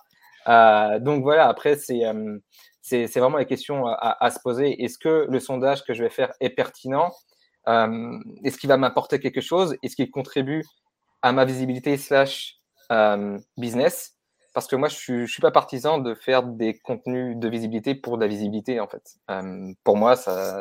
donc 1.00 1.22
voilà, 1.22 1.48
après, 1.48 1.76
c'est 1.76 2.02
c'est 2.80 3.20
vraiment 3.20 3.36
la 3.36 3.44
question 3.44 3.86
à, 3.86 4.16
à 4.18 4.30
se 4.30 4.38
poser. 4.40 4.82
Est-ce 4.82 4.98
que 4.98 5.26
le 5.28 5.40
sondage 5.40 5.84
que 5.84 5.92
je 5.92 6.02
vais 6.02 6.10
faire 6.10 6.32
est 6.40 6.50
pertinent? 6.50 7.10
Est-ce 7.66 8.56
qu'il 8.56 8.68
va 8.68 8.78
m'apporter 8.78 9.20
quelque 9.20 9.42
chose? 9.42 9.76
Est-ce 9.82 9.94
qu'il 9.94 10.10
contribue 10.10 10.64
à 11.20 11.32
ma 11.32 11.44
visibilité 11.44 11.98
slash 11.98 12.56
business? 13.58 14.17
Parce 14.58 14.66
que 14.66 14.74
moi, 14.74 14.88
je 14.88 15.12
ne 15.12 15.26
suis, 15.26 15.40
pas 15.40 15.52
partisan 15.52 15.98
de 15.98 16.16
faire 16.16 16.42
des 16.42 16.76
contenus 16.76 17.36
de 17.36 17.48
visibilité 17.48 17.94
pour 17.94 18.16
de 18.16 18.22
la 18.22 18.26
visibilité, 18.26 18.80
en 18.80 18.88
fait. 18.88 19.14
Euh, 19.30 19.72
pour 19.84 19.96
moi, 19.96 20.16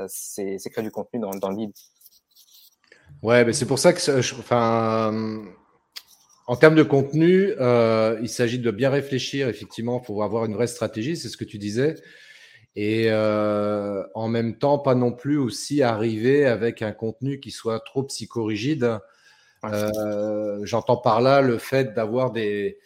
c'est 0.07 0.59
créer 0.71 0.83
du 0.83 0.91
contenu 0.91 1.19
dans, 1.19 1.31
dans 1.31 1.49
le 1.49 1.57
vide. 1.57 1.71
Ouais, 3.23 3.43
mais 3.43 3.53
c'est 3.53 3.65
pour 3.65 3.79
ça 3.79 3.93
que, 3.93 4.19
enfin, 4.39 5.41
en 6.45 6.55
termes 6.55 6.75
de 6.75 6.83
contenu, 6.83 7.55
euh, 7.59 8.19
il 8.21 8.29
s'agit 8.29 8.59
de 8.59 8.69
bien 8.69 8.91
réfléchir, 8.91 9.49
effectivement, 9.49 9.99
pour 9.99 10.23
avoir 10.23 10.45
une 10.45 10.53
vraie 10.53 10.67
stratégie, 10.67 11.17
c'est 11.17 11.29
ce 11.29 11.37
que 11.37 11.45
tu 11.45 11.57
disais. 11.57 11.95
Et 12.75 13.07
euh, 13.09 14.03
en 14.13 14.27
même 14.27 14.59
temps, 14.59 14.77
pas 14.77 14.93
non 14.93 15.11
plus 15.11 15.39
aussi 15.39 15.81
arriver 15.81 16.45
avec 16.45 16.83
un 16.83 16.91
contenu 16.91 17.39
qui 17.39 17.49
soit 17.49 17.79
trop 17.79 18.03
psychorigide. 18.03 18.99
J'entends 19.63 20.97
par 20.97 21.19
là 21.19 21.41
le 21.41 21.57
fait 21.57 21.95
d'avoir 21.95 22.31
des, 22.31 22.77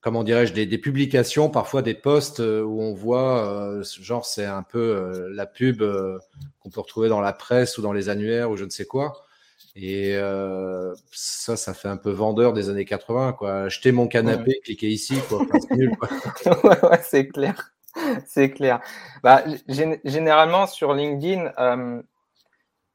comment 0.00 0.24
dirais-je, 0.24 0.52
des, 0.52 0.78
publications, 0.78 1.50
parfois 1.50 1.82
des 1.82 1.94
posts 1.94 2.40
euh, 2.40 2.62
où 2.62 2.80
on 2.80 2.94
voit, 2.94 3.44
euh, 3.46 3.82
genre 3.82 4.24
c'est 4.24 4.44
un 4.44 4.62
peu 4.62 4.78
euh, 4.78 5.28
la 5.32 5.46
pub 5.46 5.82
qu'on 6.60 6.70
peut 6.70 6.80
retrouver 6.80 7.08
dans 7.08 7.20
la 7.20 7.32
presse 7.32 7.78
ou 7.78 7.82
dans 7.82 7.92
les 7.92 8.08
annuaires 8.08 8.50
ou 8.50 8.56
je 8.56 8.64
ne 8.64 8.70
sais 8.70 8.86
quoi. 8.86 9.24
Et 9.80 10.18
ça, 11.12 11.56
ça 11.56 11.72
fait 11.72 11.86
un 11.86 11.96
peu 11.96 12.10
vendeur 12.10 12.52
des 12.52 12.68
années 12.68 12.84
80, 12.84 13.34
quoi. 13.34 13.62
Acheter 13.62 13.92
mon 13.92 14.08
canapé, 14.08 14.60
cliquez 14.64 14.88
ici, 14.88 15.14
quoi. 15.28 15.46
c'est 15.52 15.70
nul, 15.76 15.92
ouais, 16.64 16.84
ouais 16.84 17.00
c'est 17.04 17.28
clair. 17.28 17.72
C'est 18.26 18.50
clair. 18.50 18.80
Bah, 19.22 19.44
généralement, 20.04 20.66
sur 20.66 20.94
LinkedIn, 20.94 21.52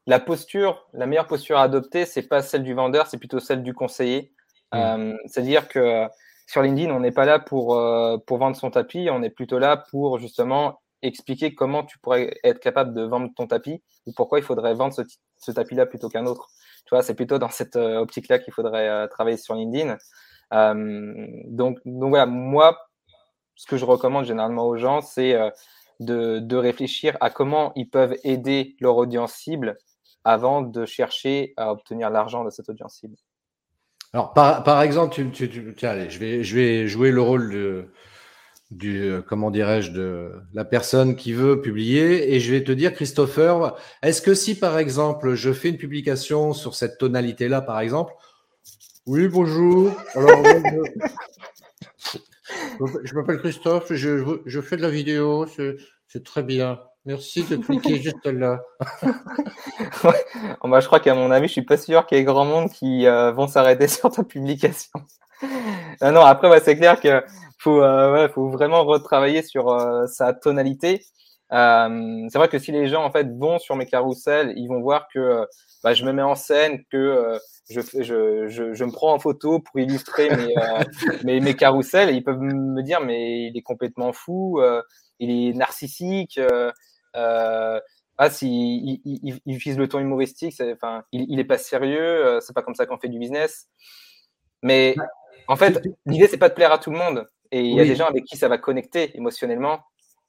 la 0.06 0.20
posture, 0.20 0.86
la 0.92 1.06
meilleure 1.06 1.26
posture 1.26 1.56
à 1.56 1.62
adopter, 1.62 2.04
c'est 2.04 2.28
pas 2.28 2.42
celle 2.42 2.64
du 2.64 2.74
vendeur, 2.74 3.06
c'est 3.06 3.18
plutôt 3.18 3.40
celle 3.40 3.62
du 3.62 3.72
conseiller. 3.72 4.34
Mmh. 4.74 5.14
C'est-à-dire 5.26 5.68
que 5.68 6.06
sur 6.46 6.62
LinkedIn, 6.62 6.90
on 6.90 7.00
n'est 7.00 7.12
pas 7.12 7.24
là 7.24 7.38
pour, 7.38 7.76
euh, 7.76 8.18
pour 8.26 8.38
vendre 8.38 8.56
son 8.56 8.70
tapis, 8.70 9.08
on 9.10 9.22
est 9.22 9.30
plutôt 9.30 9.58
là 9.58 9.76
pour 9.76 10.18
justement 10.18 10.80
expliquer 11.02 11.54
comment 11.54 11.84
tu 11.84 11.98
pourrais 11.98 12.38
être 12.44 12.60
capable 12.60 12.94
de 12.94 13.02
vendre 13.02 13.30
ton 13.36 13.46
tapis 13.46 13.82
ou 14.06 14.12
pourquoi 14.12 14.38
il 14.38 14.44
faudrait 14.44 14.74
vendre 14.74 14.94
ce, 14.94 15.50
tapis-là 15.50 15.86
plutôt 15.86 16.08
qu'un 16.08 16.26
autre. 16.26 16.48
Tu 16.86 16.90
vois, 16.94 17.02
c'est 17.02 17.14
plutôt 17.14 17.38
dans 17.38 17.50
cette 17.50 17.76
euh, 17.76 17.98
optique-là 17.98 18.38
qu'il 18.38 18.52
faudrait 18.52 18.88
euh, 18.88 19.06
travailler 19.06 19.36
sur 19.36 19.54
LinkedIn. 19.54 19.96
donc, 20.50 21.78
donc 21.84 22.10
voilà, 22.10 22.26
moi, 22.26 22.78
ce 23.56 23.66
que 23.66 23.76
je 23.76 23.84
recommande 23.84 24.24
généralement 24.24 24.66
aux 24.66 24.76
gens, 24.76 25.00
c'est 25.00 25.38
de, 26.00 26.38
de 26.40 26.56
réfléchir 26.56 27.16
à 27.20 27.30
comment 27.30 27.72
ils 27.76 27.88
peuvent 27.88 28.16
aider 28.24 28.76
leur 28.80 28.96
audience 28.96 29.34
cible 29.34 29.78
avant 30.24 30.62
de 30.62 30.86
chercher 30.86 31.54
à 31.56 31.70
obtenir 31.70 32.10
l'argent 32.10 32.44
de 32.44 32.50
cette 32.50 32.68
audience 32.68 32.94
cible. 32.94 33.16
Alors, 34.14 34.32
par, 34.32 34.62
par 34.62 34.80
exemple, 34.80 35.12
tu, 35.12 35.28
tu, 35.32 35.74
tu, 35.74 35.86
allez, 35.86 36.08
je 36.08 36.20
vais, 36.20 36.44
je 36.44 36.54
vais 36.54 36.86
jouer 36.86 37.10
le 37.10 37.20
rôle 37.20 37.52
de, 37.52 37.86
du, 38.70 39.12
comment 39.28 39.50
dirais-je, 39.50 39.90
de 39.90 40.30
la 40.52 40.64
personne 40.64 41.16
qui 41.16 41.32
veut 41.32 41.60
publier 41.60 42.32
et 42.32 42.38
je 42.38 42.52
vais 42.52 42.62
te 42.62 42.70
dire, 42.70 42.94
Christopher, 42.94 43.74
est-ce 44.04 44.22
que 44.22 44.34
si, 44.34 44.56
par 44.56 44.78
exemple, 44.78 45.34
je 45.34 45.52
fais 45.52 45.70
une 45.70 45.78
publication 45.78 46.52
sur 46.52 46.76
cette 46.76 46.96
tonalité-là, 46.98 47.60
par 47.60 47.80
exemple, 47.80 48.14
oui, 49.06 49.26
bonjour. 49.26 49.92
Alors, 50.14 50.44
je, 53.02 53.14
m'appelle 53.14 53.38
Christophe, 53.38 53.92
je, 53.92 54.38
je, 54.46 54.60
fais 54.60 54.76
de 54.76 54.82
la 54.82 54.90
vidéo, 54.90 55.46
c'est 56.06 56.24
très 56.24 56.44
bien. 56.44 56.78
Merci 57.06 57.44
de 57.44 57.56
cliquer 57.56 57.96
juste 58.02 58.24
là. 58.24 58.60
ouais. 60.04 60.80
je 60.80 60.86
crois 60.86 61.00
qu'à 61.00 61.14
mon 61.14 61.30
avis, 61.30 61.48
je 61.48 61.52
suis 61.52 61.64
pas 61.64 61.76
sûr 61.76 62.06
qu'il 62.06 62.16
y 62.16 62.20
ait 62.20 62.24
grand 62.24 62.46
monde 62.46 62.70
qui 62.70 63.06
euh, 63.06 63.30
vont 63.32 63.46
s'arrêter 63.46 63.88
sur 63.88 64.10
ta 64.10 64.24
publication. 64.24 65.00
non, 66.00 66.22
après, 66.22 66.60
c'est 66.60 66.76
clair 66.76 66.98
qu'il 66.98 67.22
faut, 67.58 67.82
euh, 67.82 68.28
faut 68.30 68.48
vraiment 68.48 68.84
retravailler 68.84 69.42
sur 69.42 69.68
euh, 69.68 70.06
sa 70.06 70.32
tonalité. 70.32 71.04
c'est 71.50 72.38
vrai 72.38 72.48
que 72.48 72.58
si 72.58 72.72
les 72.72 72.88
gens 72.88 73.04
en 73.04 73.10
fait 73.10 73.28
vont 73.36 73.58
sur 73.58 73.76
mes 73.76 73.86
carousels, 73.86 74.54
ils 74.56 74.68
vont 74.68 74.80
voir 74.80 75.06
que 75.12 75.46
bah, 75.82 75.92
je 75.92 76.06
me 76.06 76.12
mets 76.12 76.22
en 76.22 76.34
scène, 76.34 76.84
que 76.90 77.38
je, 77.68 77.82
je, 78.00 78.48
je, 78.48 78.72
je, 78.72 78.84
me 78.84 78.92
prends 78.92 79.12
en 79.12 79.18
photo 79.18 79.60
pour 79.60 79.78
illustrer 79.78 80.30
mes, 80.34 80.54
mes, 81.24 81.40
mes 81.40 81.54
carousels. 81.54 82.08
Et 82.08 82.14
ils 82.14 82.24
peuvent 82.24 82.40
me 82.40 82.82
dire 82.82 83.02
mais 83.02 83.48
il 83.48 83.58
est 83.58 83.62
complètement 83.62 84.14
fou, 84.14 84.58
il 85.18 85.30
est 85.30 85.52
narcissique. 85.52 86.40
Euh, 87.16 87.80
ah, 88.16 88.30
si 88.30 89.00
il, 89.04 89.40
utilise 89.46 89.76
le 89.76 89.88
ton 89.88 89.98
humoristique, 89.98 90.60
enfin, 90.72 91.04
il, 91.10 91.26
il 91.28 91.40
est 91.40 91.44
pas 91.44 91.58
sérieux, 91.58 92.00
euh, 92.26 92.40
c'est 92.40 92.52
pas 92.52 92.62
comme 92.62 92.74
ça 92.74 92.86
qu'on 92.86 92.98
fait 92.98 93.08
du 93.08 93.18
business. 93.18 93.68
Mais 94.62 94.94
en 95.48 95.56
fait, 95.56 95.82
l'idée 96.06 96.28
c'est 96.28 96.38
pas 96.38 96.48
de 96.48 96.54
plaire 96.54 96.72
à 96.72 96.78
tout 96.78 96.90
le 96.90 96.98
monde. 96.98 97.28
Et 97.50 97.60
il 97.60 97.74
y 97.74 97.80
a 97.80 97.84
des 97.84 97.96
gens 97.96 98.06
avec 98.06 98.24
qui 98.24 98.36
ça 98.36 98.48
va 98.48 98.58
connecter 98.58 99.16
émotionnellement. 99.16 99.80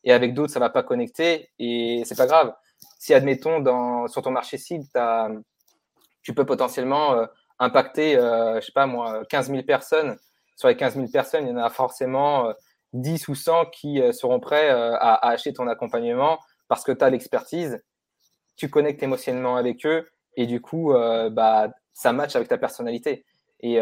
et 0.04 0.14
avec 0.14 0.34
d'autres, 0.34 0.52
ça 0.54 0.60
va 0.60 0.70
pas 0.70 0.84
connecter 0.84 1.50
et 1.60 2.04
c'est 2.06 2.18
pas 2.18 2.28
grave. 2.28 2.54
Si, 3.00 3.14
admettons, 3.14 3.60
dans, 3.60 4.08
sur 4.08 4.22
ton 4.22 4.32
marché 4.32 4.58
cible, 4.58 4.86
tu 6.22 6.34
peux 6.34 6.46
potentiellement 6.46 7.14
euh, 7.14 7.26
impacter, 7.60 8.18
euh, 8.18 8.60
je 8.60 8.66
sais 8.68 8.72
pas 8.72 8.88
moi, 8.88 9.24
15 9.30 9.50
000 9.50 9.64
personnes. 9.64 10.18
Sur 10.56 10.70
les 10.70 10.76
15 10.76 10.96
000 10.96 11.08
personnes, 11.10 11.48
il 11.48 11.52
y 11.52 11.54
en 11.54 11.58
a 11.58 11.70
forcément 11.70 12.54
10 12.94 13.28
ou 13.28 13.36
100 13.36 13.66
qui 13.68 14.02
seront 14.14 14.40
prêts 14.40 14.70
à, 14.70 14.96
à, 14.96 15.30
acheter 15.30 15.54
ton 15.54 15.68
accompagnement 15.68 16.40
parce 16.68 16.84
que 16.84 16.92
tu 16.92 17.04
as 17.04 17.10
l'expertise, 17.10 17.84
tu 18.56 18.70
connectes 18.70 19.04
émotionnellement 19.04 19.58
avec 19.58 19.86
eux 19.86 20.08
et 20.38 20.46
du 20.46 20.62
coup, 20.62 20.94
bah, 21.32 21.70
ça 21.94 22.14
match 22.14 22.36
avec 22.36 22.48
ta 22.48 22.58
personnalité. 22.58 23.26
Et, 23.62 23.80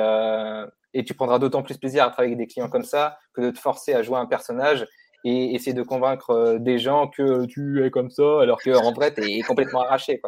et 0.94 1.04
tu 1.04 1.14
prendras 1.14 1.40
d'autant 1.40 1.64
plus 1.64 1.78
plaisir 1.78 2.04
à 2.04 2.10
travailler 2.10 2.36
avec 2.36 2.48
des 2.48 2.54
clients 2.54 2.70
comme 2.70 2.84
ça 2.84 3.18
que 3.34 3.42
de 3.42 3.52
te 3.52 3.60
forcer 3.60 3.94
à 3.94 4.04
jouer 4.04 4.18
un 4.18 4.26
personnage 4.26 4.86
et 5.24 5.56
essayer 5.56 5.74
de 5.74 5.84
convaincre 5.84 6.32
euh, 6.32 6.60
des 6.60 6.80
gens 6.80 7.08
que 7.08 7.46
tu 7.46 7.86
es 7.86 7.90
comme 7.90 8.10
ça 8.10 8.42
alors 8.42 8.62
qu'en 8.62 8.92
vrai, 8.92 9.14
tu 9.14 9.24
es 9.24 9.42
complètement 9.42 9.82
arraché. 9.82 10.22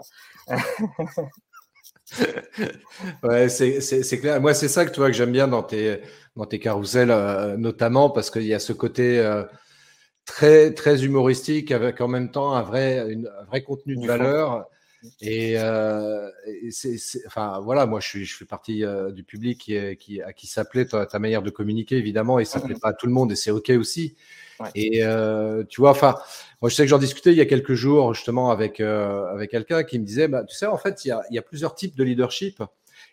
Ouais, 3.23 3.49
c'est 3.49 4.19
clair. 4.19 4.39
Moi, 4.39 4.53
c'est 4.53 4.67
ça 4.67 4.85
que, 4.85 4.91
toi, 4.91 5.07
que 5.07 5.13
j'aime 5.13 5.31
bien 5.31 5.47
dans 5.47 5.63
tes, 5.63 6.01
dans 6.35 6.45
tes 6.45 6.59
carousels, 6.59 7.09
euh, 7.09 7.57
notamment 7.57 8.11
parce 8.11 8.29
qu'il 8.29 8.43
y 8.43 8.53
a 8.53 8.59
ce 8.59 8.73
côté 8.73 9.17
euh, 9.17 9.43
très, 10.25 10.73
très 10.73 11.05
humoristique 11.05 11.71
avec 11.71 12.01
en 12.01 12.07
même 12.07 12.31
temps 12.31 12.53
un 12.53 12.61
vrai, 12.61 12.99
un 12.99 13.45
vrai 13.45 13.63
contenu 13.63 13.95
de 13.95 14.05
valeur. 14.05 14.67
Et, 15.21 15.53
euh, 15.57 16.29
c'est, 16.71 16.97
enfin 17.27 17.59
voilà, 17.63 17.85
moi 17.85 17.99
je 17.99 18.07
suis, 18.07 18.25
je 18.25 18.35
fais 18.35 18.45
partie 18.45 18.83
euh, 18.83 19.11
du 19.11 19.23
public 19.23 19.59
qui, 19.59 19.97
qui 19.97 20.21
à 20.21 20.33
qui 20.33 20.47
s'appelait 20.47 20.85
ta, 20.85 21.05
ta, 21.05 21.19
manière 21.19 21.43
de 21.43 21.51
communiquer 21.51 21.97
évidemment, 21.97 22.39
et 22.39 22.45
ça 22.45 22.59
plaît 22.59 22.75
pas 22.81 22.89
à 22.89 22.93
tout 22.93 23.05
le 23.05 23.13
monde 23.13 23.31
et 23.31 23.35
c'est 23.35 23.51
ok 23.51 23.69
aussi. 23.77 24.15
Et 24.73 25.03
euh, 25.03 25.63
tu 25.69 25.81
vois, 25.81 25.91
enfin, 25.91 26.15
moi 26.61 26.69
je 26.69 26.75
sais 26.75 26.83
que 26.83 26.89
j'en 26.89 26.97
discutais 26.97 27.31
il 27.31 27.37
y 27.37 27.41
a 27.41 27.45
quelques 27.45 27.73
jours 27.73 28.13
justement 28.13 28.51
avec 28.51 28.79
euh, 28.79 29.27
avec 29.27 29.51
quelqu'un 29.51 29.83
qui 29.83 29.99
me 29.99 30.05
disait, 30.05 30.27
bah, 30.27 30.43
tu 30.43 30.55
sais 30.55 30.65
en 30.65 30.77
fait 30.77 31.05
il 31.05 31.09
y 31.09 31.11
a, 31.11 31.21
il 31.29 31.35
y 31.35 31.39
a 31.39 31.43
plusieurs 31.43 31.75
types 31.75 31.95
de 31.95 32.03
leadership. 32.03 32.63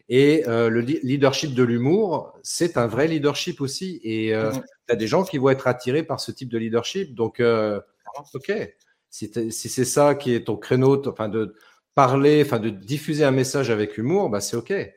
Et 0.08 0.44
euh, 0.46 0.68
le 0.68 0.80
leadership 0.80 1.54
de 1.54 1.62
l'humour, 1.62 2.34
c'est 2.42 2.76
un 2.76 2.86
vrai 2.86 3.08
leadership 3.08 3.60
aussi. 3.60 4.00
Et 4.02 4.34
euh, 4.34 4.52
tu 4.92 4.96
as 4.96 4.98
des 4.98 5.06
gens 5.06 5.24
qui 5.24 5.38
vont 5.38 5.50
être 5.50 5.66
attirés 5.66 6.02
par 6.02 6.20
ce 6.20 6.32
type 6.32 6.48
de 6.48 6.58
leadership. 6.58 7.14
Donc, 7.14 7.40
euh, 7.40 7.80
ok, 8.34 8.52
si, 9.10 9.30
si 9.50 9.68
c'est 9.68 9.84
ça 9.84 10.14
qui 10.14 10.34
est 10.34 10.46
ton 10.46 10.56
créneau, 10.56 11.06
enfin 11.08 11.28
de, 11.28 11.54
parler, 11.94 12.42
enfin 12.44 12.58
de 12.58 12.70
diffuser 12.70 13.24
un 13.24 13.30
message 13.30 13.70
avec 13.70 13.98
humour, 13.98 14.28
bah 14.30 14.40
c'est 14.40 14.56
ok. 14.56 14.70
Ouais. 14.70 14.94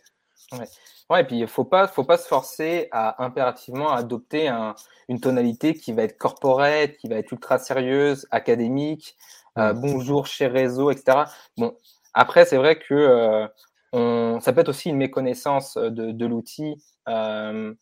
ouais. 1.09 1.21
et 1.21 1.23
puis 1.23 1.39
il 1.39 1.47
faut 1.47 1.65
pas, 1.65 1.87
faut 1.87 2.03
pas 2.03 2.17
se 2.17 2.27
forcer 2.27 2.87
à 2.91 3.23
impérativement 3.23 3.91
adopter 3.91 4.47
un, 4.47 4.75
une 5.09 5.19
tonalité 5.19 5.73
qui 5.73 5.93
va 5.93 6.03
être 6.03 6.17
corporate, 6.17 6.97
qui 6.97 7.07
va 7.07 7.15
être 7.17 7.31
ultra 7.31 7.59
sérieuse, 7.59 8.27
académique. 8.31 9.15
Euh, 9.57 9.73
mm. 9.73 9.81
bonjour 9.81 10.27
chez 10.27 10.47
réseau, 10.47 10.91
etc. 10.91 11.23
Bon, 11.57 11.75
après 12.13 12.45
c'est 12.45 12.57
vrai 12.57 12.79
que 12.79 12.93
euh, 12.93 13.47
on, 13.93 14.39
ça 14.41 14.53
peut 14.53 14.61
être 14.61 14.69
aussi 14.69 14.89
une 14.89 14.97
méconnaissance 14.97 15.75
de, 15.77 16.11
de 16.11 16.25
l'outil. 16.25 16.75
Euh, 17.07 17.73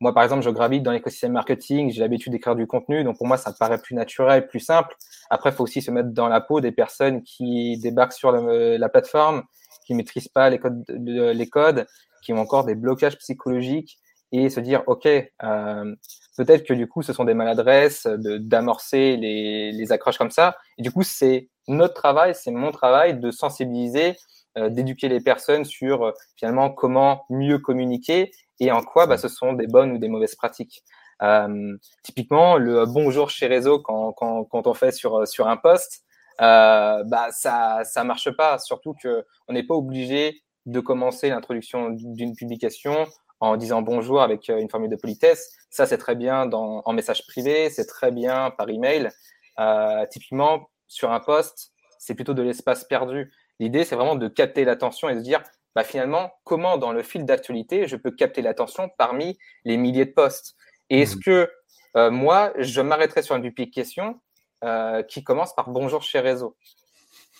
moi, 0.00 0.14
par 0.14 0.22
exemple, 0.22 0.42
je 0.42 0.50
gravite 0.50 0.82
dans 0.82 0.92
l'écosystème 0.92 1.32
marketing, 1.32 1.90
j'ai 1.90 2.00
l'habitude 2.00 2.32
d'écrire 2.32 2.56
du 2.56 2.66
contenu, 2.66 3.04
donc 3.04 3.18
pour 3.18 3.26
moi, 3.26 3.36
ça 3.36 3.50
me 3.50 3.56
paraît 3.56 3.78
plus 3.78 3.94
naturel, 3.94 4.46
plus 4.48 4.60
simple. 4.60 4.96
Après, 5.28 5.50
il 5.50 5.52
faut 5.52 5.64
aussi 5.64 5.82
se 5.82 5.90
mettre 5.90 6.08
dans 6.10 6.28
la 6.28 6.40
peau 6.40 6.60
des 6.60 6.72
personnes 6.72 7.22
qui 7.22 7.78
débarquent 7.78 8.14
sur 8.14 8.32
la 8.32 8.88
plateforme, 8.88 9.42
qui 9.86 9.94
maîtrisent 9.94 10.28
pas 10.28 10.48
les 10.48 10.58
codes, 10.58 10.84
les 10.88 11.48
codes, 11.48 11.86
qui 12.22 12.32
ont 12.32 12.38
encore 12.38 12.64
des 12.64 12.74
blocages 12.74 13.18
psychologiques 13.18 13.98
et 14.32 14.48
se 14.48 14.60
dire, 14.60 14.82
OK, 14.86 15.06
euh, 15.06 15.94
peut-être 16.36 16.64
que 16.64 16.72
du 16.74 16.86
coup, 16.88 17.02
ce 17.02 17.12
sont 17.12 17.24
des 17.24 17.34
maladresses 17.34 18.06
d'amorcer 18.06 19.16
les, 19.16 19.72
les 19.72 19.92
accroches 19.92 20.18
comme 20.18 20.30
ça. 20.30 20.56
Et 20.78 20.82
du 20.82 20.90
coup, 20.90 21.02
c'est 21.02 21.48
notre 21.68 21.94
travail, 21.94 22.34
c'est 22.34 22.52
mon 22.52 22.70
travail 22.70 23.18
de 23.18 23.30
sensibiliser, 23.30 24.16
euh, 24.56 24.68
d'éduquer 24.68 25.08
les 25.08 25.20
personnes 25.20 25.64
sur 25.64 26.04
euh, 26.04 26.12
finalement 26.36 26.70
comment 26.70 27.24
mieux 27.30 27.58
communiquer 27.58 28.32
et 28.60 28.70
en 28.70 28.82
quoi 28.82 29.06
bah, 29.06 29.18
ce 29.18 29.28
sont 29.28 29.54
des 29.54 29.66
bonnes 29.66 29.92
ou 29.92 29.98
des 29.98 30.08
mauvaises 30.08 30.36
pratiques? 30.36 30.84
Euh, 31.22 31.76
typiquement, 32.02 32.56
le 32.56 32.86
bonjour 32.86 33.28
chez 33.30 33.46
réseau 33.46 33.80
quand, 33.80 34.12
quand, 34.12 34.44
quand 34.44 34.66
on 34.66 34.74
fait 34.74 34.92
sur, 34.92 35.26
sur 35.26 35.48
un 35.48 35.56
poste, 35.56 36.04
euh, 36.40 37.02
bah, 37.04 37.28
ça 37.32 37.82
ça 37.84 38.04
marche 38.04 38.30
pas. 38.30 38.58
Surtout 38.58 38.94
que 38.94 39.26
on 39.48 39.52
n'est 39.52 39.66
pas 39.66 39.74
obligé 39.74 40.42
de 40.66 40.80
commencer 40.80 41.28
l'introduction 41.28 41.90
d'une 41.90 42.34
publication 42.34 43.06
en 43.40 43.56
disant 43.56 43.82
bonjour 43.82 44.22
avec 44.22 44.48
euh, 44.50 44.58
une 44.58 44.68
formule 44.68 44.90
de 44.90 44.96
politesse. 44.96 45.56
Ça, 45.70 45.86
c'est 45.86 45.98
très 45.98 46.14
bien 46.14 46.46
dans, 46.46 46.82
en 46.84 46.92
message 46.92 47.26
privé, 47.26 47.70
c'est 47.70 47.86
très 47.86 48.12
bien 48.12 48.50
par 48.50 48.68
email. 48.68 49.10
Euh, 49.58 50.06
typiquement, 50.10 50.68
sur 50.86 51.10
un 51.10 51.20
poste, 51.20 51.72
c'est 51.98 52.14
plutôt 52.14 52.34
de 52.34 52.42
l'espace 52.42 52.84
perdu. 52.84 53.32
L'idée, 53.58 53.84
c'est 53.84 53.94
vraiment 53.94 54.14
de 54.14 54.28
capter 54.28 54.64
l'attention 54.64 55.08
et 55.08 55.14
de 55.14 55.20
dire 55.20 55.42
bah, 55.74 55.84
finalement, 55.84 56.32
comment 56.44 56.78
dans 56.78 56.92
le 56.92 57.02
fil 57.02 57.24
d'actualité, 57.24 57.86
je 57.86 57.96
peux 57.96 58.10
capter 58.10 58.42
l'attention 58.42 58.90
parmi 58.98 59.38
les 59.64 59.76
milliers 59.76 60.06
de 60.06 60.12
postes? 60.12 60.56
Et 60.88 61.02
est-ce 61.02 61.16
mmh. 61.16 61.20
que 61.20 61.50
euh, 61.96 62.10
moi, 62.10 62.52
je 62.58 62.80
m'arrêterai 62.80 63.22
sur 63.22 63.36
une 63.36 63.42
publication 63.42 64.20
euh, 64.64 65.02
qui 65.02 65.22
commence 65.22 65.54
par 65.54 65.70
bonjour 65.70 66.02
chez 66.02 66.20
réseau? 66.20 66.56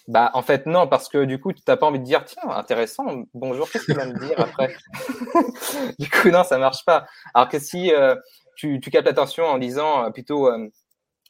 Bah, 0.09 0.31
en 0.35 0.43
fait, 0.43 0.66
non, 0.66 0.88
parce 0.88 1.09
que 1.09 1.25
du 1.25 1.40
coup, 1.40 1.53
tu 1.53 1.62
n'as 1.69 1.77
pas 1.77 1.87
envie 1.87 1.99
de 1.99 2.05
dire, 2.05 2.25
tiens, 2.25 2.49
intéressant, 2.49 3.25
bonjour, 3.35 3.71
qu'est-ce 3.71 3.85
qu'il 3.85 3.97
va 3.97 4.07
me 4.07 4.19
dire 4.19 4.38
après? 4.40 4.75
Du 5.99 6.09
coup, 6.09 6.31
non, 6.31 6.43
ça 6.43 6.59
marche 6.59 6.85
pas. 6.85 7.07
Alors 7.35 7.49
que 7.49 7.59
si 7.59 7.93
euh, 7.93 8.16
tu, 8.57 8.81
tu 8.81 8.90
captes 8.90 9.07
l'attention 9.07 9.45
en 9.45 9.59
disant 9.59 10.07
euh, 10.07 10.11
plutôt, 10.11 10.51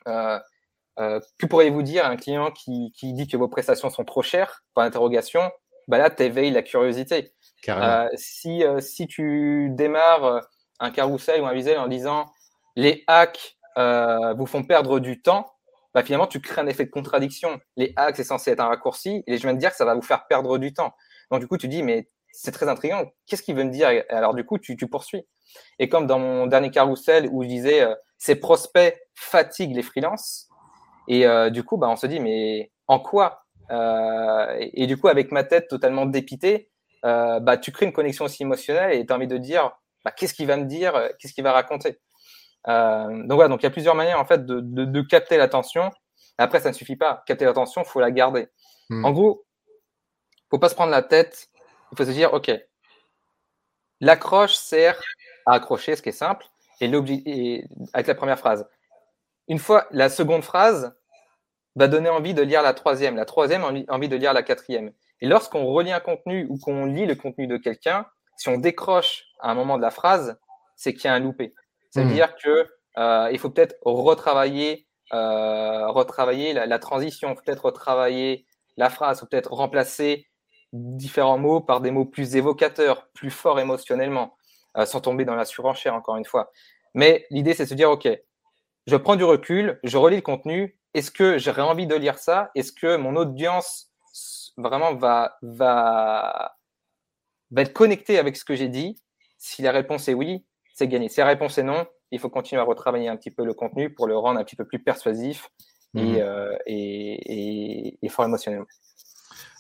que 0.07 1.47
pourriez-vous 1.47 1.83
dire 1.83 2.05
à 2.05 2.09
un 2.09 2.17
client 2.17 2.51
qui, 2.51 2.93
qui, 2.95 3.13
dit 3.13 3.27
que 3.27 3.37
vos 3.37 3.49
prestations 3.49 3.91
sont 3.91 4.05
trop 4.05 4.23
chères, 4.23 4.63
par 4.75 4.85
interrogation, 4.85 5.51
bah 5.89 5.99
là, 5.99 6.11
tu 6.11 6.23
éveilles 6.23 6.51
la 6.51 6.63
curiosité. 6.63 7.33
Euh, 7.69 8.09
si, 8.15 8.65
euh, 8.65 8.81
si 8.81 9.07
tu 9.07 9.69
démarres 9.71 10.25
euh, 10.25 10.41
un 10.79 10.91
carrousel 10.91 11.43
ou 11.43 11.47
un 11.47 11.53
visuel 11.53 11.79
en 11.79 11.89
disant 11.89 12.27
les 12.75 13.05
hacks 13.07 13.59
euh, 13.77 14.33
vous 14.35 14.47
font 14.47 14.65
perdre 14.65 14.99
du 14.99 15.21
temps, 15.21 15.53
bah 15.93 16.03
finalement, 16.03 16.27
tu 16.27 16.41
crées 16.41 16.63
un 16.63 16.67
effet 16.67 16.85
de 16.85 16.91
contradiction. 16.91 17.61
Les 17.77 17.93
hacks, 17.97 18.17
c'est 18.17 18.25
censé 18.25 18.53
être 18.53 18.61
un 18.61 18.69
raccourci, 18.69 19.23
et 19.27 19.37
je 19.37 19.43
viens 19.43 19.55
de 19.55 19.59
dire 19.59 19.71
que 19.71 19.77
ça 19.77 19.85
va 19.85 19.95
vous 19.95 20.03
faire 20.03 20.27
perdre 20.27 20.59
du 20.59 20.73
temps. 20.73 20.93
Donc, 21.31 21.41
du 21.41 21.49
coup, 21.49 21.59
tu 21.59 21.69
dis, 21.69 21.83
mais 21.83 22.09
c'est 22.33 22.53
très 22.53 22.69
intriguant. 22.69 23.11
Qu'est-ce 23.27 23.43
qu'il 23.43 23.57
veut 23.57 23.65
me 23.65 23.73
dire 23.73 23.89
Alors, 24.09 24.35
du 24.35 24.45
coup, 24.45 24.59
tu, 24.59 24.77
tu, 24.77 24.87
poursuis. 24.87 25.27
Et 25.81 25.89
comme 25.89 26.07
dans 26.07 26.21
mon 26.21 26.47
dernier 26.47 26.71
carrousel 26.71 27.29
où 27.33 27.43
je 27.43 27.49
disais, 27.49 27.85
ces 28.19 28.37
prospects 28.37 28.97
fatiguent 29.17 29.75
les 29.75 29.83
freelances, 29.83 30.49
et 31.09 31.27
du 31.51 31.65
coup, 31.65 31.77
bah, 31.77 31.89
on 31.89 31.97
se 31.97 32.07
dit, 32.07 32.21
mais 32.21 32.71
en 32.87 33.01
quoi 33.01 33.45
et, 33.71 34.83
et, 34.83 34.87
du 34.87 34.97
coup, 34.97 35.09
avec 35.09 35.33
ma 35.33 35.45
tête 35.45 35.69
totalement 35.69 36.07
dépitée, 36.07 36.71
euh, 37.05 37.41
bah, 37.41 37.57
tu 37.57 37.73
crées 37.73 37.87
une 37.87 37.93
connexion 37.93 38.25
aussi 38.25 38.43
émotionnelle 38.43 38.93
et 38.93 39.07
tu 39.07 39.13
as 39.13 39.17
envie 39.17 39.27
de 39.27 39.39
dire 39.39 39.71
bah, 40.05 40.11
qu'est-ce 40.11 40.35
qu'il 40.35 40.47
va 40.47 40.57
me 40.57 40.65
dire, 40.65 40.93
qu'est-ce 41.19 41.33
qu'il 41.33 41.45
va 41.45 41.53
raconter. 41.53 41.99
Euh, 42.69 43.09
donc 43.09 43.33
voilà, 43.33 43.49
donc 43.49 43.63
il 43.63 43.65
y 43.65 43.67
a 43.67 43.71
plusieurs 43.71 43.95
manières 43.95 44.21
en 44.21 44.27
fait 44.27 44.45
de, 44.45 44.61
de, 44.61 44.85
de 44.85 45.01
capter 45.03 45.37
l'attention. 45.37 45.91
Après, 46.37 46.61
ça 46.61 46.71
ne 46.71 46.75
suffit 46.75 46.97
pas. 46.97 47.23
Capter 47.27 47.45
l'attention, 47.45 47.85
faut 47.85 48.01
la 48.01 48.11
garder. 48.11 48.49
Hmm. 48.89 49.05
En 49.05 49.13
gros, 49.13 49.45
faut 50.51 50.59
pas 50.59 50.69
se 50.69 50.75
prendre 50.75 50.91
la 50.91 51.03
tête. 51.03 51.49
Il 51.93 51.99
faut 51.99 52.05
se 52.05 52.11
dire, 52.11 52.33
ok, 52.35 52.51
l'accroche 54.01 54.55
sert 54.55 55.01
à 55.47 55.55
accrocher, 55.55 55.97
ce 55.97 56.03
qui 56.03 56.11
est 56.11 56.13
simple, 56.13 56.47
et, 56.81 56.87
et 56.87 57.65
avec 57.93 58.07
la 58.07 58.15
première 58.15 58.39
phrase. 58.39 58.67
Une 59.49 59.59
fois, 59.59 59.87
la 59.91 60.09
seconde 60.09 60.43
phrase 60.43 60.95
va 61.81 61.89
donner 61.89 62.09
envie 62.09 62.35
de 62.35 62.43
lire 62.43 62.63
la 62.63 62.75
troisième, 62.75 63.17
la 63.17 63.25
troisième 63.25 63.65
envie 63.89 64.09
de 64.09 64.17
lire 64.17 64.33
la 64.33 64.43
quatrième. 64.43 64.93
Et 65.21 65.27
lorsqu'on 65.27 65.67
relit 65.67 65.93
un 65.93 66.01
contenu 66.01 66.47
ou 66.49 66.59
qu'on 66.59 66.87
lit 66.87 67.07
le 67.07 67.15
contenu 67.15 67.47
de 67.47 67.57
quelqu'un, 67.57 68.07
si 68.37 68.49
on 68.49 68.59
décroche 68.59 69.25
à 69.41 69.51
un 69.51 69.55
moment 69.55 69.77
de 69.77 69.83
la 69.83 69.91
phrase, 69.91 70.39
c'est 70.77 70.95
qu'il 70.95 71.05
y 71.05 71.09
a 71.09 71.15
un 71.15 71.19
loupé. 71.19 71.55
C'est-à-dire 71.91 72.29
mmh. 72.29 72.43
que 72.43 72.67
euh, 72.99 73.29
il 73.33 73.39
faut 73.39 73.51
peut-être 73.51 73.77
retravailler, 73.83 74.87
euh, 75.13 75.89
retravailler 75.89 76.53
la, 76.53 76.67
la 76.67 76.79
transition, 76.79 77.35
peut-être 77.35 77.65
retravailler 77.67 78.47
la 78.77 78.91
phrase, 78.91 79.23
ou 79.23 79.27
peut-être 79.27 79.53
remplacer 79.53 80.27
différents 80.73 81.39
mots 81.39 81.61
par 81.61 81.81
des 81.81 81.91
mots 81.91 82.05
plus 82.05 82.37
évocateurs, 82.37 83.09
plus 83.13 83.31
forts 83.31 83.61
émotionnellement, 83.61 84.37
euh, 84.77 84.87
sans 84.87 85.01
tomber 85.01 85.25
dans 85.25 85.35
la 85.35 85.45
surenchère 85.45 85.95
encore 85.95 86.17
une 86.17 86.25
fois. 86.25 86.51
Mais 86.95 87.27
l'idée, 87.31 87.55
c'est 87.55 87.65
de 87.65 87.69
se 87.69 87.75
dire, 87.75 87.91
OK, 87.91 88.09
je 88.87 88.97
prends 88.97 89.17
du 89.17 89.25
recul, 89.25 89.79
je 89.85 89.97
relis 89.97 90.17
le 90.17 90.23
contenu. 90.23 90.79
Est-ce 90.95 91.11
que 91.11 91.39
j'aurais 91.39 91.63
envie 91.63 91.87
de 91.87 91.95
lire 91.95 92.19
ça? 92.19 92.51
Est-ce 92.55 92.73
que 92.73 92.97
mon 92.97 93.17
audience 93.17 93.93
vraiment 94.57 94.95
va, 94.95 95.37
va, 95.43 96.57
va 97.51 97.63
être 97.63 97.73
connecté 97.73 98.19
avec 98.19 98.37
ce 98.37 98.45
que 98.45 98.57
j'ai 98.57 98.69
dit? 98.69 98.97
Si 99.39 99.63
la 99.63 99.73
réponse 99.73 100.09
est 100.09 100.15
oui, 100.15 100.45
c'est 100.75 100.89
gagné. 100.89 101.09
Si 101.09 101.21
la 101.21 101.27
réponse 101.27 101.59
est 101.59 101.63
non, 101.63 101.87
il 102.11 102.19
faut 102.19 102.29
continuer 102.29 102.61
à 102.61 102.65
retravailler 102.65 103.09
un 103.09 103.17
petit 103.17 103.31
peu 103.31 103.45
le 103.45 103.55
contenu 103.55 103.93
pour 103.93 104.07
le 104.07 104.17
rendre 104.17 104.41
un 104.41 104.45
petit 104.45 104.57
peu 104.57 104.65
plus 104.65 104.83
persuasif 104.83 105.49
et, 105.95 106.03
mmh. 106.03 106.17
euh, 106.19 106.57
et, 106.67 107.87
et, 107.87 107.99
et, 108.03 108.09
fort 108.09 108.25
émotionnel. 108.25 108.65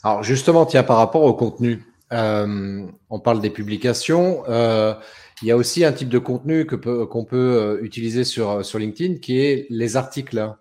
Alors 0.02 0.22
justement, 0.22 0.66
tiens, 0.66 0.82
par 0.82 0.96
rapport 0.96 1.22
au 1.22 1.34
contenu, 1.34 1.82
euh, 2.12 2.86
on 3.08 3.20
parle 3.20 3.40
des 3.40 3.50
publications. 3.50 4.44
Euh, 4.48 4.94
il 5.42 5.48
y 5.48 5.50
a 5.50 5.56
aussi 5.56 5.84
un 5.84 5.92
type 5.92 6.08
de 6.08 6.18
contenu 6.18 6.66
que 6.66 6.76
qu'on 6.76 7.24
peut, 7.24 7.80
utiliser 7.82 8.24
sur, 8.24 8.64
sur 8.64 8.78
LinkedIn 8.78 9.18
qui 9.18 9.40
est 9.40 9.66
les 9.70 9.96
articles. 9.96 10.54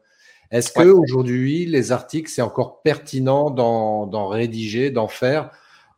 Est-ce 0.51 0.71
que 0.71 0.89
aujourd'hui, 0.89 1.65
les 1.65 1.91
articles, 1.91 2.29
c'est 2.29 2.41
encore 2.41 2.81
pertinent 2.81 3.51
d'en 3.51 4.27
rédiger, 4.27 4.89
d'en 4.89 5.07
faire? 5.07 5.51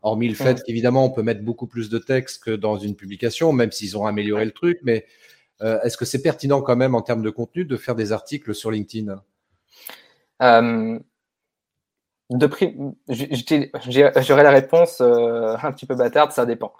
Hormis 0.03 0.27
le 0.27 0.35
fait 0.35 0.63
qu'évidemment, 0.63 1.05
on 1.05 1.11
peut 1.11 1.21
mettre 1.21 1.43
beaucoup 1.43 1.67
plus 1.67 1.89
de 1.89 1.99
texte 1.99 2.43
que 2.43 2.51
dans 2.51 2.77
une 2.77 2.95
publication, 2.95 3.53
même 3.53 3.71
s'ils 3.71 3.97
ont 3.97 4.05
amélioré 4.05 4.45
le 4.45 4.51
truc. 4.51 4.79
Mais 4.83 5.05
euh, 5.61 5.79
est-ce 5.83 5.95
que 5.95 6.05
c'est 6.05 6.21
pertinent 6.21 6.61
quand 6.61 6.75
même 6.75 6.95
en 6.95 7.01
termes 7.01 7.21
de 7.21 7.29
contenu 7.29 7.65
de 7.65 7.77
faire 7.77 7.95
des 7.95 8.11
articles 8.11 8.55
sur 8.55 8.71
LinkedIn? 8.71 9.21
Euh, 10.41 10.99
de 12.31 12.49
J'aurais 14.21 14.43
la 14.43 14.49
réponse 14.49 15.01
euh, 15.01 15.55
un 15.61 15.71
petit 15.71 15.85
peu 15.85 15.95
bâtarde, 15.95 16.31
ça 16.31 16.45
dépend. 16.45 16.73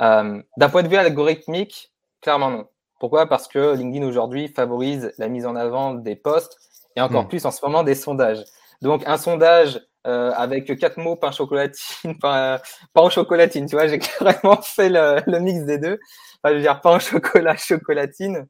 D'un 0.00 0.68
point 0.70 0.82
de 0.82 0.88
vue 0.88 0.96
algorithmique, 0.96 1.92
clairement 2.20 2.50
non. 2.50 2.66
Pourquoi? 2.98 3.28
Parce 3.28 3.48
que 3.48 3.74
LinkedIn 3.74 4.06
aujourd'hui 4.06 4.48
favorise 4.48 5.12
la 5.18 5.28
mise 5.28 5.44
en 5.44 5.56
avant 5.56 5.92
des 5.94 6.16
posts 6.16 6.58
et 6.96 7.00
encore 7.00 7.24
hmm. 7.24 7.28
plus 7.28 7.44
en 7.44 7.50
ce 7.50 7.64
moment 7.64 7.82
des 7.82 7.94
sondages. 7.94 8.44
Donc 8.80 9.02
un 9.06 9.16
sondage 9.16 9.80
euh, 10.06 10.32
avec 10.32 10.76
quatre 10.78 10.98
mots 10.98 11.16
pain 11.16 11.30
chocolatine, 11.30 12.18
pain, 12.20 12.58
pain 12.92 13.08
chocolatine, 13.08 13.66
tu 13.66 13.76
vois, 13.76 13.86
j'ai 13.86 13.98
carrément 14.18 14.60
fait 14.60 14.88
le, 14.88 15.22
le, 15.26 15.38
mix 15.38 15.64
des 15.64 15.78
deux. 15.78 15.98
Enfin, 16.42 16.52
je 16.52 16.54
veux 16.54 16.62
dire 16.62 16.80
pain 16.80 16.98
chocolat, 16.98 17.56
chocolatine. 17.56 18.46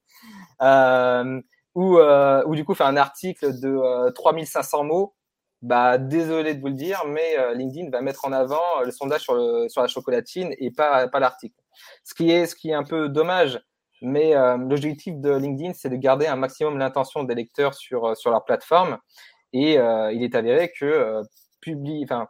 Euh, 0.63 1.41
ou, 1.75 1.99
euh, 1.99 2.43
ou 2.47 2.55
du 2.55 2.65
coup 2.65 2.75
faire 2.75 2.87
un 2.87 2.97
article 2.97 3.59
de 3.61 4.11
3500 4.13 4.81
euh, 4.81 4.83
mots. 4.83 5.15
Bah 5.63 5.97
désolé 5.97 6.55
de 6.55 6.61
vous 6.61 6.67
le 6.67 6.75
dire, 6.75 7.05
mais 7.07 7.39
euh, 7.39 7.55
LinkedIn 7.55 7.89
va 7.91 8.01
mettre 8.01 8.25
en 8.25 8.33
avant 8.33 8.81
le 8.85 8.91
sondage 8.91 9.21
sur, 9.21 9.35
le, 9.35 9.69
sur 9.69 9.81
la 9.81 9.87
chocolatine 9.87 10.53
et 10.59 10.73
pas, 10.73 11.07
pas 11.07 11.21
l'article. 11.21 11.55
Ce 12.03 12.15
qui 12.15 12.33
est 12.33 12.47
ce 12.47 12.57
qui 12.57 12.71
est 12.71 12.75
un 12.75 12.83
peu 12.83 13.09
dommage. 13.09 13.61
Mais 14.03 14.35
l'objectif 14.59 15.17
de 15.17 15.31
LinkedIn, 15.33 15.73
c'est 15.75 15.89
de 15.89 15.97
garder 15.97 16.27
un 16.27 16.37
maximum 16.37 16.79
l'intention 16.79 17.23
des 17.23 17.35
lecteurs 17.35 17.75
sur, 17.75 18.17
sur 18.17 18.31
leur 18.31 18.45
plateforme. 18.45 18.99
Et 19.53 19.75
il 19.75 20.23
est 20.23 20.35
avéré 20.35 20.73
que 20.79 21.23
publier, 21.61 22.05
enfin, 22.05 22.29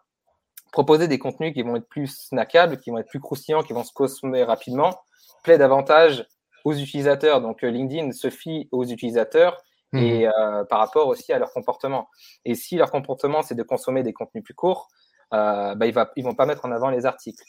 proposer 0.72 1.06
des 1.06 1.18
contenus 1.18 1.52
qui 1.52 1.62
vont 1.62 1.76
être 1.76 1.88
plus 1.88 2.08
snackables, 2.08 2.78
qui 2.78 2.90
vont 2.90 2.98
être 2.98 3.08
plus 3.08 3.20
croustillants, 3.20 3.62
qui 3.62 3.74
vont 3.74 3.84
se 3.84 3.92
consommer 3.92 4.42
rapidement, 4.42 5.02
plaît 5.44 5.58
davantage 5.58 6.26
aux 6.64 6.72
utilisateurs. 6.72 7.40
Donc 7.40 7.62
euh, 7.62 7.68
LinkedIn 7.68 8.12
se 8.12 8.30
fie 8.30 8.68
aux 8.72 8.84
utilisateurs 8.84 9.62
mmh. 9.92 9.98
et 9.98 10.26
euh, 10.26 10.64
par 10.64 10.78
rapport 10.78 11.06
aussi 11.08 11.32
à 11.32 11.38
leur 11.38 11.52
comportement. 11.52 12.08
Et 12.44 12.54
si 12.54 12.76
leur 12.76 12.90
comportement 12.90 13.42
c'est 13.42 13.54
de 13.54 13.62
consommer 13.62 14.02
des 14.02 14.12
contenus 14.12 14.42
plus 14.42 14.54
courts, 14.54 14.88
euh, 15.34 15.74
bah, 15.74 15.86
ils, 15.86 15.94
ne 15.94 16.24
vont 16.24 16.34
pas 16.34 16.46
mettre 16.46 16.64
en 16.64 16.72
avant 16.72 16.90
les 16.90 17.06
articles. 17.06 17.44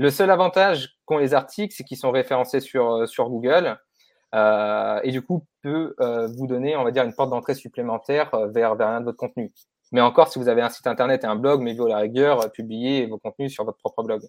Le 0.00 0.10
seul 0.10 0.30
avantage 0.30 0.96
qu'ont 1.04 1.18
les 1.18 1.34
articles, 1.34 1.74
c'est 1.76 1.84
qu'ils 1.84 1.98
sont 1.98 2.10
référencés 2.10 2.60
sur, 2.60 3.06
sur 3.06 3.28
Google 3.28 3.78
et 4.32 5.10
du 5.10 5.22
coup 5.22 5.44
peut 5.62 5.94
vous 6.36 6.46
donner, 6.46 6.76
on 6.76 6.84
va 6.84 6.90
dire, 6.90 7.04
une 7.04 7.14
porte 7.14 7.30
d'entrée 7.30 7.54
supplémentaire 7.54 8.30
vers, 8.48 8.74
vers 8.76 8.88
un 8.88 9.00
de 9.00 9.04
votre 9.04 9.18
contenu. 9.18 9.52
Mais 9.92 10.00
encore, 10.00 10.28
si 10.32 10.38
vous 10.38 10.48
avez 10.48 10.62
un 10.62 10.68
site 10.68 10.86
internet 10.86 11.24
et 11.24 11.26
un 11.26 11.36
blog, 11.36 11.62
mais 11.62 11.74
vous, 11.74 11.86
à 11.86 11.90
la 11.90 11.98
rigueur, 11.98 12.44
euh, 12.44 12.48
publiez 12.48 13.06
vos 13.06 13.18
contenus 13.18 13.52
sur 13.52 13.64
votre 13.64 13.78
propre 13.78 14.02
blog. 14.02 14.22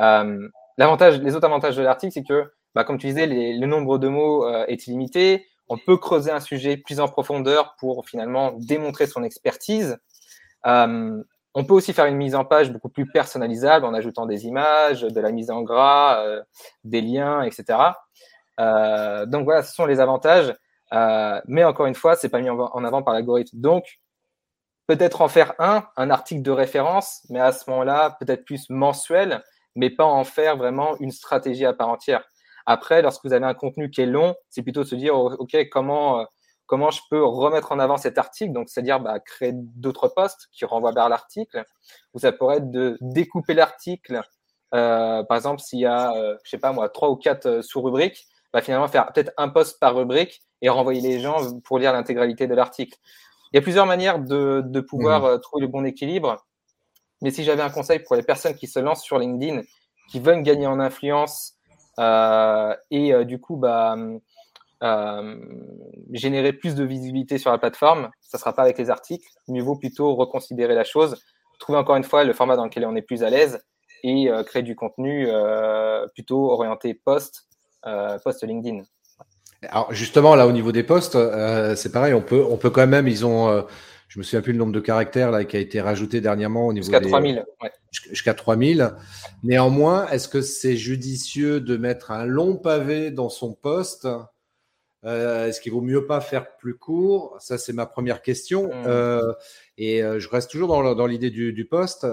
Euh, 0.00 0.48
l'avantage, 0.76 1.20
les 1.20 1.36
autres 1.36 1.46
avantages 1.46 1.76
de 1.76 1.82
l'article, 1.82 2.12
c'est 2.12 2.24
que, 2.24 2.50
bah, 2.74 2.84
comme 2.84 2.98
tu 2.98 3.06
disais, 3.06 3.26
le 3.26 3.66
nombre 3.66 3.98
de 3.98 4.08
mots 4.08 4.44
euh, 4.44 4.64
est 4.66 4.86
illimité. 4.86 5.46
On 5.68 5.78
peut 5.78 5.98
creuser 5.98 6.30
un 6.30 6.40
sujet 6.40 6.76
plus 6.76 6.98
en 6.98 7.08
profondeur 7.08 7.76
pour 7.78 8.08
finalement 8.08 8.52
démontrer 8.52 9.06
son 9.06 9.22
expertise. 9.22 9.98
Euh, 10.66 11.22
on 11.58 11.64
peut 11.64 11.74
aussi 11.74 11.92
faire 11.92 12.06
une 12.06 12.16
mise 12.16 12.36
en 12.36 12.44
page 12.44 12.70
beaucoup 12.72 12.88
plus 12.88 13.10
personnalisable 13.10 13.84
en 13.84 13.92
ajoutant 13.92 14.26
des 14.26 14.46
images, 14.46 15.02
de 15.02 15.20
la 15.20 15.32
mise 15.32 15.50
en 15.50 15.62
gras, 15.62 16.24
euh, 16.24 16.40
des 16.84 17.00
liens, 17.00 17.42
etc. 17.42 17.78
Euh, 18.60 19.26
donc 19.26 19.44
voilà, 19.44 19.64
ce 19.64 19.74
sont 19.74 19.84
les 19.84 19.98
avantages. 19.98 20.54
mais 21.46 21.64
encore 21.64 21.86
une 21.86 21.96
fois, 21.96 22.14
c'est 22.14 22.28
pas 22.28 22.40
mis 22.40 22.48
en 22.50 22.84
avant 22.84 23.02
par 23.02 23.12
l'algorithme. 23.12 23.58
Donc, 23.58 23.98
peut-être 24.86 25.20
en 25.20 25.28
faire 25.28 25.54
un, 25.58 25.84
un 25.96 26.10
article 26.10 26.42
de 26.42 26.50
référence, 26.50 27.26
mais 27.28 27.40
à 27.40 27.52
ce 27.52 27.68
moment-là, 27.70 28.16
peut-être 28.20 28.44
plus 28.44 28.70
mensuel, 28.70 29.42
mais 29.74 29.90
pas 29.90 30.04
en 30.04 30.24
faire 30.24 30.56
vraiment 30.56 30.96
une 30.98 31.10
stratégie 31.10 31.66
à 31.66 31.72
part 31.72 31.88
entière. 31.88 32.24
Après, 32.66 33.02
lorsque 33.02 33.24
vous 33.24 33.32
avez 33.32 33.46
un 33.46 33.54
contenu 33.54 33.90
qui 33.90 34.02
est 34.02 34.06
long, 34.06 34.36
c'est 34.50 34.62
plutôt 34.62 34.84
se 34.84 34.94
dire, 34.94 35.16
OK, 35.16 35.56
comment, 35.72 36.20
euh, 36.20 36.24
comment 36.68 36.90
je 36.90 37.00
peux 37.10 37.24
remettre 37.24 37.72
en 37.72 37.80
avant 37.80 37.96
cet 37.96 38.18
article 38.18 38.52
Donc, 38.52 38.68
c'est-à-dire 38.68 39.00
bah, 39.00 39.18
créer 39.18 39.52
d'autres 39.54 40.06
posts 40.06 40.48
qui 40.52 40.64
renvoient 40.64 40.92
vers 40.92 41.08
l'article, 41.08 41.64
ou 42.14 42.20
ça 42.20 42.30
pourrait 42.30 42.58
être 42.58 42.70
de 42.70 42.96
découper 43.00 43.54
l'article. 43.54 44.20
Euh, 44.74 45.24
par 45.24 45.36
exemple, 45.36 45.60
s'il 45.60 45.80
y 45.80 45.86
a, 45.86 46.12
euh, 46.12 46.36
je 46.44 46.50
sais 46.50 46.58
pas 46.58 46.72
moi, 46.72 46.90
trois 46.90 47.08
ou 47.08 47.16
quatre 47.16 47.46
euh, 47.46 47.62
sous-rubriques, 47.62 48.26
bah, 48.52 48.60
finalement 48.60 48.86
faire 48.86 49.10
peut-être 49.12 49.32
un 49.38 49.48
post 49.48 49.80
par 49.80 49.96
rubrique 49.96 50.42
et 50.60 50.68
renvoyer 50.68 51.00
les 51.00 51.20
gens 51.20 51.58
pour 51.64 51.78
lire 51.78 51.92
l'intégralité 51.92 52.46
de 52.46 52.54
l'article. 52.54 52.98
Il 53.52 53.56
y 53.56 53.58
a 53.58 53.62
plusieurs 53.62 53.86
manières 53.86 54.18
de, 54.18 54.62
de 54.64 54.80
pouvoir 54.80 55.22
mmh. 55.22 55.26
euh, 55.26 55.38
trouver 55.38 55.62
le 55.62 55.68
bon 55.68 55.86
équilibre. 55.86 56.44
Mais 57.22 57.30
si 57.30 57.44
j'avais 57.44 57.62
un 57.62 57.70
conseil 57.70 58.00
pour 58.00 58.14
les 58.14 58.22
personnes 58.22 58.54
qui 58.54 58.66
se 58.66 58.78
lancent 58.78 59.02
sur 59.02 59.18
LinkedIn, 59.18 59.62
qui 60.10 60.20
veulent 60.20 60.42
gagner 60.42 60.66
en 60.66 60.78
influence 60.78 61.54
et 62.90 63.24
du 63.24 63.40
coup 63.40 63.56
bah, 63.56 63.96
générer 66.12 66.52
plus 66.52 66.74
de 66.74 66.84
visibilité 66.84 67.38
sur 67.38 67.50
la 67.50 67.58
plateforme, 67.58 68.10
ça 68.20 68.38
ne 68.38 68.40
sera 68.40 68.54
pas 68.54 68.62
avec 68.62 68.78
les 68.78 68.90
articles. 68.90 69.28
Mieux 69.48 69.62
vaut 69.62 69.76
plutôt 69.76 70.14
reconsidérer 70.14 70.74
la 70.74 70.84
chose, 70.84 71.22
trouver 71.58 71.78
encore 71.78 71.96
une 71.96 72.04
fois 72.04 72.24
le 72.24 72.32
format 72.32 72.56
dans 72.56 72.64
lequel 72.64 72.84
on 72.86 72.94
est 72.94 73.02
plus 73.02 73.22
à 73.22 73.30
l'aise 73.30 73.60
et 74.04 74.30
euh, 74.30 74.44
créer 74.44 74.62
du 74.62 74.76
contenu 74.76 75.26
euh, 75.28 76.06
plutôt 76.14 76.50
orienté 76.50 76.94
post, 76.94 77.48
post 78.22 78.44
LinkedIn. 78.44 78.84
Alors 79.66 79.92
justement, 79.92 80.36
là, 80.36 80.46
au 80.46 80.52
niveau 80.52 80.72
des 80.72 80.84
postes, 80.84 81.16
euh, 81.16 81.74
c'est 81.74 81.90
pareil, 81.90 82.14
on 82.14 82.22
peut, 82.22 82.44
on 82.48 82.56
peut 82.56 82.70
quand 82.70 82.86
même, 82.86 83.08
ils 83.08 83.26
ont, 83.26 83.48
euh, 83.48 83.62
je 84.06 84.18
me 84.18 84.24
souviens 84.24 84.40
plus 84.40 84.52
le 84.52 84.58
nombre 84.58 84.72
de 84.72 84.80
caractères 84.80 85.32
là 85.32 85.44
qui 85.44 85.56
a 85.56 85.60
été 85.60 85.80
rajouté 85.80 86.20
dernièrement 86.20 86.66
au 86.68 86.72
niveau 86.72 86.84
jusqu'à 86.84 87.00
3000. 87.00 87.44
Ouais. 87.62 87.72
Jusqu'à 87.90 88.34
3000. 88.34 88.92
Néanmoins, 89.42 90.06
est-ce 90.08 90.28
que 90.28 90.42
c'est 90.42 90.76
judicieux 90.76 91.60
de 91.60 91.76
mettre 91.76 92.12
un 92.12 92.24
long 92.24 92.56
pavé 92.56 93.10
dans 93.10 93.28
son 93.28 93.52
poste 93.52 94.06
euh, 95.04 95.46
Est-ce 95.46 95.60
qu'il 95.60 95.72
vaut 95.72 95.80
mieux 95.80 96.06
pas 96.06 96.20
faire 96.20 96.56
plus 96.56 96.76
court? 96.76 97.36
Ça, 97.40 97.58
c'est 97.58 97.72
ma 97.72 97.86
première 97.86 98.22
question. 98.22 98.68
Mmh. 98.68 98.84
Euh, 98.86 99.32
et 99.76 100.02
euh, 100.02 100.18
je 100.18 100.28
reste 100.28 100.50
toujours 100.50 100.68
dans, 100.68 100.94
dans 100.94 101.06
l'idée 101.06 101.30
du, 101.30 101.52
du 101.52 101.64
poste. 101.64 102.06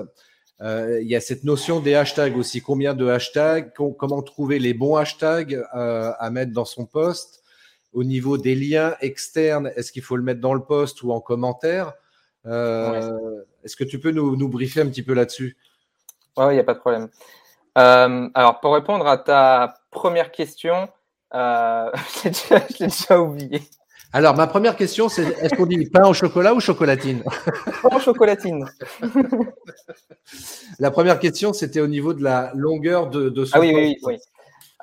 Euh, 0.61 1.01
il 1.01 1.07
y 1.07 1.15
a 1.15 1.21
cette 1.21 1.43
notion 1.43 1.79
des 1.79 1.95
hashtags 1.95 2.37
aussi. 2.37 2.61
Combien 2.61 2.93
de 2.93 3.07
hashtags? 3.07 3.73
Comment 3.73 4.21
trouver 4.21 4.59
les 4.59 4.73
bons 4.73 4.95
hashtags 4.95 5.61
à 5.71 6.29
mettre 6.29 6.53
dans 6.53 6.65
son 6.65 6.85
poste? 6.85 7.43
Au 7.91 8.03
niveau 8.03 8.37
des 8.37 8.55
liens 8.55 8.95
externes, 9.01 9.71
est-ce 9.75 9.91
qu'il 9.91 10.01
faut 10.01 10.17
le 10.17 10.23
mettre 10.23 10.41
dans 10.41 10.53
le 10.53 10.63
poste 10.63 11.01
ou 11.03 11.11
en 11.11 11.19
commentaire? 11.19 11.93
Est-ce 12.45 13.75
que 13.75 13.83
tu 13.83 13.99
peux 13.99 14.11
nous, 14.11 14.35
nous, 14.35 14.47
briefer 14.47 14.81
un 14.81 14.87
petit 14.87 15.03
peu 15.03 15.13
là-dessus? 15.13 15.57
Oui, 16.37 16.45
il 16.51 16.53
n'y 16.53 16.59
a 16.59 16.63
pas 16.63 16.73
de 16.73 16.79
problème. 16.79 17.09
alors, 17.75 18.59
pour 18.61 18.73
répondre 18.73 19.07
à 19.07 19.17
ta 19.17 19.75
première 19.91 20.31
question, 20.31 20.89
je 22.23 22.53
l'ai 22.79 22.87
déjà 22.87 23.19
oublié. 23.19 23.61
Alors, 24.13 24.33
ma 24.35 24.47
première 24.47 24.77
question, 24.77 25.09
c'est 25.09 25.23
est-ce 25.41 25.55
qu'on 25.55 25.65
dit 25.65 25.89
pain 25.89 26.07
au 26.07 26.13
chocolat 26.13 26.53
ou 26.53 26.61
chocolatine? 26.61 27.21
Pain 27.81 27.97
au 27.97 27.99
chocolatine. 27.99 28.65
la 30.79 30.89
première 30.89 31.19
question, 31.19 31.51
c'était 31.51 31.81
au 31.81 31.87
niveau 31.87 32.13
de 32.13 32.23
la 32.23 32.51
longueur 32.55 33.09
de, 33.09 33.27
de 33.27 33.45
Ah 33.51 33.59
oui, 33.59 33.73
oui, 33.75 33.97
oui. 34.03 34.17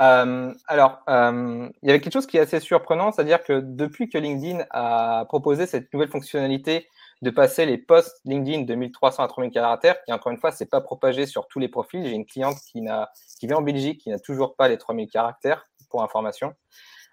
Euh, 0.00 0.52
alors, 0.66 0.98
euh, 1.08 1.68
il 1.82 1.86
y 1.86 1.90
avait 1.90 2.00
quelque 2.00 2.12
chose 2.12 2.26
qui 2.26 2.36
est 2.36 2.40
assez 2.40 2.60
surprenant, 2.60 3.12
c'est-à-dire 3.12 3.42
que 3.42 3.60
depuis 3.60 4.10
que 4.10 4.18
LinkedIn 4.18 4.64
a 4.70 5.24
proposé 5.28 5.66
cette 5.66 5.92
nouvelle 5.94 6.10
fonctionnalité 6.10 6.88
de 7.22 7.30
passer 7.30 7.66
les 7.66 7.78
posts 7.78 8.20
LinkedIn 8.24 8.62
de 8.62 8.74
1300 8.74 9.22
à 9.22 9.28
3000 9.28 9.50
caractères, 9.50 10.02
qui 10.04 10.12
encore 10.12 10.32
une 10.32 10.38
fois, 10.38 10.50
c'est 10.50 10.68
pas 10.68 10.80
propagé 10.80 11.24
sur 11.24 11.46
tous 11.46 11.60
les 11.60 11.68
profils. 11.68 12.04
J'ai 12.04 12.14
une 12.14 12.26
cliente 12.26 12.56
qui, 12.70 12.82
n'a, 12.82 13.10
qui 13.38 13.46
vit 13.46 13.54
en 13.54 13.62
Belgique, 13.62 14.00
qui 14.00 14.10
n'a 14.10 14.18
toujours 14.18 14.56
pas 14.56 14.68
les 14.68 14.76
3000 14.76 15.08
caractères, 15.08 15.68
pour 15.92 16.02
information. 16.02 16.54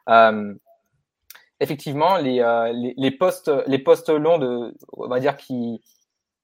Euh, 0.10 0.56
effectivement, 1.60 2.18
les, 2.18 2.40
euh, 2.40 2.72
les, 2.74 2.96
les, 2.98 3.12
postes, 3.12 3.52
les 3.68 3.78
postes 3.78 4.10
longs 4.10 4.40
de, 4.40 4.74
on 4.94 5.08
va 5.08 5.20
dire, 5.20 5.38
qui, 5.38 5.84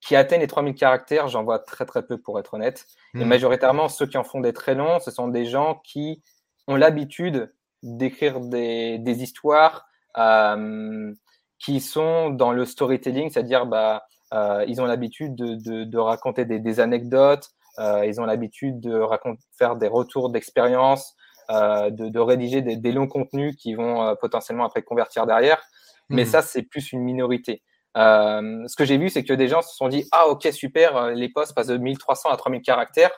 qui 0.01 0.15
atteignent 0.15 0.41
les 0.41 0.47
3000 0.47 0.75
caractères, 0.75 1.29
j'en 1.29 1.43
vois 1.43 1.59
très 1.59 1.85
très 1.85 2.05
peu 2.05 2.19
pour 2.19 2.37
être 2.39 2.53
honnête. 2.53 2.85
Et 3.15 3.23
hmm. 3.23 3.27
majoritairement, 3.27 3.89
ceux 3.89 4.05
qui 4.05 4.17
en 4.17 4.23
font 4.23 4.41
des 4.41 4.53
très 4.53 4.75
longs, 4.75 4.99
ce 4.99 5.09
sont 5.09 5.29
des 5.29 5.45
gens 5.45 5.81
qui 5.83 6.21
ont 6.67 6.75
l'habitude 6.75 7.53
d'écrire 7.81 8.39
des, 8.39 8.97
des 8.99 9.23
histoires 9.23 9.87
euh, 10.17 11.13
qui 11.59 11.79
sont 11.79 12.29
dans 12.29 12.51
le 12.51 12.65
storytelling, 12.65 13.29
c'est-à-dire 13.29 13.65
bah, 13.65 14.05
euh, 14.33 14.65
ils 14.67 14.81
ont 14.81 14.85
l'habitude 14.85 15.35
de, 15.35 15.55
de, 15.55 15.83
de, 15.85 15.97
raconter 15.97 16.45
des, 16.45 16.59
des 16.59 16.79
anecdotes, 16.79 17.49
euh, 17.79 18.05
ils 18.05 18.19
ont 18.19 18.25
l'habitude 18.25 18.79
de 18.79 18.99
raconter, 18.99 19.41
faire 19.57 19.75
des 19.75 19.87
retours 19.87 20.29
d'expérience, 20.29 21.15
de, 21.49 22.09
de, 22.09 22.19
rédiger 22.19 22.61
des, 22.61 22.75
des, 22.75 22.91
longs 22.91 23.07
contenus 23.07 23.55
qui 23.55 23.73
vont 23.73 24.03
euh, 24.03 24.15
potentiellement 24.15 24.65
après 24.65 24.81
convertir 24.81 25.25
derrière. 25.25 25.61
Mais 26.09 26.23
mmh. 26.23 26.27
ça, 26.27 26.41
c'est 26.41 26.63
plus 26.63 26.91
une 26.91 27.01
minorité. 27.01 27.61
Euh, 27.97 28.67
ce 28.67 28.75
que 28.75 28.85
j'ai 28.85 28.97
vu, 28.97 29.09
c'est 29.09 29.23
que 29.23 29.33
des 29.33 29.47
gens 29.47 29.61
se 29.61 29.75
sont 29.75 29.87
dit 29.87 30.07
Ah, 30.11 30.27
ok, 30.27 30.47
super, 30.51 30.97
euh, 30.97 31.11
les 31.11 31.29
posts 31.29 31.55
passent 31.55 31.67
de 31.67 31.77
1300 31.77 32.29
à 32.29 32.37
3000 32.37 32.61
caractères. 32.61 33.11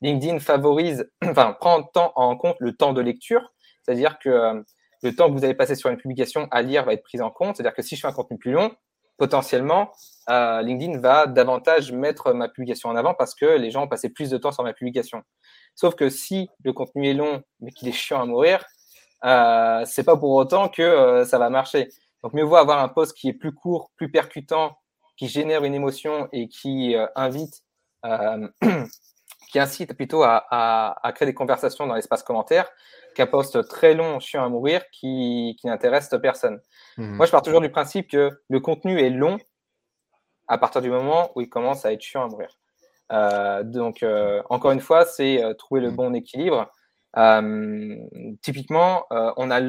LinkedIn 0.00 0.40
favorise, 0.40 1.10
enfin, 1.24 1.56
prend 1.58 1.82
temps, 1.82 2.12
en 2.16 2.36
compte 2.36 2.56
le 2.58 2.74
temps 2.74 2.92
de 2.92 3.00
lecture, 3.00 3.52
c'est-à-dire 3.82 4.18
que 4.18 4.64
le 5.02 5.14
temps 5.14 5.28
que 5.28 5.32
vous 5.32 5.44
avez 5.44 5.54
passé 5.54 5.74
sur 5.74 5.90
une 5.90 5.96
publication 5.96 6.48
à 6.50 6.62
lire 6.62 6.84
va 6.84 6.94
être 6.94 7.02
pris 7.02 7.20
en 7.20 7.30
compte. 7.30 7.56
C'est-à-dire 7.56 7.74
que 7.74 7.82
si 7.82 7.96
je 7.96 8.00
fais 8.00 8.08
un 8.08 8.12
contenu 8.12 8.38
plus 8.38 8.52
long, 8.52 8.72
potentiellement, 9.18 9.92
euh, 10.30 10.62
LinkedIn 10.62 10.98
va 10.98 11.26
davantage 11.26 11.92
mettre 11.92 12.32
ma 12.32 12.48
publication 12.48 12.88
en 12.88 12.96
avant 12.96 13.14
parce 13.14 13.34
que 13.34 13.46
les 13.46 13.70
gens 13.70 13.84
ont 13.84 13.88
passé 13.88 14.08
plus 14.08 14.30
de 14.30 14.38
temps 14.38 14.52
sur 14.52 14.64
ma 14.64 14.72
publication. 14.72 15.22
Sauf 15.74 15.94
que 15.94 16.08
si 16.08 16.50
le 16.64 16.72
contenu 16.72 17.08
est 17.08 17.14
long, 17.14 17.42
mais 17.60 17.72
qu'il 17.72 17.88
est 17.88 17.92
chiant 17.92 18.20
à 18.20 18.26
mourir, 18.26 18.64
euh, 19.24 19.84
c'est 19.86 20.04
pas 20.04 20.16
pour 20.16 20.30
autant 20.30 20.68
que 20.68 20.82
euh, 20.82 21.24
ça 21.24 21.38
va 21.38 21.50
marcher. 21.50 21.88
Donc 22.22 22.34
mieux 22.34 22.44
vaut 22.44 22.56
avoir 22.56 22.82
un 22.82 22.88
post 22.88 23.16
qui 23.16 23.28
est 23.28 23.32
plus 23.32 23.52
court, 23.52 23.90
plus 23.96 24.10
percutant, 24.10 24.76
qui 25.16 25.28
génère 25.28 25.64
une 25.64 25.74
émotion 25.74 26.28
et 26.32 26.48
qui 26.48 26.94
euh, 26.96 27.06
invite, 27.16 27.62
qui 29.52 29.58
incite 29.58 29.94
plutôt 29.94 30.22
à, 30.22 30.44
à, 30.50 31.06
à, 31.06 31.12
créer 31.12 31.26
des 31.26 31.34
conversations 31.34 31.86
dans 31.86 31.94
l'espace 31.94 32.22
commentaire, 32.22 32.68
qu'un 33.14 33.26
post 33.26 33.66
très 33.68 33.94
long, 33.94 34.18
chiant 34.20 34.44
à 34.44 34.48
mourir, 34.48 34.82
qui, 34.90 35.56
qui 35.60 35.66
n'intéresse 35.66 36.08
personne. 36.20 36.60
Mmh. 36.96 37.16
Moi, 37.16 37.26
je 37.26 37.30
pars 37.30 37.42
toujours 37.42 37.60
du 37.60 37.70
principe 37.70 38.08
que 38.10 38.30
le 38.48 38.60
contenu 38.60 39.00
est 39.00 39.10
long 39.10 39.38
à 40.48 40.58
partir 40.58 40.82
du 40.82 40.90
moment 40.90 41.30
où 41.34 41.40
il 41.40 41.48
commence 41.48 41.84
à 41.84 41.92
être 41.92 42.02
chiant 42.02 42.24
à 42.24 42.28
mourir. 42.28 42.48
Euh, 43.12 43.62
donc, 43.62 44.02
euh, 44.02 44.42
encore 44.48 44.72
une 44.72 44.80
fois, 44.80 45.04
c'est 45.04 45.42
euh, 45.42 45.54
trouver 45.54 45.80
le 45.80 45.90
mmh. 45.90 45.96
bon 45.96 46.14
équilibre. 46.14 46.70
typiquement, 48.42 49.04
on 49.10 49.50
a 49.50 49.60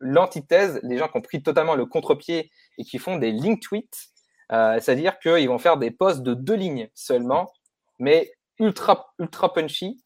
l'antithèse, 0.00 0.78
les 0.82 0.98
gens 0.98 1.08
qui 1.08 1.16
ont 1.16 1.22
pris 1.22 1.42
totalement 1.42 1.74
le 1.74 1.86
contre-pied 1.86 2.50
et 2.76 2.84
qui 2.84 2.98
font 2.98 3.16
des 3.16 3.32
link 3.32 3.62
tweets, 3.62 4.08
c'est-à-dire 4.50 5.18
qu'ils 5.18 5.48
vont 5.48 5.58
faire 5.58 5.78
des 5.78 5.90
posts 5.90 6.22
de 6.22 6.34
deux 6.34 6.54
lignes 6.54 6.88
seulement, 6.94 7.50
mais 7.98 8.30
ultra, 8.58 9.14
ultra 9.18 9.54
punchy. 9.54 10.04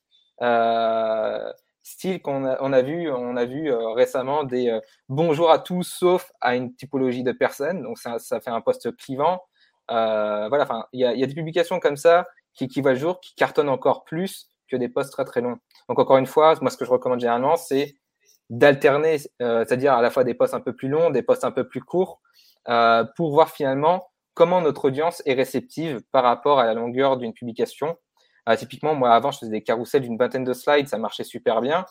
style 1.83 2.23
qu'on 2.23 2.45
a, 2.45 2.59
on 2.61 2.73
a 2.73 2.83
vu, 2.83 3.11
on 3.11 3.37
a 3.37 3.45
vu 3.47 3.73
récemment 3.73 4.45
des 4.45 4.79
bonjour 5.09 5.51
à 5.51 5.59
tous 5.59 5.83
sauf 5.83 6.31
à 6.41 6.55
une 6.55 6.73
typologie 6.77 7.25
de 7.25 7.33
personnes. 7.33 7.83
Donc 7.83 7.99
ça, 7.99 8.21
ça 8.21 8.41
fait 8.41 8.51
un 8.51 8.61
post 8.61 8.95
clivant. 8.97 9.43
voilà, 9.89 10.63
enfin, 10.63 10.87
il 10.93 11.01
y 11.01 11.05
a, 11.05 11.15
y 11.15 11.25
a, 11.25 11.27
des 11.27 11.35
publications 11.35 11.81
comme 11.81 11.97
ça 11.97 12.27
qui, 12.55 12.69
qui 12.69 12.83
jour, 12.97 13.21
qui 13.21 13.35
cartonne 13.35 13.69
encore 13.69 14.05
plus 14.05 14.49
que 14.71 14.77
des 14.77 14.89
posts 14.89 15.13
très 15.13 15.25
très 15.25 15.41
longs. 15.41 15.59
Donc 15.89 15.99
encore 15.99 16.19
une 16.19 16.27
fois, 16.27 16.55
moi 16.61 16.71
ce 16.71 16.77
que 16.77 16.85
je 16.85 16.91
recommande 16.91 17.21
généralement, 17.21 17.57
c'est 17.57 17.97
d'alterner, 18.49 19.19
euh, 19.43 19.65
c'est-à-dire 19.65 19.95
à 19.95 20.03
la 20.03 20.11
fois 20.11 20.25
des 20.25 20.35
posts 20.35 20.55
un 20.55 20.61
peu 20.61 20.75
plus 20.75 20.89
longs, 20.89 21.11
des 21.11 21.23
posts 21.23 21.45
un 21.45 21.53
peu 21.53 21.67
plus 21.67 21.81
courts, 21.81 22.21
euh, 22.69 23.05
pour 23.17 23.33
voir 23.33 23.51
finalement 23.51 24.09
comment 24.35 24.61
notre 24.61 24.87
audience 24.87 25.23
est 25.27 25.35
réceptive 25.35 26.01
par 26.13 26.25
rapport 26.25 26.59
à 26.59 26.67
la 26.67 26.75
longueur 26.75 27.17
d'une 27.17 27.33
publication. 27.33 27.97
Euh, 28.49 28.57
typiquement, 28.57 28.95
moi 28.95 29.15
avant, 29.15 29.31
je 29.31 29.39
faisais 29.39 29.51
des 29.51 29.63
carousels 29.63 30.03
d'une 30.03 30.17
vingtaine 30.17 30.45
de 30.45 30.53
slides, 30.53 30.89
ça 30.89 30.99
marchait 30.99 31.25
super 31.25 31.61
bien. 31.61 31.85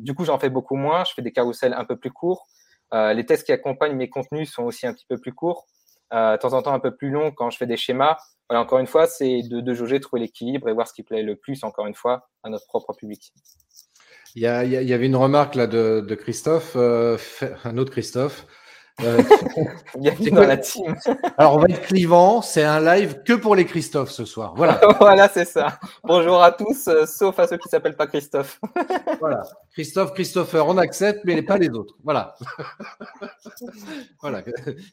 Du 0.00 0.14
coup, 0.14 0.24
j'en 0.24 0.38
fais 0.38 0.48
beaucoup 0.48 0.76
moins, 0.76 1.04
je 1.04 1.12
fais 1.12 1.20
des 1.20 1.32
carousels 1.32 1.74
un 1.74 1.84
peu 1.84 1.96
plus 1.96 2.10
courts. 2.10 2.46
Les 2.92 3.26
tests 3.26 3.44
qui 3.44 3.52
accompagnent 3.52 3.94
mes 3.94 4.08
contenus 4.08 4.50
sont 4.50 4.62
aussi 4.62 4.86
un 4.86 4.94
petit 4.94 5.04
peu 5.06 5.18
plus 5.18 5.34
courts, 5.34 5.66
de 6.12 6.36
temps 6.38 6.54
en 6.54 6.62
temps 6.62 6.72
un 6.72 6.80
peu 6.80 6.96
plus 6.96 7.10
longs 7.10 7.30
quand 7.30 7.50
je 7.50 7.58
fais 7.58 7.66
des 7.66 7.76
schémas 7.76 8.16
encore 8.56 8.78
une 8.78 8.86
fois, 8.86 9.06
c'est 9.06 9.42
de, 9.42 9.74
jauger, 9.74 10.00
trouver 10.00 10.20
l'équilibre 10.20 10.68
et 10.68 10.72
voir 10.72 10.88
ce 10.88 10.94
qui 10.94 11.02
plaît 11.02 11.22
le 11.22 11.36
plus, 11.36 11.64
encore 11.64 11.86
une 11.86 11.94
fois, 11.94 12.28
à 12.42 12.48
notre 12.48 12.66
propre 12.66 12.94
public. 12.94 13.32
Il 14.34 14.42
y, 14.42 14.46
a, 14.46 14.64
y 14.64 14.92
avait 14.92 15.06
une 15.06 15.16
remarque 15.16 15.54
là 15.54 15.66
de, 15.66 16.04
de 16.06 16.14
Christophe, 16.14 16.72
euh, 16.76 17.18
un 17.64 17.76
autre 17.76 17.90
Christophe, 17.90 18.46
Bienvenue 18.98 20.30
dans 20.32 20.42
la 20.42 20.56
team. 20.56 20.96
Alors, 21.38 21.54
on 21.54 21.58
va 21.58 21.68
être 21.68 21.82
clivant. 21.82 22.42
C'est 22.42 22.64
un 22.64 22.80
live 22.80 23.22
que 23.22 23.32
pour 23.34 23.54
les 23.54 23.64
Christophe 23.64 24.10
ce 24.10 24.24
soir. 24.24 24.54
Voilà. 24.56 24.80
voilà, 24.98 25.28
c'est 25.28 25.44
ça. 25.44 25.78
Bonjour 26.02 26.42
à 26.42 26.50
tous, 26.50 26.88
euh, 26.88 27.06
sauf 27.06 27.38
à 27.38 27.46
ceux 27.46 27.58
qui 27.58 27.68
s'appellent 27.68 27.96
pas 27.96 28.08
Christophe. 28.08 28.60
voilà. 29.20 29.42
Christophe, 29.72 30.14
Christopher, 30.14 30.66
on 30.66 30.78
accepte, 30.78 31.20
mais 31.24 31.40
pas 31.42 31.58
les 31.58 31.70
autres. 31.70 31.94
Voilà. 32.02 32.34
voilà. 34.20 34.42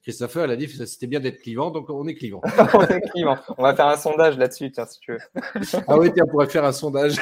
Christopher, 0.04 0.44
elle 0.44 0.52
a 0.52 0.56
dit 0.56 0.68
c'était 0.68 1.08
bien 1.08 1.20
d'être 1.20 1.42
clivant, 1.42 1.72
donc 1.72 1.90
on 1.90 2.08
est 2.08 2.16
clivant. 2.16 2.42
on 2.74 2.82
est 2.84 3.02
clivant. 3.10 3.38
On 3.58 3.64
va 3.64 3.76
faire 3.76 3.88
un 3.88 3.98
sondage 3.98 4.38
là-dessus, 4.38 4.72
tiens, 4.72 4.86
si 4.86 5.00
tu 5.00 5.14
veux. 5.14 5.20
ah 5.88 5.98
oui, 5.98 6.12
tiens, 6.14 6.26
on 6.28 6.32
pourrait 6.32 6.50
faire 6.50 6.66
un 6.66 6.72
sondage. 6.72 7.16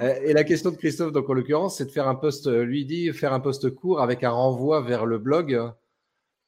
Euh, 0.00 0.14
et 0.22 0.32
la 0.32 0.44
question 0.44 0.70
de 0.70 0.76
Christophe, 0.76 1.12
donc 1.12 1.28
en 1.28 1.32
l'occurrence, 1.32 1.78
c'est 1.78 1.86
de 1.86 1.90
faire 1.90 2.08
un 2.08 2.14
post, 2.14 2.46
euh, 2.46 2.64
lui 2.64 2.84
dit, 2.84 3.12
faire 3.12 3.32
un 3.32 3.40
post 3.40 3.70
court 3.74 4.00
avec 4.00 4.24
un 4.24 4.30
renvoi 4.30 4.80
vers 4.82 5.06
le 5.06 5.18
blog, 5.18 5.72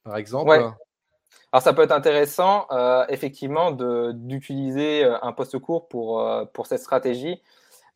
par 0.04 0.16
exemple. 0.16 0.50
Alors 0.50 1.62
ça 1.62 1.72
peut 1.72 1.82
être 1.82 1.92
intéressant, 1.92 2.66
euh, 2.70 3.06
effectivement, 3.08 3.70
d'utiliser 3.70 5.04
un 5.04 5.32
post 5.32 5.58
court 5.58 5.88
pour, 5.88 6.22
pour 6.52 6.66
cette 6.66 6.80
stratégie. 6.80 7.42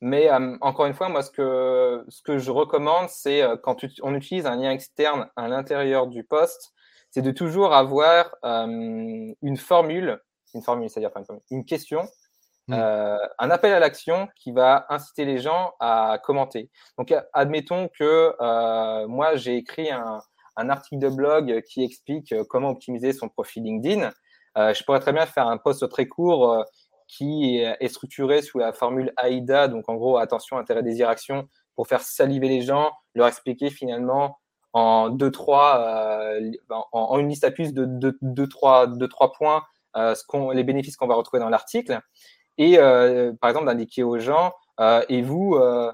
Mais 0.01 0.31
encore 0.63 0.87
une 0.87 0.95
fois, 0.95 1.09
moi, 1.09 1.23
ce 1.23 1.31
que, 1.31 2.05
ce 2.09 2.23
que 2.23 2.39
je 2.39 2.51
recommande, 2.51 3.09
c'est 3.09 3.43
quand 3.63 3.85
on 4.03 4.15
utilise 4.15 4.47
un 4.47 4.57
lien 4.57 4.73
externe 4.73 5.29
à 5.37 5.49
l'intérieur 5.49 6.09
du 6.09 6.25
post, 6.25 6.73
c'est 7.11 7.23
de 7.23 7.31
toujours 7.31 7.73
avoir 7.75 8.35
une 8.43 9.57
formule, 9.59 10.19
une 10.55 10.63
formule, 10.63 10.89
c'est-à-dire 10.91 11.13
une 11.51 11.65
question 11.65 12.09
Mmh. 12.69 12.75
Euh, 12.75 13.19
un 13.41 13.51
appel 13.51 13.73
à 13.73 13.81
l'action 13.81 14.29
qui 14.37 14.53
va 14.53 14.87
inciter 14.89 15.25
les 15.25 15.39
gens 15.39 15.73
à 15.81 16.21
commenter. 16.23 16.71
Donc, 16.97 17.13
admettons 17.33 17.89
que 17.89 18.35
euh, 18.41 19.09
moi, 19.09 19.35
j'ai 19.35 19.57
écrit 19.57 19.91
un, 19.91 20.21
article 20.57 20.99
de 20.99 21.09
blog 21.09 21.63
qui 21.63 21.83
explique 21.83 22.33
euh, 22.33 22.45
comment 22.49 22.71
optimiser 22.71 23.13
son 23.13 23.29
profil 23.29 23.65
LinkedIn. 23.65 24.13
Je 24.57 24.85
pourrais 24.85 25.01
très 25.01 25.13
bien 25.13 25.27
faire 25.27 25.49
un 25.49 25.57
post 25.57 25.89
très 25.89 26.07
court 26.07 26.65
qui 27.09 27.59
est, 27.59 27.89
structuré 27.89 28.43
sous 28.43 28.59
la 28.59 28.73
formule 28.73 29.13
AIDA, 29.23 29.67
donc 29.67 29.89
en 29.89 29.95
gros, 29.95 30.19
attention, 30.19 30.59
intérêt, 30.59 30.83
désir, 30.83 31.09
action, 31.09 31.49
pour 31.75 31.89
faire 31.89 32.03
saliver 32.03 32.49
les 32.49 32.61
gens, 32.61 32.93
leur 33.15 33.27
expliquer 33.29 33.71
finalement 33.71 34.39
en 34.75 35.09
deux, 35.09 35.31
trois, 35.31 36.35
en, 36.71 37.19
une 37.19 37.31
liste 37.31 37.45
à 37.45 37.51
puces 37.51 37.73
de 37.73 37.87
deux, 37.87 38.19
deux, 38.21 38.47
trois, 38.47 38.87
deux, 38.87 39.09
trois 39.09 39.33
points, 39.33 39.63
les 40.53 40.65
bénéfices 40.65 40.99
qu'on 40.99 41.07
va 41.07 41.15
retrouver 41.15 41.41
dans 41.41 41.49
l'article 41.49 42.03
et 42.59 42.79
euh, 42.79 43.33
par 43.41 43.51
exemple 43.51 43.67
d'indiquer 43.67 44.03
aux 44.03 44.19
gens 44.19 44.53
euh, 44.81 45.03
et 45.09 45.23
vous 45.23 45.57
euh, 45.57 45.93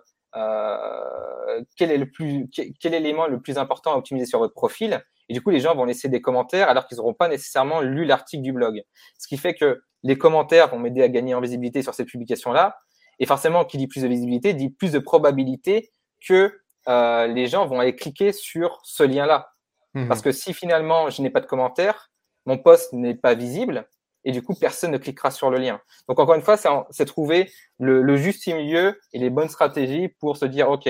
quel 1.77 1.91
est 1.91 1.99
le 1.99 2.11
plus 2.11 2.49
quel 2.81 2.95
élément 2.95 3.27
le 3.27 3.41
plus 3.41 3.59
important 3.59 3.93
à 3.93 3.97
optimiser 3.97 4.27
sur 4.27 4.39
votre 4.39 4.55
profil? 4.55 5.03
Et 5.29 5.35
du 5.35 5.43
coup 5.43 5.51
les 5.51 5.61
gens 5.61 5.75
vont 5.75 5.85
laisser 5.85 6.09
des 6.09 6.21
commentaires 6.21 6.69
alors 6.69 6.87
qu'ils 6.87 6.99
n'auront 6.99 7.15
pas 7.15 7.29
nécessairement 7.29 7.81
lu 7.81 8.05
l'article 8.05 8.43
du 8.43 8.53
blog. 8.53 8.83
Ce 9.19 9.29
qui 9.29 9.37
fait 9.37 9.55
que 9.55 9.83
les 10.03 10.17
commentaires 10.17 10.69
vont 10.69 10.79
m'aider 10.79 11.03
à 11.03 11.09
gagner 11.09 11.35
en 11.35 11.41
visibilité 11.41 11.83
sur 11.83 11.95
ces 11.95 12.05
publications 12.05 12.53
là 12.53 12.79
et 13.19 13.27
forcément 13.27 13.65
qui 13.65 13.79
dit 13.79 13.89
plus 13.89 14.03
de 14.03 14.09
visibilité 14.09 14.55
dit 14.55 14.71
plus 14.71 14.93
de 14.93 14.99
probabilité 14.99 15.91
que 16.27 16.53
euh, 16.89 17.27
les 17.27 17.47
gens 17.47 17.67
vont 17.67 17.81
aller 17.81 17.97
cliquer 17.97 18.33
sur 18.33 18.79
ce 18.85 19.03
lien 19.03 19.27
là 19.27 19.51
mmh. 19.95 20.09
parce 20.09 20.23
que 20.23 20.33
si 20.33 20.55
finalement 20.55 21.11
je 21.11 21.21
n'ai 21.21 21.31
pas 21.31 21.41
de 21.41 21.47
commentaires 21.47 22.11
mon 22.47 22.59
post 22.59 22.93
n'est 22.93 23.17
pas 23.17 23.35
visible 23.35 23.89
et 24.25 24.33
du 24.33 24.43
coup, 24.43 24.55
personne 24.55 24.91
ne 24.91 24.99
cliquera 24.99 25.31
sur 25.31 25.51
le 25.51 25.59
lien. 25.59 25.81
Donc, 26.09 26.19
encore 26.19 26.35
une 26.35 26.43
fois, 26.43 26.57
c'est 26.91 27.05
trouver 27.05 27.51
le, 27.79 28.17
juste 28.17 28.47
milieu 28.47 28.99
et 29.13 29.19
les 29.19 29.31
bonnes 29.31 29.49
stratégies 29.49 30.09
pour 30.09 30.37
se 30.37 30.45
dire, 30.45 30.71
OK, 30.71 30.89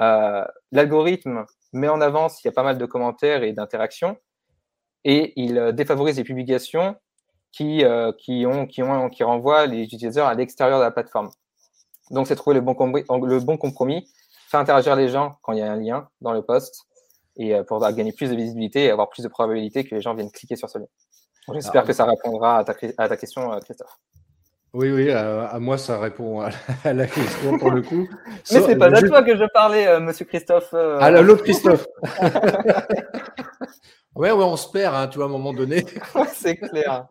euh, 0.00 0.44
l'algorithme 0.72 1.44
met 1.72 1.88
en 1.88 2.00
avant 2.00 2.28
s'il 2.28 2.48
y 2.48 2.50
a 2.50 2.52
pas 2.52 2.62
mal 2.62 2.78
de 2.78 2.86
commentaires 2.86 3.42
et 3.42 3.52
d'interactions 3.52 4.16
et 5.04 5.32
il 5.36 5.58
euh, 5.58 5.72
défavorise 5.72 6.16
les 6.16 6.24
publications 6.24 6.96
qui, 7.52 7.84
euh, 7.84 8.12
qui, 8.12 8.44
ont, 8.46 8.66
qui, 8.66 8.82
ont, 8.82 9.08
qui 9.08 9.24
renvoient 9.24 9.66
les 9.66 9.82
utilisateurs 9.82 10.26
à 10.26 10.34
l'extérieur 10.34 10.78
de 10.78 10.84
la 10.84 10.90
plateforme. 10.90 11.30
Donc, 12.10 12.26
c'est 12.26 12.36
trouver 12.36 12.54
le 12.54 12.60
bon, 12.60 12.74
le 12.74 13.40
bon 13.40 13.56
compromis, 13.56 14.08
faire 14.48 14.60
interagir 14.60 14.96
les 14.96 15.08
gens 15.08 15.36
quand 15.42 15.52
il 15.52 15.58
y 15.58 15.62
a 15.62 15.70
un 15.70 15.76
lien 15.76 16.08
dans 16.20 16.32
le 16.32 16.42
post 16.42 16.86
et 17.36 17.54
pour 17.68 17.78
gagner 17.92 18.12
plus 18.12 18.30
de 18.30 18.34
visibilité 18.34 18.84
et 18.84 18.90
avoir 18.90 19.08
plus 19.10 19.22
de 19.22 19.28
probabilité 19.28 19.84
que 19.84 19.94
les 19.94 20.00
gens 20.00 20.14
viennent 20.14 20.30
cliquer 20.30 20.56
sur 20.56 20.68
ce 20.68 20.78
lien. 20.78 20.86
J'espère 21.54 21.84
que 21.84 21.92
ça 21.92 22.04
répondra 22.04 22.58
à 22.58 22.64
ta, 22.64 22.74
à 22.98 23.08
ta, 23.08 23.16
question, 23.16 23.52
euh, 23.52 23.60
Christophe. 23.60 23.98
Oui, 24.74 24.90
oui, 24.92 25.10
à, 25.10 25.58
moi, 25.58 25.78
ça 25.78 25.98
répond 25.98 26.42
à, 26.42 26.50
la 26.92 27.06
question 27.06 27.58
pour 27.58 27.70
le 27.70 27.82
coup. 27.82 28.06
Mais 28.52 28.60
c'est 28.60 28.76
pas 28.76 28.94
à 28.94 29.02
toi 29.02 29.22
que 29.22 29.36
je 29.36 29.44
parlais, 29.52 29.86
euh, 29.86 30.00
monsieur 30.00 30.26
Christophe. 30.26 30.70
Euh... 30.74 30.98
Ah, 31.00 31.10
l'autre 31.10 31.42
Christophe. 31.42 31.86
ouais, 34.14 34.30
ouais, 34.30 34.44
on 34.44 34.56
se 34.56 34.70
perd, 34.70 34.94
hein, 34.94 35.08
tu 35.08 35.16
vois, 35.16 35.26
à 35.26 35.28
un 35.28 35.32
moment 35.32 35.54
donné. 35.54 35.86
c'est 36.34 36.56
clair. 36.56 37.06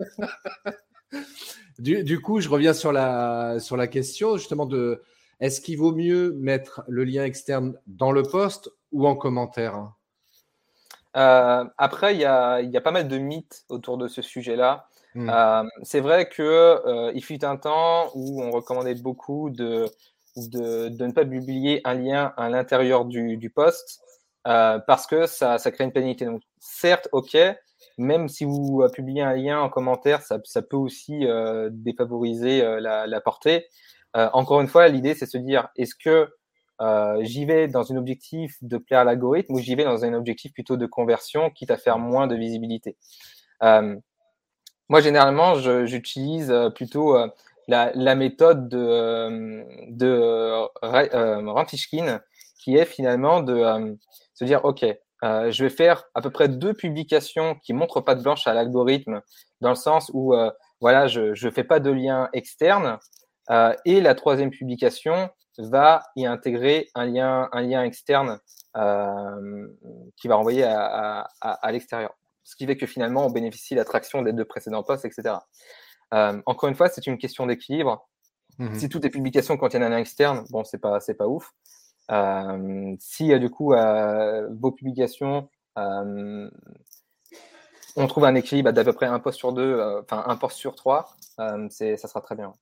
Du, 1.80 2.04
du, 2.04 2.22
coup, 2.22 2.42
je 2.42 2.50
reviens 2.50 2.74
sur 2.74 2.92
la, 2.92 3.60
sur 3.60 3.76
la 3.76 3.88
question 3.88 4.38
justement 4.38 4.66
de 4.66 5.02
est-ce 5.40 5.62
qu'il 5.62 5.78
vaut 5.78 5.94
mieux 5.94 6.34
mettre 6.34 6.84
le 6.88 7.04
lien 7.04 7.24
externe 7.24 7.78
dans 7.86 8.12
le 8.12 8.24
poste 8.24 8.70
ou 8.92 9.08
en 9.08 9.16
commentaire 9.16 9.92
euh, 11.18 11.66
après, 11.78 12.14
il 12.16 12.22
y 12.22 12.26
a, 12.26 12.62
y 12.62 12.78
a, 12.78 12.82
pas 12.82 12.92
mal 12.92 13.08
de 13.08 13.18
mythes 13.18 13.64
autour 13.70 13.98
de 13.98 14.08
ce 14.08 14.22
sujet-là. 14.22 14.88
Mmh. 15.16 15.30
Euh, 15.30 15.64
c'est 15.82 16.00
vrai 16.00 16.30
qu'il 16.30 16.46
euh, 16.46 17.12
il 17.16 17.24
fut 17.24 17.44
un 17.44 17.58
temps 17.58 18.12
où 18.14 18.44
on 18.44 18.52
recommandait 18.52 18.94
beaucoup 18.94 19.50
de, 19.50 19.86
de, 20.36 20.90
de 20.90 21.06
ne 21.06 21.12
pas 21.12 21.26
publier 21.26 21.82
un 21.86 21.96
lien 21.96 22.34
à 22.38 22.50
l'intérieur 22.50 23.06
du, 23.06 23.38
du 23.38 23.50
post 23.50 24.00
euh, 24.48 24.78
parce 24.86 25.08
que 25.08 25.26
ça, 25.26 25.58
ça 25.58 25.72
crée 25.72 25.86
une 25.86 25.92
pénalité. 25.92 26.26
Donc, 26.26 26.44
certes, 26.60 27.10
ok, 27.14 27.36
même 27.98 28.28
si 28.28 28.46
vous 28.46 28.86
publiez 28.94 29.24
un 29.24 29.34
lien 29.34 29.60
en 29.60 29.70
commentaire, 29.70 30.22
ça, 30.22 30.38
ça 30.44 30.62
peut 30.62 30.78
aussi 30.78 31.26
défavoriser 31.72 32.62
la, 32.80 33.08
la, 33.08 33.22
portée. 33.22 33.66
encore 34.14 34.62
une 34.62 34.68
fois, 34.68 34.88
l'idée, 34.88 35.16
c'est 35.16 35.26
de 35.26 35.32
se 35.32 35.38
dire, 35.40 35.68
est-ce 35.78 35.96
que 35.96 36.30
j'y 37.22 37.46
vais 37.46 37.68
dans 37.68 37.92
un 37.92 37.96
objectif 37.98 38.58
de 38.62 38.78
plaire 38.78 39.00
à 39.00 39.04
l'algorithme 39.04 39.54
ou 39.54 39.60
j'y 39.60 39.76
vais 39.76 39.84
dans 39.84 40.06
un 40.06 40.14
objectif 40.14 40.54
plutôt 40.54 40.78
de 40.78 40.86
conversion, 40.86 41.50
quitte 41.50 41.72
à 41.72 41.78
faire 41.78 41.98
moins 42.00 42.28
de 42.28 42.36
visibilité. 42.36 42.98
moi, 43.62 45.02
généralement, 45.02 45.56
j'utilise 45.86 46.54
plutôt 46.76 47.18
la, 47.68 48.16
méthode 48.16 48.70
de, 48.70 49.66
de 49.90 50.68
qui 52.64 52.76
est 52.76 52.86
finalement 52.86 53.42
de 53.42 53.98
se 54.34 54.46
dire, 54.46 54.64
OK, 54.66 54.86
je 55.24 55.64
vais 55.64 55.70
faire 55.70 56.04
à 56.14 56.22
peu 56.22 56.30
près 56.30 56.48
deux 56.48 56.74
publications 56.74 57.56
qui 57.56 57.74
montrent 57.74 58.02
pas 58.02 58.16
de 58.16 58.22
blanche 58.22 58.46
à 58.46 58.54
l'algorithme, 58.54 59.22
dans 59.62 59.70
le 59.70 59.76
sens 59.76 60.12
où 60.14 60.36
voilà, 60.80 61.08
je 61.08 61.46
ne 61.46 61.52
fais 61.52 61.64
pas 61.64 61.80
de 61.80 61.90
lien 61.90 62.30
externe. 62.34 63.00
Euh, 63.50 63.74
et 63.86 64.02
la 64.02 64.14
troisième 64.14 64.50
publication 64.50 65.30
va 65.58 66.04
y 66.16 66.26
intégrer 66.26 66.90
un 66.96 67.06
lien, 67.06 67.50
un 67.52 67.62
lien 67.62 67.84
externe 67.84 68.40
euh, 68.76 69.68
qui 70.16 70.28
va 70.28 70.36
renvoyer 70.36 70.64
à, 70.64 71.28
l'extérieur. 71.72 72.14
Ce 72.44 72.56
qui 72.56 72.66
fait 72.66 72.78
que 72.78 72.86
finalement, 72.86 73.26
on 73.26 73.30
bénéficie 73.30 73.74
de 73.74 73.80
l'attraction 73.80 74.22
des 74.22 74.34
deux 74.34 74.46
précédents 74.46 74.84
posts, 74.84 75.06
etc. 75.06 75.36
Euh, 76.14 76.42
encore 76.46 76.70
une 76.70 76.76
fois, 76.76 76.90
c'est 76.90 77.06
une 77.08 77.18
question 77.18 77.46
d'équilibre. 77.46 78.08
Mhm. 78.60 78.80
Si 78.80 78.90
toutes 78.90 79.04
les 79.04 79.10
publications 79.10 79.58
contiennent 79.58 79.84
un 79.84 79.90
lien 79.90 79.98
externe, 79.98 80.46
bon, 80.50 80.64
c'est 80.64 80.80
pas, 80.80 81.00
c'est 81.00 81.16
pas 81.16 81.28
ouf. 81.28 81.52
si 83.00 83.38
du 83.40 83.50
coup 83.50 83.74
vos 83.74 84.72
publications 84.72 85.50
on 87.98 88.06
trouve 88.06 88.26
un 88.26 88.36
équilibre 88.36 88.72
d'à 88.72 88.84
peu 88.84 88.94
près 88.94 89.08
un 89.08 89.20
poste 89.20 89.40
sur 89.40 89.52
deux, 89.52 89.74
euh, 89.74 90.02
enfin 90.02 90.24
un 90.28 90.38
poste 90.38 90.58
sur 90.58 90.76
trois, 90.76 91.16
euh, 91.40 91.68
ça 91.70 91.98
sera 91.98 92.22
très 92.22 92.36
bien. 92.36 92.54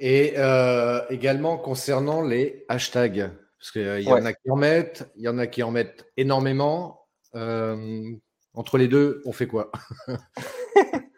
Et 0.00 0.34
euh, 0.36 1.00
également 1.10 1.58
concernant 1.58 2.22
les 2.22 2.64
hashtags, 2.68 3.30
parce 3.58 3.72
qu'il 3.72 4.02
y 4.02 4.12
en 4.12 4.24
a 4.24 4.32
qui 4.32 4.50
en 4.50 4.56
mettent, 4.56 5.10
il 5.16 5.22
y 5.22 5.28
en 5.28 5.38
a 5.38 5.46
qui 5.46 5.62
en 5.62 5.70
mettent 5.70 6.06
énormément. 6.16 7.06
entre 7.34 8.78
les 8.78 8.88
deux, 8.88 9.22
on 9.24 9.32
fait 9.32 9.46
quoi? 9.46 9.70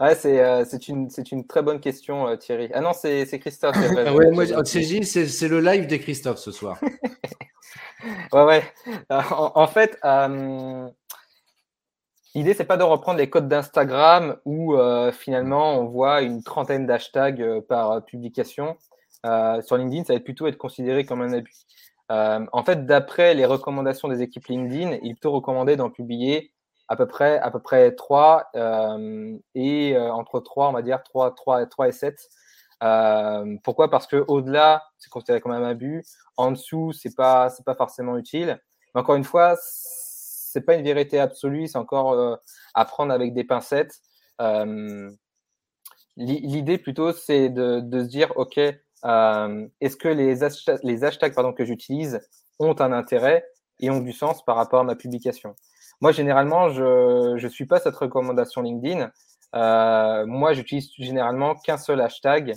Ouais, 0.00 0.14
c'est 0.14 0.88
une, 0.88 1.10
une, 1.30 1.46
très 1.46 1.62
bonne 1.62 1.80
question, 1.80 2.34
Thierry. 2.38 2.70
Ah 2.72 2.80
non, 2.80 2.92
c'est 2.94 3.26
Christophe. 3.38 3.76
ouais, 3.76 4.30
moi, 4.30 4.46
c'est 4.64 5.48
le 5.48 5.60
live 5.60 5.86
des 5.86 5.98
Christophe 5.98 6.38
ce 6.38 6.52
soir. 6.52 6.80
ouais, 8.32 8.44
ouais. 8.44 8.62
En, 9.10 9.52
en 9.54 9.66
fait, 9.66 9.98
L'idée, 12.34 12.52
c'est 12.54 12.64
pas 12.64 12.76
de 12.76 12.82
reprendre 12.82 13.18
les 13.18 13.30
codes 13.30 13.48
d'Instagram 13.48 14.36
où 14.44 14.74
euh, 14.74 15.12
finalement 15.12 15.78
on 15.78 15.86
voit 15.86 16.20
une 16.20 16.42
trentaine 16.42 16.86
d'hashtags 16.86 17.40
euh, 17.40 17.60
par 17.62 17.90
euh, 17.90 18.00
publication. 18.00 18.76
sur 19.62 19.76
LinkedIn, 19.76 20.04
ça 20.04 20.12
va 20.14 20.20
plutôt 20.20 20.46
être 20.46 20.58
considéré 20.58 21.04
comme 21.04 21.22
un 21.22 21.32
abus. 21.32 21.66
en 22.10 22.62
fait, 22.64 22.86
d'après 22.86 23.34
les 23.34 23.46
recommandations 23.46 24.08
des 24.08 24.22
équipes 24.22 24.46
LinkedIn, 24.46 24.98
il 25.02 25.10
est 25.10 25.14
plutôt 25.14 25.40
d'en 25.40 25.90
publier 25.90 26.52
à 26.88 26.96
peu 26.96 27.06
près 27.06 27.38
à 27.40 27.50
peu 27.50 27.60
près 27.60 27.94
3 27.94 28.50
et 29.54 29.96
entre 29.98 30.40
3, 30.40 30.68
on 30.68 30.72
va 30.72 30.82
dire 30.82 31.02
3, 31.02 31.34
3, 31.34 31.66
3 31.66 31.88
et 31.88 31.92
7. 31.92 32.28
pourquoi? 33.64 33.90
Parce 33.90 34.06
que 34.06 34.24
au-delà, 34.28 34.84
c'est 34.98 35.10
considéré 35.10 35.40
comme 35.40 35.52
un 35.52 35.64
abus. 35.64 36.04
En 36.36 36.52
dessous, 36.52 36.92
c'est 36.92 37.14
pas 37.16 37.50
c'est 37.50 37.64
pas 37.64 37.74
forcément 37.74 38.16
utile. 38.16 38.60
Encore 38.94 39.16
une 39.16 39.24
fois, 39.24 39.56
c'est 40.58 40.64
pas 40.64 40.74
une 40.74 40.82
vérité 40.82 41.20
absolue, 41.20 41.68
c'est 41.68 41.78
encore 41.78 42.12
euh, 42.12 42.34
à 42.74 42.84
prendre 42.84 43.12
avec 43.12 43.32
des 43.32 43.44
pincettes. 43.44 44.00
Euh, 44.40 45.08
l'idée 46.16 46.78
plutôt, 46.78 47.12
c'est 47.12 47.48
de, 47.48 47.80
se 47.92 48.08
dire, 48.08 48.32
OK, 48.34 48.58
euh, 48.58 49.68
est-ce 49.80 49.96
que 49.96 50.08
les, 50.08 50.42
hashtags, 51.04 51.32
pardon, 51.32 51.52
que 51.52 51.64
j'utilise 51.64 52.20
ont 52.58 52.74
un 52.80 52.92
intérêt 52.92 53.46
et 53.78 53.88
ont 53.90 54.00
du 54.00 54.12
sens 54.12 54.44
par 54.44 54.56
rapport 54.56 54.80
à 54.80 54.84
ma 54.84 54.96
publication? 54.96 55.54
Moi, 56.00 56.10
généralement, 56.10 56.70
je 56.70 57.40
ne 57.40 57.48
suis 57.48 57.66
pas 57.66 57.78
cette 57.78 57.94
recommandation 57.94 58.60
LinkedIn. 58.60 59.12
moi, 60.26 60.54
j'utilise 60.54 60.90
généralement 60.98 61.54
qu'un 61.54 61.78
seul 61.78 62.00
hashtag, 62.00 62.56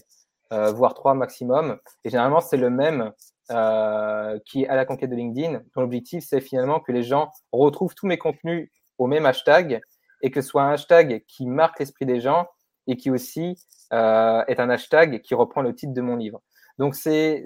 voire 0.49 0.95
trois 0.95 1.13
maximum. 1.13 1.77
Et 2.03 2.09
généralement, 2.09 2.41
c'est 2.41 2.57
le 2.57 2.71
même 2.71 3.11
euh, 3.51 4.39
qui 4.45 4.63
est 4.63 4.67
à 4.69 4.75
la 4.75 4.85
conquête 4.85 5.09
de 5.09 5.15
LinkedIn, 5.15 5.61
dont 5.75 5.81
l'objectif, 5.81 6.23
c'est 6.25 6.41
finalement 6.41 6.79
que 6.79 6.91
les 6.91 7.03
gens 7.03 7.31
retrouvent 7.51 7.95
tous 7.95 8.07
mes 8.07 8.17
contenus 8.17 8.69
au 8.97 9.07
même 9.07 9.25
hashtag 9.25 9.81
et 10.21 10.31
que 10.31 10.41
ce 10.41 10.47
soit 10.47 10.63
un 10.63 10.71
hashtag 10.71 11.23
qui 11.27 11.45
marque 11.45 11.79
l'esprit 11.79 12.05
des 12.05 12.19
gens 12.19 12.47
et 12.87 12.97
qui 12.97 13.11
aussi 13.11 13.57
euh, 13.93 14.43
est 14.47 14.59
un 14.59 14.69
hashtag 14.69 15.21
qui 15.21 15.35
reprend 15.35 15.61
le 15.61 15.75
titre 15.75 15.93
de 15.93 16.01
mon 16.01 16.15
livre. 16.15 16.41
Donc, 16.77 16.95
c'est 16.95 17.43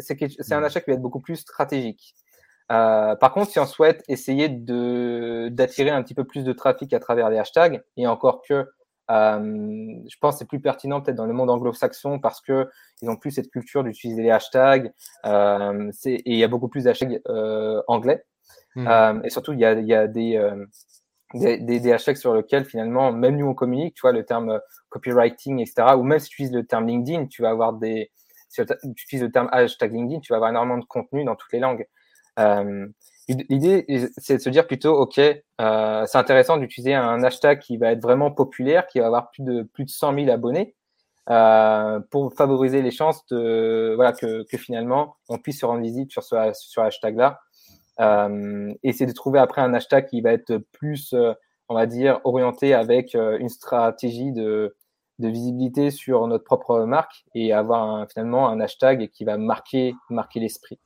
un 0.52 0.64
hashtag 0.64 0.84
qui 0.84 0.92
va 0.92 0.96
être 0.96 1.02
beaucoup 1.02 1.22
plus 1.22 1.38
stratégique. 1.38 2.16
Euh, 2.72 3.16
par 3.16 3.32
contre, 3.32 3.52
si 3.52 3.60
on 3.60 3.66
souhaite 3.66 4.04
essayer 4.08 4.50
d'attirer 4.50 5.90
un 5.90 6.02
petit 6.04 6.16
peu 6.16 6.24
plus 6.24 6.44
de 6.44 6.54
trafic 6.54 6.94
à 6.94 7.00
travers 7.00 7.30
les 7.30 7.38
hashtags, 7.38 7.84
et 7.98 8.08
encore 8.08 8.42
que 8.48 8.68
je 9.10 10.16
pense 10.20 10.36
que 10.36 10.40
c'est 10.40 10.48
plus 10.48 10.60
pertinent 10.60 11.02
peut-être 11.02 11.18
dans 11.18 11.26
le 11.26 11.34
monde 11.34 11.50
anglo-saxon 11.50 12.20
parce 12.20 12.42
que 12.42 12.70
ils 13.02 13.10
ont 13.10 13.16
plus 13.16 13.32
cette 13.32 13.52
culture 13.52 13.84
d'utiliser 13.84 14.24
les 14.24 14.32
hashtags 14.32 14.92
euh, 15.26 15.92
et 16.06 16.22
il 16.26 16.38
y 16.38 16.44
a 16.44 16.48
beaucoup 16.48 16.70
plus 16.70 16.86
d'hashtags 16.86 17.22
euh, 17.28 17.82
anglais. 17.88 18.24
Hmm. 18.76 18.88
Euh, 18.88 19.22
et 19.24 19.30
surtout, 19.30 19.54
il 19.54 19.60
y 19.60 19.66
a, 19.66 19.74
y 19.74 19.94
a 19.94 20.08
des, 20.08 20.38
euh, 20.38 20.66
des, 21.34 21.58
des, 21.60 21.80
des, 21.80 21.92
hashtags 21.94 22.18
sur 22.18 22.36
lesquels 22.36 22.66
finalement, 22.66 23.12
même 23.12 23.38
nous 23.38 23.48
on 23.48 23.54
communique, 23.54 23.96
tu 23.96 24.02
vois, 24.02 24.12
le 24.12 24.26
terme 24.26 24.60
copywriting, 24.90 25.60
etc. 25.60 25.96
Ou 25.98 26.04
même 26.04 26.20
si 26.20 26.30
tu 26.30 26.36
utilises 26.36 26.56
le 26.56 26.66
terme 26.66 26.88
LinkedIn, 26.88 27.28
tu 27.28 27.42
vas 27.42 27.50
avoir 27.50 27.74
des, 27.74 28.12
si 28.50 28.62
tu 28.66 29.04
utilises 29.04 29.24
le 29.24 29.32
terme 29.32 29.50
hashtag 29.52 29.94
LinkedIn, 29.94 30.20
tu 30.20 30.34
vas 30.34 30.38
avoir 30.38 30.50
énormément 30.50 30.78
de 30.78 30.86
contenu 30.86 31.24
dans 31.24 31.36
toutes 31.36 31.52
les 31.54 31.60
langues. 31.60 31.88
Euh, 32.40 32.88
L'idée, 33.28 33.86
c'est 34.18 34.38
de 34.38 34.42
se 34.42 34.50
dire 34.50 34.68
plutôt, 34.68 34.94
OK, 34.96 35.18
euh, 35.20 36.06
c'est 36.06 36.18
intéressant 36.18 36.58
d'utiliser 36.58 36.94
un 36.94 37.24
hashtag 37.24 37.60
qui 37.60 37.78
va 37.78 37.92
être 37.92 38.02
vraiment 38.02 38.32
populaire, 38.32 38.86
qui 38.86 39.00
va 39.00 39.08
avoir 39.08 39.32
plus 39.32 39.44
de, 39.44 39.64
plus 39.64 39.86
de 39.86 39.90
100 39.90 40.14
000 40.14 40.30
abonnés, 40.30 40.76
euh, 41.30 42.00
pour 42.12 42.34
favoriser 42.36 42.84
les 42.84 42.92
chances 42.92 43.26
de, 43.28 43.94
voilà, 43.96 44.14
que, 44.14 44.46
finalement, 44.58 45.16
on 45.28 45.40
puisse 45.40 45.60
se 45.60 45.66
rendre 45.66 45.82
visible 45.82 46.12
sur 46.12 46.24
ce 46.24 46.80
hashtag-là. 46.80 47.40
Euh, 48.00 48.74
et 48.84 48.94
c'est 48.94 49.06
de 49.06 49.14
trouver 49.14 49.40
après 49.40 49.62
un 49.62 49.74
hashtag 49.74 50.08
qui 50.08 50.22
va 50.22 50.34
être 50.34 50.58
plus, 50.74 51.14
euh, 51.14 51.34
on 51.70 51.74
va 51.74 51.88
dire, 51.88 52.20
orienté 52.26 52.74
avec 52.76 53.16
une 53.16 53.50
stratégie 53.50 54.32
de, 54.34 54.76
de 55.20 55.28
visibilité 55.28 55.90
sur 55.90 56.28
notre 56.28 56.44
propre 56.44 56.82
marque 56.82 57.26
et 57.34 57.54
avoir 57.54 58.08
finalement 58.12 58.50
un 58.50 58.60
hashtag 58.60 59.10
qui 59.10 59.26
va 59.26 59.38
marquer, 59.38 59.96
marquer 60.10 60.40
l'esprit. 60.42 60.80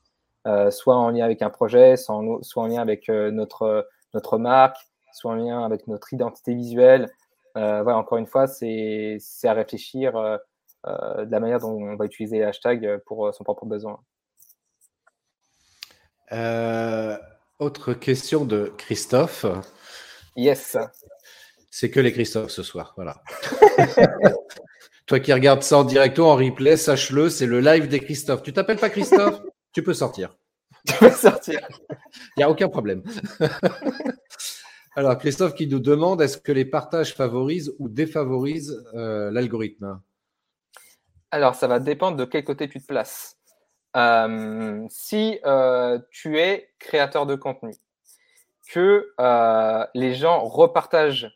Euh, 0.49 0.71
soit 0.71 0.95
en 0.95 1.11
lien 1.11 1.25
avec 1.25 1.43
un 1.43 1.51
projet, 1.51 1.95
soit 1.95 2.15
en, 2.15 2.67
lien 2.67 2.81
avec 2.81 3.07
euh, 3.07 3.29
notre, 3.29 3.87
notre 4.15 4.39
marque, 4.39 4.77
soit 5.13 5.31
en 5.31 5.35
lien 5.35 5.63
avec 5.63 5.87
notre 5.87 6.11
identité 6.11 6.55
visuelle. 6.55 7.07
Euh, 7.55 7.83
voilà, 7.83 7.99
encore 7.99 8.17
une 8.17 8.25
fois, 8.25 8.47
c'est 8.47 9.19
à 9.43 9.53
réfléchir 9.53 10.13
de 10.13 11.31
la 11.31 11.39
manière 11.39 11.59
dont 11.59 11.73
on 11.73 11.95
va 11.95 12.05
utiliser 12.05 12.39
les 12.39 12.45
hashtags 12.45 12.97
pour 13.05 13.33
son 13.33 13.43
propre 13.43 13.65
besoin. 13.65 13.99
autre 17.59 17.93
question 17.93 18.45
de 18.45 18.73
Christophe. 18.77 19.45
Yes. 20.35 20.77
C'est 21.69 21.91
que 21.91 21.99
les 21.99 22.11
Christophe 22.11 22.49
ce 22.49 22.63
soir, 22.63 22.93
voilà. 22.95 23.21
Toi 25.05 25.19
qui 25.19 25.33
regardes 25.33 25.63
ça 25.63 25.77
en 25.77 25.83
direct 25.83 26.17
ou 26.17 26.23
en 26.23 26.35
replay, 26.35 26.77
sache-le, 26.77 27.29
c'est 27.29 27.45
le 27.45 27.59
live 27.59 27.87
des 27.87 27.99
Christophe. 27.99 28.41
Tu 28.41 28.53
t'appelles 28.53 28.77
pas 28.77 28.89
Christophe? 28.89 29.41
Tu 29.71 29.83
peux 29.83 29.93
sortir. 29.93 30.38
Tu 30.87 30.93
peux 30.95 31.11
sortir. 31.11 31.59
Il 32.35 32.39
n'y 32.39 32.43
a 32.43 32.49
aucun 32.49 32.69
problème. 32.69 33.03
Alors, 34.95 35.17
Christophe 35.17 35.53
qui 35.53 35.67
nous 35.67 35.79
demande 35.79 36.21
est-ce 36.21 36.37
que 36.37 36.51
les 36.51 36.65
partages 36.65 37.13
favorisent 37.15 37.73
ou 37.79 37.89
défavorisent 37.89 38.83
euh, 38.95 39.31
l'algorithme? 39.31 40.01
Alors, 41.31 41.55
ça 41.55 41.67
va 41.67 41.79
dépendre 41.79 42.17
de 42.17 42.25
quel 42.25 42.43
côté 42.43 42.67
tu 42.67 42.81
te 42.81 42.85
places. 42.85 43.37
Euh, 43.95 44.85
si 44.89 45.39
euh, 45.45 45.99
tu 46.11 46.39
es 46.39 46.73
créateur 46.79 47.25
de 47.25 47.35
contenu, 47.35 47.73
que 48.73 49.13
les 49.95 50.13
gens 50.13 50.43
repartagent 50.43 51.31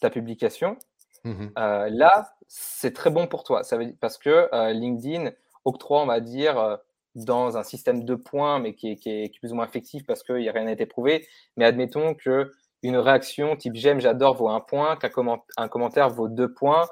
ta 0.00 0.08
publication, 0.08 0.78
mhm. 1.24 1.52
là, 1.56 2.36
c'est 2.48 2.94
très 2.94 3.10
bon 3.10 3.26
pour 3.26 3.44
toi. 3.44 3.64
Ça 3.64 3.76
veut, 3.76 3.92
parce 4.00 4.18
que 4.18 4.48
LinkedIn 4.72 5.30
octroie, 5.64 6.02
on 6.02 6.06
va 6.06 6.20
dire, 6.20 6.78
dans 7.14 7.56
un 7.56 7.62
système 7.62 8.04
de 8.04 8.14
points, 8.14 8.58
mais 8.58 8.74
qui 8.74 8.90
est, 8.90 9.38
plus 9.38 9.52
ou 9.52 9.56
moins 9.56 9.66
effectif 9.66 10.04
parce 10.06 10.22
qu'il 10.22 10.36
n'y 10.36 10.48
a 10.48 10.52
rien 10.52 10.66
à 10.66 10.72
été 10.72 10.86
prouvé. 10.86 11.26
Mais 11.56 11.64
admettons 11.64 12.14
que 12.14 12.50
une 12.82 12.96
réaction 12.96 13.56
type 13.56 13.74
j'aime, 13.74 14.00
j'adore 14.00 14.36
vaut 14.36 14.48
un 14.48 14.60
point, 14.60 14.96
qu'un 14.96 15.10
un 15.56 15.68
commentaire 15.68 16.08
vaut 16.08 16.28
deux 16.28 16.52
points 16.52 16.86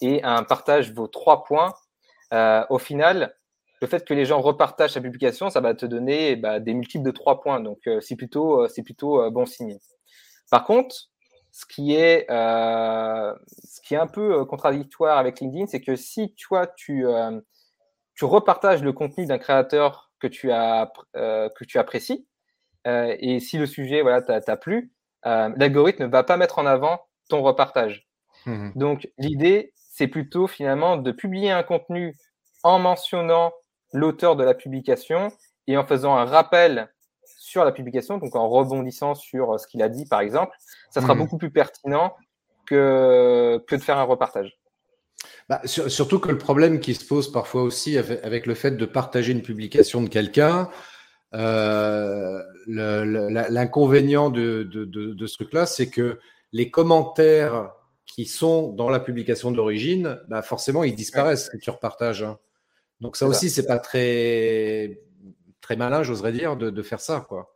et 0.00 0.22
un 0.22 0.42
partage 0.42 0.92
vaut 0.92 1.08
trois 1.08 1.44
points. 1.44 1.74
Euh, 2.32 2.64
au 2.70 2.78
final, 2.78 3.34
le 3.80 3.86
fait 3.86 4.04
que 4.06 4.14
les 4.14 4.24
gens 4.24 4.40
repartagent 4.40 4.92
sa 4.92 5.00
publication, 5.00 5.50
ça 5.50 5.60
va 5.60 5.74
te 5.74 5.86
donner 5.86 6.36
bah, 6.36 6.60
des 6.60 6.74
multiples 6.74 7.04
de 7.04 7.10
trois 7.10 7.40
points. 7.40 7.60
Donc, 7.60 7.80
euh, 7.86 8.00
c'est 8.00 8.16
plutôt, 8.16 8.62
euh, 8.62 8.68
c'est 8.68 8.82
plutôt 8.82 9.30
bon 9.30 9.46
signe. 9.46 9.78
Par 10.50 10.64
contre, 10.64 10.96
ce 11.52 11.66
qui 11.66 11.94
est, 11.94 12.26
ce 12.28 13.80
qui 13.82 13.94
est 13.94 13.98
un 13.98 14.06
peu 14.06 14.44
contradictoire 14.44 15.18
avec 15.18 15.40
LinkedIn, 15.40 15.66
c'est 15.66 15.80
que 15.80 15.94
si 15.94 16.34
toi, 16.34 16.66
tu, 16.66 17.06
tu 18.14 18.24
repartages 18.24 18.82
le 18.82 18.92
contenu 18.92 19.26
d'un 19.26 19.38
créateur 19.38 20.10
que 20.20 20.26
tu, 20.26 20.52
as, 20.52 20.92
que 21.14 21.64
tu 21.64 21.78
apprécies. 21.78 22.26
et 22.86 23.40
si 23.40 23.58
le 23.58 23.66
sujet 23.66 24.02
voilà, 24.02 24.22
t'a 24.22 24.56
plu, 24.56 24.92
l'algorithme 25.24 26.04
ne 26.04 26.08
va 26.08 26.22
pas 26.22 26.36
mettre 26.36 26.58
en 26.58 26.66
avant 26.66 27.00
ton 27.28 27.42
repartage. 27.42 28.06
Mmh 28.46 28.70
Donc, 28.76 29.08
l'idée, 29.18 29.72
c'est 29.76 30.08
plutôt 30.08 30.46
finalement 30.46 30.96
de 30.96 31.12
publier 31.12 31.50
un 31.50 31.62
contenu 31.62 32.16
en 32.62 32.78
mentionnant 32.78 33.52
l'auteur 33.92 34.36
de 34.36 34.44
la 34.44 34.54
publication 34.54 35.28
et 35.66 35.76
en 35.76 35.84
faisant 35.84 36.16
un 36.16 36.24
rappel 36.24 36.92
sur 37.24 37.64
la 37.64 37.72
publication, 37.72 38.18
donc 38.18 38.34
en 38.34 38.48
rebondissant 38.48 39.14
sur 39.14 39.58
ce 39.58 39.66
qu'il 39.66 39.82
a 39.82 39.88
dit, 39.88 40.06
par 40.06 40.20
exemple, 40.20 40.56
ça 40.90 41.00
sera 41.00 41.14
mmh. 41.14 41.18
beaucoup 41.18 41.38
plus 41.38 41.50
pertinent 41.50 42.14
que, 42.66 43.62
que 43.66 43.76
de 43.76 43.80
faire 43.80 43.98
un 43.98 44.02
repartage. 44.02 44.58
Bah, 45.48 45.60
surtout 45.64 46.18
que 46.20 46.30
le 46.30 46.38
problème 46.38 46.80
qui 46.80 46.94
se 46.94 47.04
pose 47.04 47.30
parfois 47.30 47.62
aussi 47.62 47.98
avec, 47.98 48.46
le 48.46 48.54
fait 48.54 48.72
de 48.72 48.86
partager 48.86 49.32
une 49.32 49.42
publication 49.42 50.02
de 50.02 50.08
quelqu'un, 50.08 50.70
euh, 51.34 52.42
l'inconvénient 52.66 54.30
de, 54.30 54.62
de, 54.62 54.84
de, 54.84 55.26
ce 55.26 55.34
truc-là, 55.34 55.66
c'est 55.66 55.90
que 55.90 56.18
les 56.52 56.70
commentaires 56.70 57.72
qui 58.06 58.24
sont 58.24 58.72
dans 58.72 58.88
la 58.88 59.00
publication 59.00 59.50
d'origine, 59.50 60.18
bah 60.28 60.40
forcément, 60.40 60.82
ils 60.82 60.94
disparaissent 60.94 61.50
si 61.50 61.58
tu 61.58 61.70
repartages. 61.70 62.22
Hein. 62.22 62.38
Donc 63.00 63.16
ça 63.16 63.26
aussi, 63.26 63.50
c'est 63.50 63.66
pas 63.66 63.78
très, 63.78 65.02
très 65.60 65.76
malin, 65.76 66.02
j'oserais 66.02 66.32
dire, 66.32 66.56
de, 66.56 66.70
de, 66.70 66.82
faire 66.82 67.00
ça. 67.00 67.24
quoi. 67.28 67.53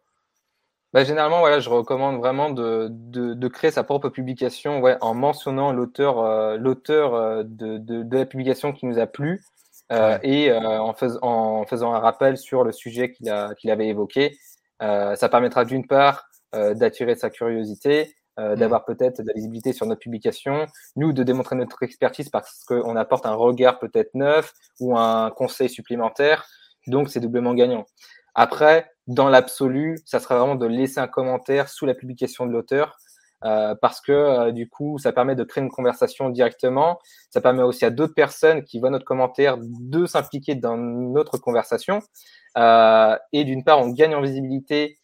Bah, 0.95 1.05
généralement, 1.05 1.41
voilà, 1.41 1.61
je 1.61 1.69
recommande 1.69 2.17
vraiment 2.17 2.49
de, 2.49 2.89
de, 2.91 3.35
de 3.35 3.49
créer 3.49 3.71
sa 3.71 3.85
propre 3.85 4.09
publication 4.09 4.81
ouais, 4.81 4.97
en 5.03 5.15
mentionnant 5.15 5.71
l'auteur 5.71 6.19
euh, 6.21 6.57
l'auteur 6.57 7.15
euh, 7.15 7.43
de, 7.45 7.77
de, 7.77 8.17
la 8.17 8.25
publication 8.25 8.73
qui 8.73 8.87
nous 8.87 8.99
a 8.99 9.07
plu 9.07 9.43
euh, 9.93 10.19
et 10.23 10.51
euh, 10.51 10.81
en, 10.81 10.95
fais, 10.95 11.09
en, 11.21 11.67
faisant 11.67 11.93
un 11.93 11.99
rappel 11.99 12.39
sur 12.39 12.65
le 12.65 12.73
sujet 12.73 13.13
qu'il 13.13 13.31
qu'il 13.59 13.71
avait 13.71 13.89
évoqué. 13.89 14.39
ça 14.81 15.29
permettra 15.31 15.65
d'une 15.67 15.87
part 15.87 16.29
d'attirer 16.53 17.15
sa 17.17 17.29
curiosité, 17.29 18.15
mm. 18.39 18.55
d'avoir 18.55 18.87
peut-être 18.87 19.21
de 19.21 19.27
la 19.29 19.35
visibilité 19.35 19.75
sur 19.75 19.85
notre 19.85 20.01
publication, 20.01 20.67
nous 20.97 21.13
de 21.13 21.23
démontrer 21.23 21.57
notre 21.57 21.83
expertise 21.83 22.31
parce 22.31 22.65
qu'on 22.65 22.97
apporte 22.97 23.27
un 23.27 23.35
regard 23.35 23.79
peut-être 23.79 24.15
neuf 24.15 24.55
ou 24.81 24.97
un 24.97 25.31
conseil 25.31 25.69
supplémentaire. 25.69 26.47
Donc 26.87 27.11
c'est 27.11 27.21
doublement 27.21 27.53
gagnant. 27.53 27.85
Après, 28.41 28.93
dans 29.09 29.29
l'absolu, 29.29 29.99
ça 30.07 30.21
sera 30.21 30.39
vraiment 30.39 30.55
de 30.55 30.65
laisser 30.65 31.01
un 31.01 31.09
commentaire 31.09 31.69
sous 31.69 31.87
la 31.87 31.95
publication 31.95 32.47
de 32.47 32.53
l'auteur. 32.53 32.97
Euh, 33.45 33.75
parce 33.83 34.01
que 34.01 34.13
euh, 34.13 34.53
du 34.53 34.69
coup, 34.69 34.99
ça 34.99 35.13
permet 35.13 35.35
de 35.35 35.43
créer 35.43 35.65
une 35.65 35.71
conversation 35.71 36.31
directement. 36.31 37.01
Ça 37.31 37.41
permet 37.41 37.65
aussi 37.65 37.85
à 37.85 37.91
d'autres 37.91 38.15
personnes 38.15 38.63
qui 38.63 38.79
voient 38.79 38.91
notre 38.91 39.05
commentaire 39.05 39.57
de 39.59 40.07
s'impliquer 40.07 40.55
dans 40.55 40.77
notre 40.77 41.37
conversation. 41.39 41.99
Euh, 42.57 43.17
et 43.33 43.43
d'une 43.43 43.65
part, 43.65 43.81
on 43.81 43.89
gagne 43.89 44.15
en 44.15 44.23
visibilité 44.23 44.99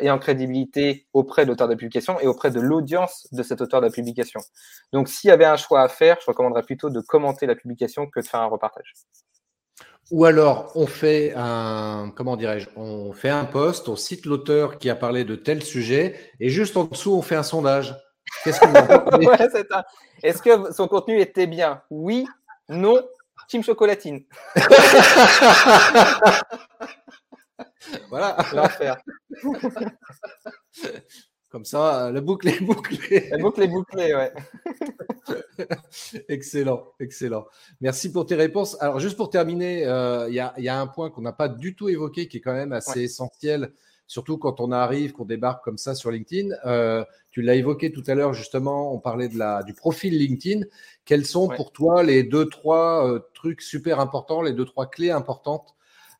et 0.00 0.10
en 0.10 0.18
crédibilité 0.18 1.06
auprès 1.12 1.44
de 1.44 1.50
l'auteur 1.50 1.66
de 1.66 1.72
la 1.74 1.76
publication 1.76 2.18
et 2.18 2.26
auprès 2.26 2.50
de 2.50 2.58
l'audience 2.58 3.28
de 3.32 3.42
cet 3.42 3.60
auteur 3.60 3.82
de 3.82 3.86
la 3.86 3.92
publication. 3.92 4.40
Donc, 4.94 5.08
s'il 5.08 5.28
y 5.28 5.30
avait 5.30 5.44
un 5.44 5.58
choix 5.58 5.82
à 5.82 5.88
faire, 5.88 6.16
je 6.22 6.26
recommanderais 6.26 6.62
plutôt 6.62 6.88
de 6.88 7.00
commenter 7.00 7.44
la 7.44 7.54
publication 7.54 8.06
que 8.06 8.20
de 8.20 8.24
faire 8.24 8.40
un 8.40 8.46
repartage. 8.46 8.94
Ou 10.10 10.24
alors, 10.26 10.70
on 10.74 10.86
fait 10.86 11.32
un, 11.34 12.12
comment 12.14 12.36
dirais-je, 12.36 12.68
on 12.76 13.12
fait 13.12 13.30
un 13.30 13.44
post, 13.46 13.88
on 13.88 13.96
cite 13.96 14.26
l'auteur 14.26 14.78
qui 14.78 14.90
a 14.90 14.94
parlé 14.94 15.24
de 15.24 15.34
tel 15.34 15.62
sujet, 15.62 16.14
et 16.40 16.50
juste 16.50 16.76
en 16.76 16.84
dessous, 16.84 17.14
on 17.14 17.22
fait 17.22 17.36
un 17.36 17.42
sondage. 17.42 17.96
Qu'est-ce 18.42 18.60
que 18.60 18.66
Est-ce 20.22 20.42
que 20.42 20.72
son 20.72 20.88
contenu 20.88 21.20
était 21.20 21.46
bien? 21.46 21.82
Oui, 21.90 22.26
non, 22.68 23.00
Team 23.48 23.62
Chocolatine. 23.62 24.24
voilà. 28.10 28.36
L'enfer. 28.52 28.96
Comme 31.54 31.64
ça, 31.64 32.10
la 32.10 32.20
boucle 32.20 32.48
est 32.48 32.60
bouclée. 32.60 33.28
La 33.30 33.38
boucle 33.38 33.62
est 33.62 33.68
bouclée, 33.68 34.12
ouais. 34.12 34.32
excellent, 36.28 36.82
excellent. 36.98 37.46
Merci 37.80 38.10
pour 38.10 38.26
tes 38.26 38.34
réponses. 38.34 38.76
Alors, 38.80 38.98
juste 38.98 39.16
pour 39.16 39.30
terminer, 39.30 39.86
euh, 39.86 40.26
il 40.28 40.34
y, 40.34 40.40
a, 40.68 40.80
un 40.80 40.86
point 40.88 41.10
qu'on 41.10 41.20
n'a 41.20 41.32
pas 41.32 41.46
du 41.46 41.76
tout 41.76 41.88
évoqué 41.88 42.26
qui 42.26 42.38
est 42.38 42.40
quand 42.40 42.54
même 42.54 42.72
assez 42.72 43.02
essentiel, 43.02 43.72
surtout 44.08 44.36
quand 44.36 44.58
on 44.58 44.72
arrive, 44.72 45.12
qu'on 45.12 45.26
débarque 45.26 45.62
comme 45.62 45.78
ça 45.78 45.94
sur 45.94 46.10
LinkedIn. 46.10 46.56
Euh, 46.66 47.04
tu 47.30 47.40
l'as 47.40 47.54
évoqué 47.54 47.92
tout 47.92 48.02
à 48.08 48.16
l'heure, 48.16 48.34
justement, 48.34 48.92
on 48.92 48.98
parlait 48.98 49.28
de 49.28 49.38
la, 49.38 49.62
du 49.62 49.74
profil 49.74 50.18
LinkedIn. 50.18 50.66
Quels 51.04 51.24
sont 51.24 51.46
pour 51.46 51.70
toi 51.70 52.02
les 52.02 52.24
deux, 52.24 52.48
trois 52.48 53.08
euh, 53.08 53.20
trucs 53.32 53.62
super 53.62 54.00
importants, 54.00 54.42
les 54.42 54.54
deux, 54.54 54.64
trois 54.64 54.90
clés 54.90 55.12
importantes 55.12 55.76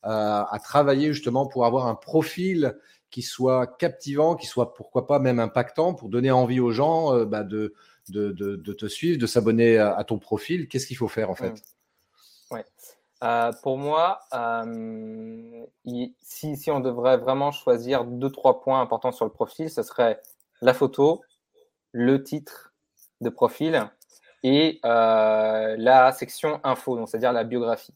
à 0.07 0.59
travailler 0.63 1.15
justement 1.15 1.47
pour 1.47 1.65
avoir 1.65 1.87
un 1.87 1.95
profil 1.95 2.77
qui 3.15 3.23
soit 3.23 3.69
captivant, 3.69 4.35
qui 4.35 4.49
soit 4.49 4.75
pourquoi 4.75 5.07
pas 5.07 5.21
même 5.21 5.39
impactant, 5.39 5.95
pour 5.95 6.09
donner 6.09 6.33
envie 6.33 6.59
aux 6.59 6.73
gens 6.73 7.15
euh, 7.15 7.25
bah, 7.25 7.45
de, 7.45 7.73
de, 8.09 8.33
de, 8.33 8.73
te 8.73 8.87
suivre, 8.87 9.21
de 9.21 9.27
s'abonner 9.29 9.79
à, 9.79 10.03
ton 10.03 10.19
profil. 10.19 10.67
Qu'est-ce 10.67 10.89
qu'il 10.89 10.97
faut 10.97 11.07
faire 11.07 11.31
en 11.31 11.37
fait? 11.37 11.51
Mmh. 11.51 12.55
ouais. 12.55 12.65
Euh, 13.23 13.53
pour 13.63 13.79
moi, 13.79 14.19
euh, 14.35 15.65
si, 16.23 16.57
si, 16.57 16.73
on 16.73 16.81
devrait 16.81 17.17
vraiment 17.17 17.53
choisir 17.53 18.05
deux, 18.05 18.31
trois 18.31 18.61
points 18.61 18.81
importants 18.81 19.13
sur 19.13 19.27
le 19.27 19.31
profil, 19.31 19.71
ce 19.71 19.85
serait 19.85 20.21
la 20.61 20.75
photo, 20.75 21.23
le 21.93 22.21
titre 22.25 22.75
de 23.21 23.29
profil 23.31 23.89
et 24.43 24.81
la 24.83 26.13
section 26.19 26.59
info, 26.65 27.07
c'est-à-dire 27.07 27.33
la 27.33 27.45
biographie. 27.45 27.95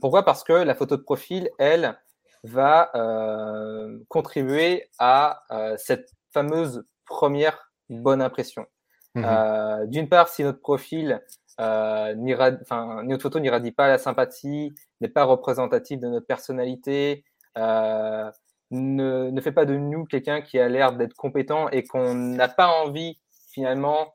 Pourquoi? 0.00 0.24
Parce 0.24 0.44
que 0.44 0.54
la 0.54 0.74
photo 0.74 0.96
de 0.96 1.02
profil, 1.02 1.50
elle, 1.58 1.98
va 2.44 2.90
euh, 2.94 3.98
contribuer 4.08 4.88
à 4.98 5.42
euh, 5.50 5.74
cette 5.76 6.10
fameuse 6.32 6.84
première 7.06 7.70
bonne 7.88 8.22
impression. 8.22 8.66
Mhm. 9.14 9.86
D'une 9.86 10.08
part, 10.08 10.28
si 10.28 10.44
notre 10.44 10.60
profil, 10.60 11.20
notre 11.58 13.22
photo 13.22 13.40
n'irradie 13.40 13.72
pas 13.72 13.88
la 13.88 13.98
sympathie, 13.98 14.72
n'est 15.00 15.08
pas 15.08 15.24
représentative 15.24 15.98
de 15.98 16.06
notre 16.06 16.26
personnalité, 16.26 17.24
ne, 17.56 18.30
ne, 18.70 19.40
fait 19.40 19.50
pas 19.50 19.64
de 19.64 19.74
nous 19.74 20.04
quelqu'un 20.04 20.42
qui 20.42 20.60
a 20.60 20.68
l'air 20.68 20.92
d'être 20.92 21.14
compétent 21.14 21.68
et 21.70 21.84
qu'on 21.84 22.14
n'a 22.14 22.48
pas 22.48 22.68
envie 22.68 23.18
finalement 23.50 24.14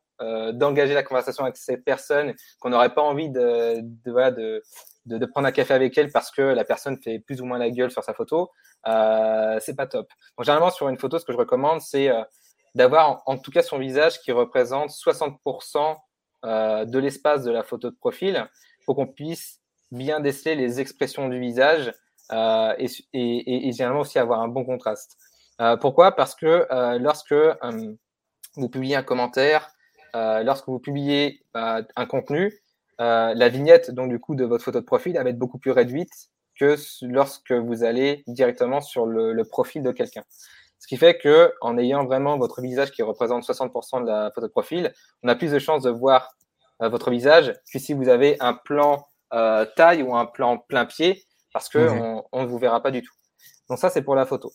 d'engager 0.53 0.93
la 0.93 1.03
conversation 1.03 1.43
avec 1.43 1.57
cette 1.57 1.83
personne, 1.83 2.33
qu'on 2.59 2.69
n'aurait 2.69 2.93
pas 2.93 3.01
envie 3.01 3.29
de, 3.29 3.81
de, 3.81 4.11
voilà, 4.11 4.31
de, 4.31 4.63
de, 5.05 5.25
prendre 5.25 5.47
un 5.47 5.51
café 5.51 5.73
avec 5.73 5.97
elle 5.97 6.11
parce 6.11 6.31
que 6.31 6.41
la 6.41 6.63
personne 6.63 6.97
fait 7.01 7.19
plus 7.19 7.41
ou 7.41 7.45
moins 7.45 7.57
la 7.57 7.69
gueule 7.69 7.91
sur 7.91 8.03
sa 8.03 8.13
photo, 8.13 8.51
euh, 8.87 9.57
c'est 9.61 9.75
pas 9.75 9.87
top. 9.87 10.07
Donc, 10.37 10.45
généralement, 10.45 10.71
sur 10.71 10.89
une 10.89 10.97
photo, 10.97 11.19
ce 11.19 11.25
que 11.25 11.33
je 11.33 11.37
recommande, 11.37 11.81
c'est 11.81 12.09
euh, 12.09 12.23
d'avoir 12.75 13.21
en, 13.25 13.37
tout 13.37 13.51
cas 13.51 13.61
son 13.61 13.77
visage 13.77 14.19
qui 14.21 14.31
représente 14.31 14.89
60% 14.89 15.95
euh, 16.45 16.85
de 16.85 16.99
l'espace 16.99 17.43
de 17.43 17.51
la 17.51 17.63
photo 17.63 17.89
de 17.89 17.95
profil 17.95 18.47
pour 18.85 18.95
qu'on 18.95 19.07
puisse 19.07 19.61
bien 19.91 20.19
déceler 20.19 20.55
les 20.55 20.79
expressions 20.81 21.29
du 21.29 21.39
visage 21.39 21.93
euh, 22.31 22.73
et, 22.77 22.87
et, 23.13 23.67
et, 23.67 23.71
généralement 23.71 24.01
aussi 24.01 24.17
avoir 24.17 24.41
un 24.41 24.47
bon 24.47 24.65
contraste. 24.65 25.17
Euh, 25.61 25.77
pourquoi? 25.77 26.13
Parce 26.13 26.35
que 26.35 26.67
euh, 26.71 26.97
lorsque 26.97 27.35
vous 28.55 28.69
publiez 28.69 28.95
un 28.95 29.03
commentaire, 29.03 29.69
lorsque 30.13 30.67
vous 30.67 30.79
publiez 30.79 31.43
un 31.53 32.05
contenu, 32.07 32.53
euh, 33.01 33.33
la 33.33 33.49
vignette 33.49 33.91
donc 33.91 34.09
du 34.09 34.19
coup 34.19 34.35
de 34.35 34.45
votre 34.45 34.63
photo 34.63 34.79
de 34.79 34.85
profil 34.85 35.13
va 35.13 35.27
être 35.27 35.37
beaucoup 35.37 35.57
plus 35.57 35.71
réduite 35.71 36.11
que 36.59 36.75
lorsque 37.01 37.51
vous 37.51 37.83
allez 37.83 38.23
directement 38.27 38.81
sur 38.81 39.07
le, 39.07 39.41
profil 39.43 39.81
de 39.81 39.91
quelqu'un. 39.91 40.23
Ce 40.77 40.85
qui 40.85 40.97
fait 40.97 41.17
que 41.17 41.51
en 41.61 41.77
ayant 41.77 42.05
vraiment 42.05 42.37
votre 42.37 42.61
visage 42.61 42.91
qui 42.91 43.01
représente 43.01 43.43
60% 43.43 44.01
de 44.01 44.07
la 44.07 44.31
photo 44.35 44.47
de 44.47 44.51
profil, 44.51 44.93
on 45.23 45.29
a 45.29 45.35
plus 45.35 45.51
de 45.51 45.57
chances 45.57 45.81
de 45.81 45.89
voir 45.89 46.35
euh, 46.81 46.89
votre 46.89 47.09
visage 47.09 47.53
que 47.71 47.79
si 47.79 47.93
vous 47.93 48.09
avez 48.09 48.37
un 48.39 48.53
plan 48.53 49.07
euh, 49.33 49.65
taille 49.75 50.03
ou 50.03 50.15
un 50.15 50.27
plan 50.27 50.59
plein 50.59 50.85
pied, 50.85 51.23
parce 51.53 51.69
que 51.69 51.89
on 52.31 52.41
ne 52.43 52.47
vous 52.47 52.59
verra 52.59 52.81
pas 52.83 52.91
du 52.91 53.01
tout. 53.01 53.13
Donc 53.69 53.79
ça, 53.79 53.89
c'est 53.89 54.03
pour 54.03 54.15
la 54.15 54.27
photo. 54.27 54.51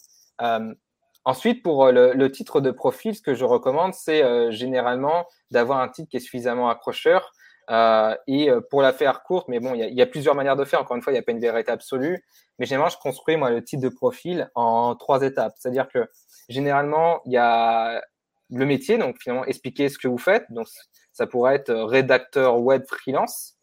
ensuite, 1.25 1.65
pour 1.65 1.91
le, 1.91 2.13
le, 2.13 2.31
titre 2.31 2.61
de 2.61 2.71
profil, 2.71 3.17
ce 3.17 3.23
que 3.23 3.35
je 3.35 3.45
recommande, 3.45 3.95
c'est 3.95 4.53
généralement 4.53 5.27
d'avoir 5.51 5.81
un 5.81 5.89
titre 5.89 6.09
qui 6.09 6.19
est 6.19 6.21
suffisamment 6.21 6.69
accrocheur 6.69 7.33
euh, 7.71 8.15
et 8.27 8.51
euh, 8.51 8.61
pour 8.61 8.83
la 8.83 8.93
faire 8.93 9.23
courte, 9.23 9.49
mais 9.49 9.61
bon, 9.61 9.75
il 9.75 9.95
y, 9.95 10.03
a 10.03 10.07
plusieurs 10.07 10.35
manières 10.35 10.57
de 10.57 10.65
faire. 10.65 10.81
Encore 10.81 10.97
une 10.97 11.03
fois, 11.03 11.13
il 11.13 11.17
n'y 11.17 11.21
a 11.21 11.23
pas 11.23 11.33
une 11.33 11.41
vérité 11.41 11.71
absolue. 11.71 12.25
Mais 12.59 12.67
généralement, 12.67 12.91
je 12.91 12.99
construis 12.99 13.37
moi 13.37 13.51
le 13.51 13.63
type 13.63 13.81
de 13.81 13.89
profil 13.89 14.51
en 14.55 14.97
trois 14.97 15.23
étapes. 15.23 15.55
C'est-à-dire 15.59 15.89
que 15.89 16.09
généralement, 16.49 17.21
il 17.27 17.33
y 17.33 17.37
a 17.37 18.03
le 18.51 18.65
métier, 18.65 18.99
donc 18.99 19.17
finalement 19.21 19.45
expliquer 19.45 19.89
ce 19.89 19.99
que 19.99 20.09
vous 20.09 20.19
faites. 20.19 20.45
Donc 20.51 20.67
ça 21.13 21.27
pourrait 21.27 21.57
être 21.57 21.73
rédacteur 21.73 22.61
web 22.61 22.85
freelance. 22.87 23.59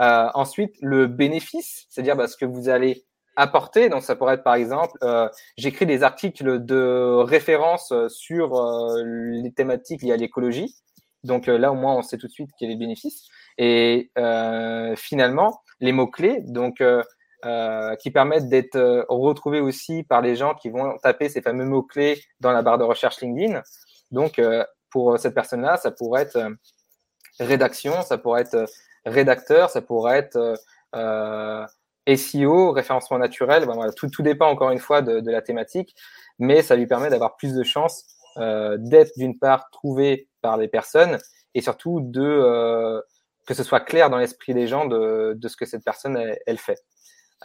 Euh, 0.00 0.28
ensuite, 0.34 0.74
le 0.80 1.06
bénéfice, 1.06 1.86
c'est-à-dire 1.88 2.16
bah, 2.16 2.26
ce 2.26 2.36
que 2.36 2.44
vous 2.44 2.68
allez 2.68 3.04
apporter. 3.36 3.88
Donc 3.88 4.02
ça 4.02 4.16
pourrait 4.16 4.34
être 4.34 4.44
par 4.44 4.54
exemple, 4.54 4.96
euh, 5.02 5.28
j'écris 5.56 5.86
des 5.86 6.02
articles 6.02 6.64
de 6.64 7.22
référence 7.22 7.92
sur 8.08 8.56
euh, 8.56 9.02
les 9.04 9.52
thématiques 9.52 10.02
liées 10.02 10.12
à 10.12 10.16
l'écologie. 10.16 10.74
Donc 11.22 11.46
là, 11.46 11.72
au 11.72 11.74
moins, 11.74 11.96
on 11.96 12.02
sait 12.02 12.18
tout 12.18 12.26
de 12.26 12.32
suite 12.32 12.50
quel 12.58 12.70
est 12.70 12.74
le 12.74 12.78
bénéfice. 12.78 13.28
Et 13.58 14.10
euh, 14.18 14.94
finalement, 14.96 15.60
les 15.80 15.92
mots-clés, 15.92 16.40
donc 16.42 16.80
euh, 16.80 17.96
qui 17.96 18.10
permettent 18.10 18.48
d'être 18.48 19.06
retrouvés 19.08 19.60
aussi 19.60 20.02
par 20.02 20.22
les 20.22 20.36
gens 20.36 20.54
qui 20.54 20.70
vont 20.70 20.96
taper 21.02 21.28
ces 21.28 21.42
fameux 21.42 21.66
mots-clés 21.66 22.22
dans 22.40 22.52
la 22.52 22.62
barre 22.62 22.78
de 22.78 22.84
recherche 22.84 23.20
LinkedIn. 23.20 23.62
Donc, 24.10 24.40
pour 24.90 25.18
cette 25.18 25.34
personne-là, 25.34 25.76
ça 25.76 25.90
pourrait 25.90 26.22
être 26.22 26.38
rédaction, 27.38 28.00
ça 28.02 28.16
pourrait 28.16 28.42
être 28.42 28.64
rédacteur, 29.04 29.68
ça 29.68 29.82
pourrait 29.82 30.18
être 30.18 30.56
SEO, 32.06 32.72
référencement 32.72 33.18
naturel. 33.18 33.66
tout, 33.96 34.08
tout, 34.08 34.22
dépend 34.22 34.48
encore 34.48 34.70
une 34.70 34.78
fois 34.78 35.02
de, 35.02 35.20
de, 35.20 35.30
la 35.30 35.42
thématique, 35.42 35.94
mais 36.38 36.62
ça 36.62 36.76
lui 36.76 36.86
permet 36.86 37.10
d'avoir 37.10 37.36
plus 37.36 37.54
de 37.54 37.62
chances 37.62 38.06
euh, 38.36 38.76
d'être 38.80 39.12
d'une 39.16 39.38
part 39.38 39.70
trouvé 39.70 40.28
par 40.42 40.56
les 40.56 40.66
personnes 40.66 41.18
et 41.54 41.60
surtout 41.60 42.00
de 42.00 42.20
euh, 42.20 43.00
que 43.46 43.54
ce 43.54 43.62
soit 43.62 43.80
clair 43.80 44.10
dans 44.10 44.18
l'esprit 44.18 44.54
des 44.54 44.66
gens 44.66 44.86
de, 44.86 45.34
de, 45.36 45.48
ce 45.48 45.56
que 45.56 45.66
cette 45.66 45.84
personne 45.84 46.16
elle, 46.16 46.38
elle 46.46 46.58
fait. 46.58 46.78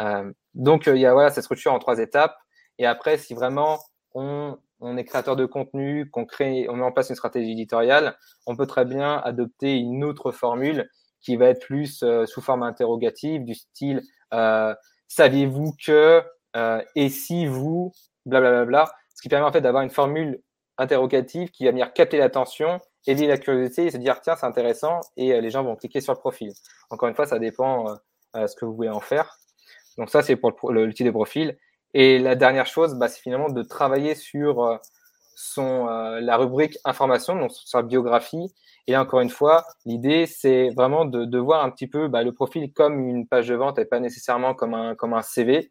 Euh, 0.02 0.32
donc 0.54 0.88
il 0.88 0.97
y 0.97 1.06
a 1.06 1.14
voilà 1.14 1.30
cette 1.30 1.43
structure 1.43 1.74
en 1.74 1.80
trois 1.80 2.00
étapes. 2.00 2.38
Et 2.78 2.86
après, 2.86 3.18
si 3.18 3.34
vraiment 3.34 3.80
on, 4.14 4.58
on 4.80 4.97
est 4.97 5.04
créateur 5.04 5.36
de 5.36 5.45
contenu, 5.45 6.10
qu'on 6.10 6.26
crée, 6.26 6.68
on 6.70 6.76
met 6.76 6.84
en 6.84 6.91
place 6.91 7.10
une 7.10 7.16
stratégie 7.16 7.52
éditoriale, 7.52 8.18
on 8.45 8.56
peut 8.56 8.68
très 8.68 8.86
bien 8.86 9.18
adopter 9.24 9.76
une 9.78 10.04
autre 10.04 10.32
formule 10.32 10.89
qui 11.22 11.36
va 11.36 11.47
être 11.47 11.66
plus 11.66 12.02
euh, 12.04 12.26
sous 12.26 12.41
forme 12.41 12.64
interrogative, 12.64 13.43
du 13.43 13.56
style 13.56 14.02
euh, 14.34 14.74
saviez-vous 15.08 15.74
que 15.84 16.24
euh, 16.56 16.82
et 16.95 17.10
si 17.10 17.45
vous? 17.45 17.91
Blablabla, 18.26 18.66
bla, 18.66 18.84
bla, 18.84 18.93
ce 19.16 19.22
qui 19.22 19.30
permet 19.30 19.47
en 19.47 19.52
fait 19.52 19.62
d'avoir 19.62 19.84
une 19.84 19.89
formule 19.89 20.41
interrogative 20.78 21.50
qui 21.52 21.66
va 21.66 21.72
venir 21.72 21.93
capter 21.93 22.18
l'attention, 22.18 22.80
éveiller 23.08 23.28
la 23.28 23.38
curiosité 23.38 23.86
et 23.86 23.91
se 23.91 23.97
dire 23.97 24.22
tiens 24.22 24.36
c'est 24.36 24.45
intéressant 24.45 25.02
et 25.18 25.34
euh, 25.34 25.41
les 25.41 25.50
gens 25.50 25.64
vont 25.64 25.76
cliquer 25.76 26.02
sur 26.02 26.14
le 26.14 26.20
profil. 26.20 26.52
Encore 26.89 27.10
une 27.10 27.16
fois, 27.16 27.26
ça 27.26 27.39
dépend 27.39 27.97
euh, 28.36 28.47
ce 28.47 28.56
que 28.56 28.66
vous 28.66 28.74
voulez 28.74 28.89
en 28.89 29.00
faire. 29.00 29.38
Donc 29.97 30.10
ça 30.10 30.22
c'est 30.22 30.36
pour 30.36 30.72
l'outil 30.72 31.04
de 31.04 31.12
profil. 31.12 31.58
Et 31.93 32.20
la 32.20 32.36
dernière 32.36 32.68
chose, 32.68 32.95
bah, 32.95 33.08
c'est 33.08 33.22
finalement 33.22 33.50
de 33.50 33.64
travailler 33.64 34.14
sur 34.14 34.80
son 35.36 35.86
la 35.86 36.38
rubrique 36.38 36.78
information, 36.86 37.36
donc 37.36 37.52
sur 37.52 37.68
sa 37.68 37.82
biographie, 37.82 38.54
et 38.89 38.97
encore 38.97 39.20
une 39.20 39.30
fois, 39.30 39.66
l'idée, 39.86 40.26
c'est 40.26 40.70
vraiment 40.70 41.06
de, 41.06 41.24
de, 41.24 41.38
voir 41.38 41.64
un 41.64 41.70
petit 41.70 41.86
peu 41.86 42.08
bah, 42.08 42.24
le 42.24 42.34
profil 42.34 42.74
comme 42.74 43.08
une 43.08 43.28
page 43.28 43.47
de 43.47 43.54
vente 43.54 43.78
et 43.78 43.86
pas 43.86 44.00
nécessairement 44.00 44.56
comme 44.56 44.74
un, 44.74 44.95
comme 44.95 45.14
un 45.14 45.22
CV. 45.22 45.70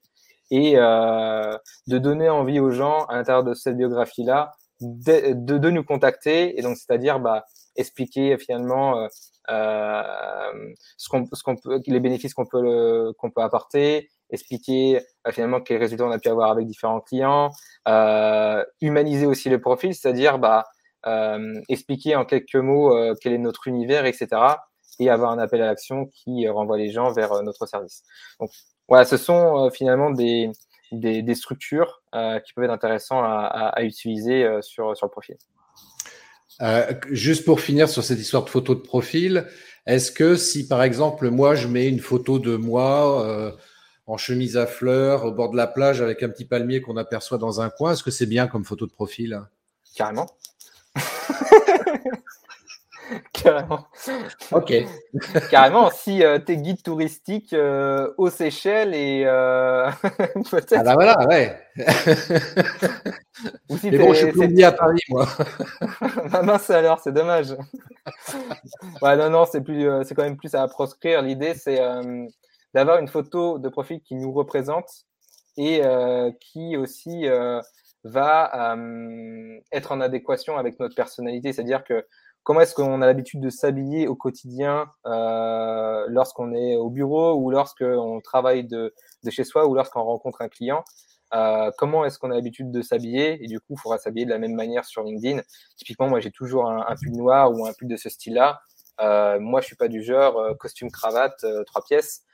Et 0.52 0.74
euh, 0.76 1.58
de 1.88 1.98
donner 1.98 2.28
envie 2.28 2.60
aux 2.60 2.70
gens 2.70 3.06
à 3.06 3.16
l'intérieur 3.16 3.42
de 3.42 3.54
cette 3.54 3.76
biographie-là 3.76 4.52
de, 4.80 5.32
de, 5.34 5.58
de, 5.58 5.70
nous 5.70 5.84
contacter. 5.84 6.58
Et 6.58 6.62
donc, 6.62 6.76
c'est-à-dire 6.76 7.20
bah, 7.20 7.44
expliquer 7.76 8.36
finalement 8.38 8.98
euh, 8.98 9.06
euh 9.50 10.72
ce 10.96 11.08
qu'on, 11.08 11.26
ce 11.32 11.42
qu'on 11.42 11.56
peut, 11.56 11.80
les 11.86 12.00
bénéfices 12.00 12.34
qu'on 12.34 12.46
peut, 12.46 13.12
qu'on 13.18 13.30
peut 13.30 13.42
apporter, 13.42 14.08
expliquer 14.30 15.00
euh, 15.26 15.32
finalement 15.32 15.60
quels 15.60 15.78
résultats 15.78 16.04
on 16.04 16.10
a 16.10 16.18
pu 16.18 16.28
avoir 16.28 16.50
avec 16.50 16.66
différents 16.66 17.00
clients, 17.00 17.50
euh, 17.86 18.64
humaniser 18.80 19.26
aussi 19.26 19.48
le 19.48 19.60
profil, 19.60 19.94
c'est-à-dire 19.94 20.38
bah, 20.38 20.64
expliquer 21.68 22.16
en 22.16 22.24
quelques 22.26 22.56
mots 22.56 22.94
quel 23.22 23.32
est 23.32 23.38
notre 23.38 23.66
univers, 23.68 24.04
etc. 24.04 24.28
Et 25.00 25.08
avoir 25.08 25.30
un 25.30 25.38
appel 25.38 25.62
à 25.62 25.66
l'action 25.66 26.06
qui 26.06 26.46
renvoie 26.48 26.76
les 26.76 26.90
gens 26.90 27.12
vers 27.12 27.42
notre 27.42 27.66
service. 27.66 28.02
Donc 28.40 28.50
voilà, 28.88 29.04
ce 29.04 29.16
sont 29.16 29.70
finalement 29.70 30.10
des, 30.10 30.50
des, 30.92 31.22
des 31.22 31.34
structures 31.34 32.02
qui 32.12 32.52
peuvent 32.54 32.64
être 32.64 32.70
intéressantes 32.70 33.24
à, 33.24 33.46
à, 33.46 33.68
à 33.68 33.82
utiliser 33.82 34.46
sur, 34.62 34.96
sur 34.96 35.06
le 35.06 35.10
profil. 35.10 35.36
Euh, 36.60 36.92
juste 37.10 37.44
pour 37.44 37.60
finir 37.60 37.88
sur 37.88 38.02
cette 38.02 38.18
histoire 38.18 38.44
de 38.44 38.50
photo 38.50 38.74
de 38.74 38.80
profil, 38.80 39.46
est-ce 39.86 40.10
que 40.10 40.34
si 40.34 40.66
par 40.66 40.82
exemple 40.82 41.30
moi 41.30 41.54
je 41.54 41.68
mets 41.68 41.86
une 41.86 42.00
photo 42.00 42.40
de 42.40 42.56
moi 42.56 43.24
euh, 43.24 43.52
en 44.06 44.16
chemise 44.16 44.56
à 44.56 44.66
fleurs 44.66 45.24
au 45.24 45.32
bord 45.32 45.50
de 45.50 45.56
la 45.56 45.68
plage 45.68 46.02
avec 46.02 46.22
un 46.24 46.28
petit 46.28 46.44
palmier 46.44 46.80
qu'on 46.80 46.96
aperçoit 46.96 47.38
dans 47.38 47.60
un 47.60 47.70
coin, 47.70 47.92
est-ce 47.92 48.02
que 48.02 48.10
c'est 48.10 48.26
bien 48.26 48.48
comme 48.48 48.64
photo 48.64 48.86
de 48.86 48.92
profil? 48.92 49.40
Carrément. 49.94 50.26
Carrément. 53.32 53.86
Ok. 54.52 54.72
Carrément, 55.50 55.90
si 55.90 56.22
euh, 56.24 56.38
tu 56.38 56.52
es 56.52 56.56
guide 56.56 56.82
touristique 56.82 57.52
euh, 57.52 58.12
aux 58.18 58.30
Seychelles 58.30 58.94
et 58.94 59.24
euh, 59.26 59.90
peut-être. 60.50 60.74
Ah 60.76 60.82
bah 60.82 60.94
voilà, 60.94 61.16
ouais. 61.28 61.58
Ou 63.70 63.78
si 63.78 63.90
Mais 63.90 63.98
bon, 63.98 64.12
je 64.12 64.24
suis 64.24 64.32
plombier 64.32 64.64
à 64.64 64.72
Paris, 64.72 65.00
moi. 65.08 65.26
ah 66.32 66.42
mince 66.42 66.70
alors, 66.70 67.00
c'est 67.00 67.12
dommage. 67.12 67.54
ouais, 69.02 69.16
non, 69.16 69.30
non, 69.30 69.44
c'est 69.50 69.62
plus, 69.62 69.88
c'est 70.04 70.14
quand 70.14 70.24
même 70.24 70.36
plus 70.36 70.54
à 70.54 70.66
proscrire. 70.68 71.22
L'idée, 71.22 71.54
c'est 71.54 71.80
d'avoir 72.74 72.98
une 72.98 73.08
photo 73.08 73.58
de 73.58 73.68
profil 73.68 74.00
qui 74.00 74.14
nous 74.16 74.32
représente 74.32 74.88
et 75.56 75.82
qui 76.40 76.76
aussi 76.76 77.26
va 78.04 78.74
euh, 78.76 79.60
être 79.72 79.92
en 79.92 80.00
adéquation 80.00 80.56
avec 80.56 80.78
notre 80.80 80.94
personnalité. 80.94 81.52
C'est-à-dire 81.52 81.84
que 81.84 82.06
comment 82.42 82.60
est-ce 82.60 82.74
qu'on 82.74 83.02
a 83.02 83.06
l'habitude 83.06 83.40
de 83.40 83.50
s'habiller 83.50 84.08
au 84.08 84.16
quotidien 84.16 84.90
euh, 85.06 86.06
lorsqu'on 86.08 86.52
est 86.54 86.76
au 86.76 86.90
bureau 86.90 87.34
ou 87.34 87.50
lorsqu'on 87.50 88.20
travaille 88.20 88.64
de, 88.64 88.94
chez 89.30 89.44
soi 89.44 89.66
ou 89.66 89.74
lorsqu'on 89.74 90.02
rencontre 90.02 90.42
un 90.42 90.48
client. 90.48 90.84
Euh, 91.34 91.70
comment 91.76 92.04
est-ce 92.06 92.18
qu'on 92.18 92.30
a 92.30 92.34
l'habitude 92.34 92.70
de 92.70 92.80
s'habiller? 92.80 93.44
Et 93.44 93.48
du 93.48 93.60
coup, 93.60 93.74
il 93.74 93.78
faudra 93.78 93.98
s'habiller 93.98 94.24
de 94.24 94.30
la 94.30 94.38
même 94.38 94.54
manière 94.54 94.84
sur 94.84 95.02
LinkedIn. 95.02 95.42
Typiquement, 95.76 96.08
moi, 96.08 96.20
j'ai 96.20 96.30
toujours 96.30 96.70
un, 96.70 96.94
pull 96.96 97.16
noir 97.16 97.52
ou 97.52 97.66
un 97.66 97.72
pull 97.74 97.88
de 97.88 97.96
ce 97.96 98.08
style-là. 98.08 98.60
Euh, 99.00 99.38
moi, 99.38 99.60
je 99.60 99.66
suis 99.66 99.76
pas 99.76 99.88
du 99.88 100.02
genre 100.02 100.56
costume 100.58 100.90
cravate 100.90 101.44
trois 101.66 101.82
pièces. 101.84 102.24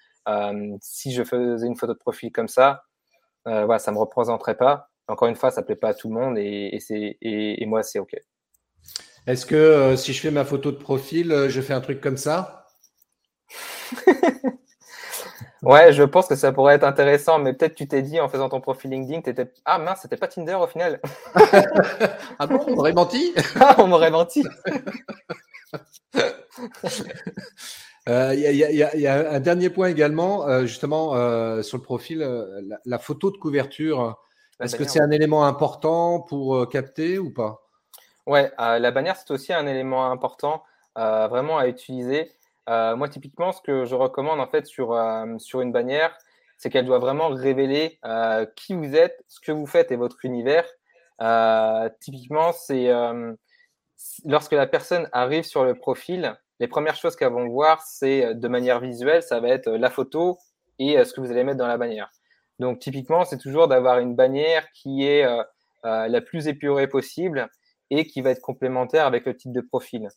si 0.80 1.12
je 1.12 1.24
faisais 1.24 1.66
une 1.66 1.76
photo 1.76 1.92
de 1.92 1.98
profil 1.98 2.30
comme 2.30 2.48
ça, 2.48 2.84
voilà, 3.44 3.78
ça 3.78 3.90
me 3.90 3.98
représenterait 3.98 4.56
pas. 4.56 4.90
Encore 5.08 5.28
une 5.28 5.36
fois, 5.36 5.50
ça 5.50 5.62
plaît 5.62 5.76
pas 5.76 5.88
à 5.88 5.94
tout 5.94 6.08
le 6.08 6.14
monde 6.14 6.38
et, 6.38 6.70
et 6.72 6.80
c'est 6.80 7.18
et, 7.20 7.62
et, 7.62 7.66
moi 7.66 7.82
c'est 7.82 7.98
ok. 7.98 8.14
Est-ce 9.26 9.46
que 9.46 9.54
euh, 9.54 9.96
si 9.96 10.12
je 10.12 10.20
fais 10.20 10.30
ma 10.30 10.44
photo 10.44 10.70
de 10.70 10.76
profil, 10.76 11.32
euh, 11.32 11.48
je 11.48 11.60
fais 11.60 11.74
un 11.74 11.80
truc 11.80 12.00
comme 12.00 12.16
ça? 12.16 12.66
Ouais, 15.64 15.94
je 15.94 16.02
pense 16.02 16.26
que 16.26 16.36
ça 16.36 16.52
pourrait 16.52 16.74
être 16.74 16.84
intéressant, 16.84 17.38
mais 17.38 17.54
peut-être 17.54 17.74
tu 17.74 17.88
t'es 17.88 18.02
dit 18.02 18.20
en 18.20 18.28
faisant 18.28 18.50
ton 18.50 18.60
profil 18.60 18.90
LinkedIn, 18.90 19.22
t'étais 19.22 19.50
ah 19.64 19.78
mince, 19.78 20.00
c'était 20.02 20.18
pas 20.18 20.28
Tinder 20.28 20.54
au 20.54 20.66
final. 20.66 21.00
ah 22.38 22.46
bon, 22.46 22.60
on 22.66 22.76
m'aurait 22.76 22.92
menti? 22.92 23.32
Ah, 23.60 23.76
on 23.78 23.86
m'aurait 23.86 24.10
menti. 24.10 24.44
Il 28.06 28.12
euh, 28.12 28.34
y, 28.34 28.40
y, 28.40 28.62
y, 28.62 29.00
y, 29.00 29.06
a 29.06 29.32
un 29.32 29.40
dernier 29.40 29.70
point 29.70 29.88
également, 29.88 30.46
euh, 30.46 30.66
justement, 30.66 31.14
euh, 31.14 31.62
sur 31.62 31.78
le 31.78 31.82
profil, 31.82 32.18
la, 32.18 32.78
la, 32.84 32.98
photo 32.98 33.30
de 33.30 33.38
couverture. 33.38 34.18
Est-ce 34.60 34.76
que 34.76 34.84
c'est 34.84 35.00
un 35.00 35.10
élément 35.10 35.46
important 35.46 36.20
pour 36.20 36.68
capter 36.68 37.18
ou 37.18 37.32
pas? 37.32 37.63
Ouais, 38.26 38.50
euh, 38.58 38.78
la 38.78 38.90
bannière, 38.90 39.16
c'est 39.16 39.30
aussi 39.30 39.52
un 39.52 39.66
élément 39.66 40.10
important 40.10 40.62
euh, 40.96 41.28
vraiment 41.28 41.58
à 41.58 41.68
utiliser. 41.68 42.32
Euh, 42.70 42.96
moi, 42.96 43.08
typiquement, 43.08 43.52
ce 43.52 43.60
que 43.60 43.84
je 43.84 43.94
recommande 43.94 44.40
en 44.40 44.46
fait 44.46 44.66
sur, 44.66 44.98
sur 45.38 45.60
une 45.60 45.72
bannière, 45.72 46.16
c'est 46.56 46.70
qu'elle 46.70 46.86
doit 46.86 46.98
vraiment 46.98 47.28
révéler 47.28 48.00
qui 48.56 48.74
vous 48.74 48.94
êtes, 48.96 49.22
ce 49.28 49.40
que 49.40 49.52
vous 49.52 49.66
faites 49.66 49.92
et 49.92 49.96
votre 49.96 50.24
univers. 50.24 50.64
typiquement, 52.00 52.52
c'est 52.52 52.90
lorsque 54.24 54.52
la 54.52 54.66
personne 54.66 55.08
arrive 55.12 55.44
sur 55.44 55.64
le 55.64 55.74
profil, 55.74 56.38
les 56.60 56.68
premières 56.68 56.96
choses 56.96 57.16
qu'elles 57.16 57.32
vont 57.32 57.48
voir, 57.48 57.82
c'est 57.82 58.34
de 58.34 58.48
manière 58.48 58.80
visuelle, 58.80 59.22
ça 59.22 59.40
va 59.40 59.48
être 59.48 59.68
la 59.68 59.90
photo 59.90 60.38
et 60.78 61.04
ce 61.04 61.12
que 61.12 61.20
vous 61.20 61.30
allez 61.30 61.44
mettre 61.44 61.58
dans 61.58 61.66
la 61.66 61.76
bannière. 61.76 62.10
Donc 62.60 62.78
typiquement, 62.78 63.24
c'est 63.24 63.38
toujours 63.38 63.68
d'avoir 63.68 63.98
une 63.98 64.14
bannière 64.14 64.70
qui 64.72 65.04
est 65.04 65.26
la 65.82 66.20
plus 66.22 66.48
épurée 66.48 66.88
possible 66.88 67.50
et 67.98 68.06
qui 68.06 68.22
va 68.22 68.30
être 68.30 68.40
complémentaire 68.40 69.06
avec 69.06 69.26
le 69.26 69.36
type 69.36 69.52
de 69.52 69.60
profil. 69.60 70.08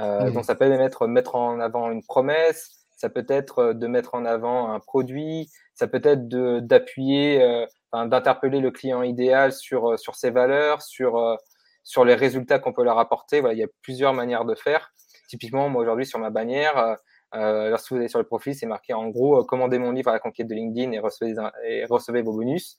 Euh, 0.00 0.24
mmh. 0.24 0.32
Donc 0.32 0.44
ça 0.44 0.54
peut 0.54 0.70
être 0.70 1.06
mettre 1.06 1.34
en 1.36 1.60
avant 1.60 1.90
une 1.90 2.02
promesse, 2.02 2.86
ça 2.96 3.08
peut 3.08 3.26
être 3.28 3.72
de 3.72 3.86
mettre 3.86 4.14
en 4.14 4.24
avant 4.24 4.70
un 4.70 4.80
produit, 4.80 5.50
ça 5.74 5.86
peut 5.86 6.00
être 6.02 6.28
d'appuyer, 6.28 7.42
euh, 7.42 7.66
d'interpeller 8.06 8.60
le 8.60 8.70
client 8.70 9.02
idéal 9.02 9.52
sur 9.52 9.98
sur 9.98 10.14
ses 10.16 10.30
valeurs, 10.30 10.82
sur 10.82 11.38
sur 11.84 12.04
les 12.04 12.14
résultats 12.14 12.58
qu'on 12.58 12.72
peut 12.72 12.84
leur 12.84 12.98
apporter. 12.98 13.40
Voilà, 13.40 13.54
il 13.54 13.60
y 13.60 13.64
a 13.64 13.68
plusieurs 13.82 14.14
manières 14.14 14.44
de 14.44 14.54
faire. 14.54 14.92
Typiquement, 15.28 15.68
moi 15.68 15.82
aujourd'hui 15.82 16.06
sur 16.06 16.18
ma 16.18 16.30
bannière, 16.30 16.98
euh, 17.34 17.70
lorsque 17.70 17.90
vous 17.90 17.98
allez 17.98 18.08
sur 18.08 18.20
le 18.20 18.26
profil, 18.26 18.54
c'est 18.54 18.66
marqué 18.66 18.94
en 18.94 19.08
gros 19.08 19.40
euh, 19.40 19.44
commandez 19.44 19.78
mon 19.78 19.90
livre 19.90 20.10
à 20.10 20.12
la 20.12 20.20
conquête 20.20 20.46
de 20.46 20.54
LinkedIn 20.54 20.92
et 20.92 21.00
recevez, 21.00 21.34
et 21.66 21.84
recevez 21.84 22.22
vos 22.22 22.32
bonus 22.32 22.78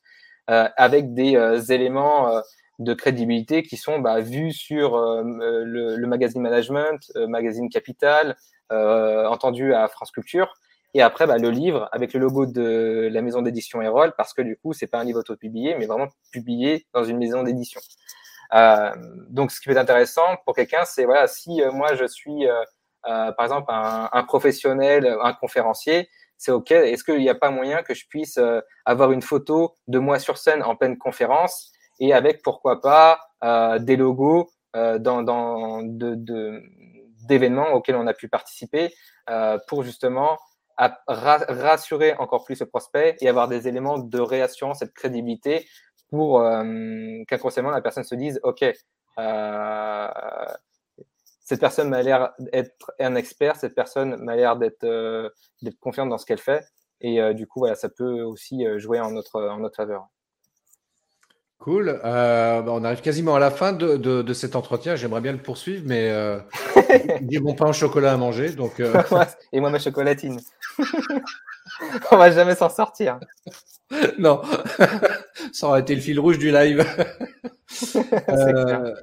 euh, 0.49 0.70
avec 0.78 1.14
des 1.14 1.36
euh, 1.36 1.60
éléments 1.60 2.30
euh, 2.30 2.41
de 2.80 2.93
crédibilité 2.93 3.63
qui 3.63 3.78
sont 3.78 3.99
bah, 3.99 4.19
vus 4.19 4.51
sur 4.51 4.97
le, 4.97 5.95
le, 5.95 6.07
magazine 6.07 6.41
Management, 6.41 7.11
magazine 7.15 7.69
Capital, 7.69 8.36
entendu 8.69 9.73
à 9.73 9.88
France 9.88 10.11
Culture. 10.11 10.53
Et 10.93 11.01
après, 11.01 11.28
bah, 11.28 11.38
le 11.38 11.49
livre 11.49 11.89
avec 11.91 12.13
le 12.13 12.21
logo 12.21 12.45
de 12.45 13.09
la 13.11 13.21
maison 13.21 13.41
d'édition 13.41 13.82
Erol, 13.82 14.13
parce 14.17 14.34
que 14.34 14.41
du 14.41 14.57
coup, 14.57 14.73
c'est 14.73 14.88
pas 14.88 14.99
un 14.99 15.03
livre 15.03 15.19
auto-publié, 15.19 15.76
mais 15.78 15.88
vraiment 15.88 16.07
publié 16.32 16.88
dans 16.93 17.03
une 17.03 17.17
maison 17.17 17.43
d'édition. 17.43 17.82
Euh, 18.53 18.91
donc, 19.30 19.51
ce 19.51 19.59
qui 19.59 19.65
peut 19.65 19.73
être 19.73 19.78
intéressant 19.78 20.38
pour 20.45 20.55
quelqu'un, 20.55 20.86
c'est 20.86 21.05
voilà, 21.05 21.28
si 21.28 21.61
moi 21.73 21.95
je 21.95 22.05
suis 22.05 22.47
euh, 22.47 23.32
par 23.34 23.45
exemple 23.45 23.71
un, 23.71 24.09
un, 24.11 24.23
professionnel, 24.23 25.17
un 25.21 25.34
conférencier, 25.34 26.09
c'est 26.38 26.51
OK. 26.51 26.71
Est-ce 26.71 27.03
qu'il 27.03 27.19
n'y 27.19 27.30
a 27.30 27.36
pas 27.36 27.51
moyen 27.51 27.84
que 27.84 27.93
je 27.93 28.07
puisse 28.07 28.38
euh, 28.38 28.61
avoir 28.86 29.11
une 29.11 29.21
photo 29.21 29.76
de 29.88 29.99
moi 29.99 30.19
sur 30.19 30.38
scène 30.38 30.63
en 30.63 30.76
pleine 30.76 30.97
conférence 30.97 31.71
et 32.00 32.14
avec, 32.14 32.41
pourquoi 32.43 32.82
pas, 32.82 33.20
euh, 33.43 33.80
des 33.80 33.96
logos 33.96 34.50
euh, 34.76 35.00
dans, 35.00 35.24
dans 35.24 35.82
de, 35.84 36.62
d'événements 37.28 37.74
auxquels 37.74 37.96
on 37.96 38.08
a 38.08 38.14
pu 38.14 38.30
participer 38.30 38.93
pour 39.68 39.82
justement 39.82 40.38
rassurer 41.08 42.14
encore 42.16 42.43
plus 42.43 42.60
le 42.60 42.68
prospect 42.68 43.16
et 43.22 43.30
avoir 43.30 43.48
des 43.48 43.68
éléments 43.68 43.98
de 43.98 44.20
réassurance 44.20 44.84
et 44.84 44.86
de 44.86 44.91
crédibilité 44.91 45.66
pour 46.10 46.43
qu'inconsciemment 47.28 47.72
la 47.72 47.82
personne 47.82 48.04
se 48.04 48.14
dise 48.14 48.39
OK, 48.43 48.64
cette 51.46 51.60
personne 51.60 51.89
m'a 51.89 52.02
l'air 52.02 52.34
d'être 52.39 52.91
un 53.00 53.16
expert, 53.16 53.56
cette 53.56 53.76
personne 53.76 54.18
m'a 54.18 54.36
l'air 54.36 54.58
d'être 54.58 54.84
euh, 54.84 55.30
confiante 55.80 56.10
dans 56.10 56.18
ce 56.18 56.26
qu'elle 56.26 56.39
fait. 56.39 56.66
Et 57.02 57.22
euh, 57.22 57.34
du 57.34 57.46
coup, 57.46 57.60
voilà, 57.60 57.76
ça 57.76 57.88
peut 57.88 58.24
aussi 58.24 58.66
euh, 58.66 58.80
jouer 58.80 59.00
en 59.00 59.12
notre, 59.12 59.39
en 59.39 59.60
notre 59.60 59.76
faveur. 59.76 60.08
Cool. 61.66 61.99
Bah, 62.01 62.63
on 62.68 62.84
arrive 62.84 63.01
quasiment 63.01 63.36
à 63.36 63.39
la 63.39 63.51
fin 63.51 63.74
de, 63.74 63.97
de, 63.97 64.34
cet 64.34 64.55
entretien. 64.55 64.95
J'aimerais 64.95 65.20
bien 65.20 65.32
le 65.32 65.39
poursuivre, 65.39 65.84
mais 65.86 66.13
j'ai 67.30 67.39
mon 67.39 67.55
pain 67.55 67.70
au 67.70 67.74
chocolat 67.74 68.13
à 68.13 68.18
manger. 68.18 68.51
Donc, 68.51 68.80
Et 69.51 69.59
moi, 69.59 69.70
ma 69.72 69.80
chocolatine. 69.80 70.39
on 72.11 72.18
va 72.18 72.32
jamais 72.32 72.55
s'en 72.55 72.70
sortir. 72.70 73.20
non, 74.20 74.41
ça 75.51 75.68
aurait 75.68 75.82
été 75.82 75.95
le 75.95 76.01
fil 76.01 76.20
rouge 76.20 76.38
du 76.38 76.51
live. 76.51 76.86
euh... 78.30 78.93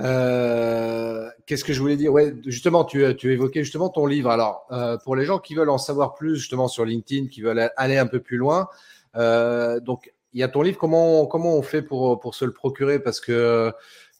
Euh, 0.00 1.28
qu'est-ce 1.46 1.64
que 1.64 1.72
je 1.72 1.80
voulais 1.80 1.96
dire? 1.96 2.12
Ouais, 2.12 2.34
justement, 2.44 2.84
tu, 2.84 3.04
tu 3.16 3.32
évoquais 3.32 3.64
justement 3.64 3.88
ton 3.88 4.06
livre. 4.06 4.30
Alors, 4.30 4.66
euh, 4.70 4.98
pour 4.98 5.16
les 5.16 5.24
gens 5.24 5.38
qui 5.38 5.54
veulent 5.54 5.70
en 5.70 5.78
savoir 5.78 6.14
plus 6.14 6.36
justement 6.36 6.68
sur 6.68 6.84
LinkedIn, 6.84 7.28
qui 7.28 7.40
veulent 7.40 7.70
aller 7.76 7.96
un 7.96 8.06
peu 8.06 8.20
plus 8.20 8.36
loin, 8.36 8.68
euh, 9.16 9.80
donc 9.80 10.12
il 10.36 10.40
y 10.40 10.42
a 10.42 10.48
ton 10.48 10.60
livre. 10.60 10.76
Comment 10.78 11.26
comment 11.26 11.56
on 11.56 11.62
fait 11.62 11.80
pour 11.80 12.20
pour 12.20 12.34
se 12.34 12.44
le 12.44 12.52
procurer? 12.52 12.98
Parce 12.98 13.20
que 13.20 13.72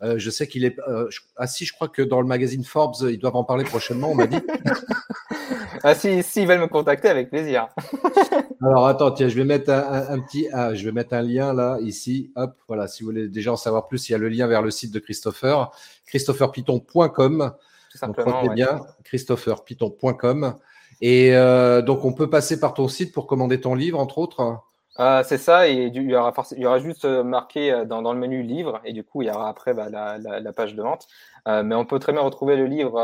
euh, 0.03 0.19
je 0.19 0.31
sais 0.31 0.47
qu'il 0.47 0.65
est. 0.65 0.79
Euh, 0.89 1.09
ah 1.37 1.47
si, 1.47 1.67
je 1.67 1.75
crois 1.75 1.89
que 1.89 2.01
dans 2.01 2.23
le 2.23 2.27
magazine 2.27 2.65
Forbes, 2.65 2.97
ils 3.03 3.19
doivent 3.19 3.37
en 3.37 3.45
parler 3.45 3.65
prochainement. 3.65 4.11
On 4.11 4.15
m'a 4.15 4.27
dit. 4.27 4.39
ah 5.83 5.95
si, 5.95 6.23
si, 6.23 6.43
ils 6.43 6.49
veulent 6.49 6.61
me 6.61 6.69
contacter 6.69 7.09
avec 7.09 7.29
plaisir. 7.29 7.69
Alors 8.63 8.87
attends, 8.87 9.11
tiens, 9.11 9.29
je 9.29 9.37
vais 9.37 9.45
mettre 9.45 9.71
un, 9.71 10.19
petit, 10.21 10.49
ah, 10.53 10.75
je 10.75 10.87
vais 10.87 10.93
mettre 10.93 11.13
un 11.15 11.21
lien 11.21 11.53
là, 11.53 11.79
ici, 11.83 12.33
hop, 12.35 12.57
voilà. 12.67 12.89
Si 12.89 13.03
vous 13.03 13.11
voulez 13.11 13.29
déjà 13.29 13.53
en 13.53 13.57
savoir 13.57 13.87
plus, 13.87 14.09
il 14.09 14.13
y 14.13 14.15
a 14.15 14.19
le 14.19 14.31
lien 14.31 14.47
vers 14.47 14.63
le 14.63 14.71
site 14.71 14.93
de 14.93 14.99
Christopher, 14.99 15.71
christopherpiton.com. 16.07 17.53
Tout 17.93 17.99
simplement. 17.99 18.43
Donc, 18.43 18.55
bien, 18.55 18.81
christopherpiton.com. 19.05 20.57
Et 21.03 21.37
euh, 21.37 21.83
donc 21.83 22.07
on 22.07 22.15
peut 22.15 22.31
passer 22.31 22.59
par 22.59 22.73
ton 22.73 22.89
site 22.89 23.13
pour 23.13 23.27
commander 23.27 23.61
ton 23.61 23.75
livre, 23.75 23.99
entre 23.99 24.17
autres? 24.17 24.63
Euh, 24.99 25.23
c'est 25.25 25.39
ça, 25.39 25.69
et 25.69 25.75
il 25.75 26.03
y, 26.03 26.15
aura 26.17 26.79
juste 26.79 27.05
euh, 27.05 27.23
marqué 27.23 27.71
euh, 27.71 27.85
dans, 27.85 28.13
le 28.13 28.19
menu 28.19 28.43
livre, 28.43 28.81
et 28.85 28.93
du 28.93 29.05
coup, 29.05 29.23
il 29.23 29.29
y 29.29 29.31
aura 29.31 29.49
après 29.49 29.75
bah, 29.75 29.89
la, 29.91 30.53
page 30.53 30.75
de 30.75 30.83
vente. 30.83 31.07
Mais 31.47 31.75
on 31.75 31.85
peut 31.85 31.99
très 31.99 32.13
bien 32.13 32.23
retrouver 32.23 32.57
le 32.57 32.67
livre 32.67 32.95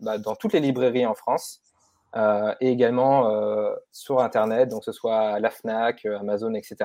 bah, 0.00 0.18
dans 0.18 0.34
toutes 0.34 0.52
les 0.52 0.60
librairies 0.60 1.06
en 1.06 1.14
France, 1.14 1.62
et 2.16 2.70
également 2.70 3.30
sur 3.92 4.20
Internet, 4.20 4.68
donc 4.70 4.80
que 4.80 4.84
ce 4.86 4.92
soit 4.92 5.40
la 5.40 5.50
FNAC, 5.50 6.04
Amazon, 6.06 6.52
etc. 6.54 6.76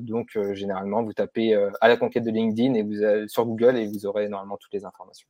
donc, 0.00 0.38
généralement, 0.52 1.02
vous 1.02 1.14
tapez 1.14 1.54
à 1.80 1.88
la 1.88 1.96
conquête 1.96 2.24
de 2.24 2.30
LinkedIn 2.30 2.74
et 2.74 2.82
vous 2.82 3.28
sur 3.28 3.46
Google 3.46 3.78
et 3.78 3.86
vous 3.86 4.06
aurez 4.06 4.28
normalement 4.28 4.58
toutes 4.58 4.74
les 4.74 4.84
informations. 4.84 5.28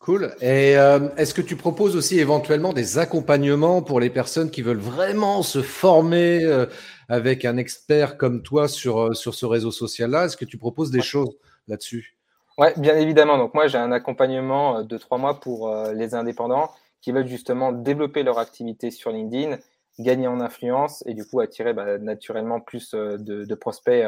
Cool. 0.00 0.34
Et 0.40 0.76
euh, 0.76 1.08
est-ce 1.16 1.34
que 1.34 1.42
tu 1.42 1.56
proposes 1.56 1.96
aussi 1.96 2.20
éventuellement 2.20 2.72
des 2.72 2.98
accompagnements 2.98 3.82
pour 3.82 3.98
les 3.98 4.10
personnes 4.10 4.50
qui 4.50 4.62
veulent 4.62 4.76
vraiment 4.76 5.42
se 5.42 5.62
former 5.62 6.44
euh, 6.44 6.66
avec 7.08 7.44
un 7.44 7.56
expert 7.56 8.16
comme 8.16 8.42
toi 8.42 8.68
sur, 8.68 9.00
euh, 9.00 9.14
sur 9.14 9.34
ce 9.34 9.46
réseau 9.46 9.70
social-là? 9.70 10.26
Est-ce 10.26 10.36
que 10.36 10.44
tu 10.44 10.58
proposes 10.58 10.90
des 10.90 11.02
choses 11.02 11.36
là-dessus? 11.66 12.16
Oui, 12.58 12.68
bien 12.76 12.96
évidemment. 12.96 13.38
Donc 13.38 13.54
moi, 13.54 13.66
j'ai 13.66 13.78
un 13.78 13.90
accompagnement 13.90 14.82
de 14.82 14.98
trois 14.98 15.18
mois 15.18 15.40
pour 15.40 15.74
les 15.92 16.14
indépendants 16.14 16.70
qui 17.02 17.12
veulent 17.12 17.26
justement 17.26 17.72
développer 17.72 18.22
leur 18.22 18.38
activité 18.38 18.90
sur 18.90 19.10
LinkedIn, 19.10 19.58
gagner 19.98 20.26
en 20.26 20.40
influence 20.40 21.02
et 21.06 21.14
du 21.14 21.26
coup 21.26 21.40
attirer 21.40 21.74
bah, 21.74 21.98
naturellement 21.98 22.60
plus 22.60 22.92
de, 22.92 23.44
de 23.44 23.54
prospects. 23.54 24.02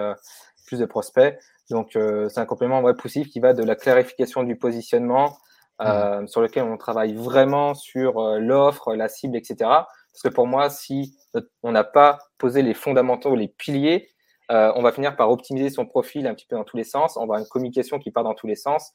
plus 0.67 0.79
de 0.79 0.87
prospects. 0.87 1.39
Donc, 1.71 1.91
c'est 1.93 2.39
un 2.39 2.47
complément 2.47 2.81
ouais, 2.81 2.95
poussif 2.95 3.29
qui 3.29 3.41
va 3.41 3.53
de 3.53 3.63
la 3.63 3.77
clarification 3.77 4.45
du 4.45 4.57
positionnement 4.57 5.37
euh, 5.81 6.27
sur 6.27 6.41
lequel 6.41 6.65
on 6.65 6.77
travaille 6.77 7.15
vraiment 7.15 7.75
sur 7.75 8.19
euh, 8.19 8.39
l'offre, 8.39 8.95
la 8.95 9.09
cible, 9.09 9.37
etc. 9.37 9.57
Parce 9.61 10.23
que 10.25 10.29
pour 10.29 10.47
moi, 10.47 10.71
si 10.71 11.17
on 11.63 11.73
n'a 11.73 11.85
pas 11.85 12.19
posé 12.39 12.63
les 12.63 12.75
fondamentaux, 12.75 13.37
les 13.37 13.49
piliers, 13.49 14.09
euh, 14.51 14.73
on 14.75 14.83
va 14.83 14.93
finir 14.93 15.15
par 15.15 15.31
optimiser 15.31 15.71
son 15.71 15.87
profil 15.87 16.27
un 16.27 16.35
petit 16.35 16.47
peu 16.47 16.57
dans 16.57 16.65
tous 16.65 16.77
les 16.77 16.85
sens. 16.85 17.17
On 17.17 17.21
va 17.21 17.25
avoir 17.25 17.39
une 17.41 17.47
communication 17.47 17.99
qui 17.99 18.11
part 18.11 18.25
dans 18.25 18.35
tous 18.35 18.47
les 18.47 18.55
sens. 18.55 18.93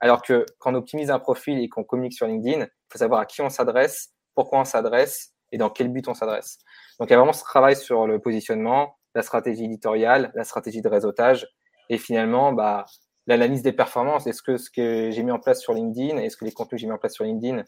Alors 0.00 0.22
que 0.22 0.46
quand 0.58 0.72
on 0.72 0.76
optimise 0.76 1.10
un 1.10 1.18
profil 1.18 1.58
et 1.58 1.68
qu'on 1.68 1.84
communique 1.84 2.14
sur 2.14 2.26
LinkedIn, 2.26 2.62
il 2.62 2.70
faut 2.88 2.98
savoir 2.98 3.20
à 3.20 3.26
qui 3.26 3.42
on 3.42 3.50
s'adresse, 3.50 4.12
pourquoi 4.34 4.60
on 4.60 4.64
s'adresse 4.64 5.34
et 5.52 5.58
dans 5.58 5.70
quel 5.70 5.88
but 5.88 6.08
on 6.08 6.14
s'adresse. 6.14 6.58
Donc 6.98 7.10
il 7.10 7.12
y 7.12 7.14
a 7.14 7.18
vraiment 7.18 7.32
ce 7.32 7.42
travail 7.44 7.76
sur 7.76 8.06
le 8.06 8.18
positionnement, 8.18 8.96
la 9.14 9.22
stratégie 9.22 9.64
éditoriale, 9.64 10.32
la 10.34 10.44
stratégie 10.44 10.80
de 10.80 10.88
réseautage 10.88 11.48
et 11.90 11.98
finalement 11.98 12.52
bah, 12.52 12.86
l'analyse 13.26 13.62
des 13.62 13.72
performances. 13.72 14.26
Est-ce 14.26 14.42
que 14.42 14.56
ce 14.56 14.70
que 14.70 15.10
j'ai 15.10 15.22
mis 15.22 15.30
en 15.30 15.38
place 15.38 15.60
sur 15.60 15.72
LinkedIn, 15.72 16.18
est-ce 16.18 16.36
que 16.36 16.44
les 16.44 16.52
contenus 16.52 16.72
que 16.72 16.76
j'ai 16.78 16.86
mis 16.86 16.92
en 16.92 16.98
place 16.98 17.14
sur 17.14 17.24
LinkedIn 17.24 17.64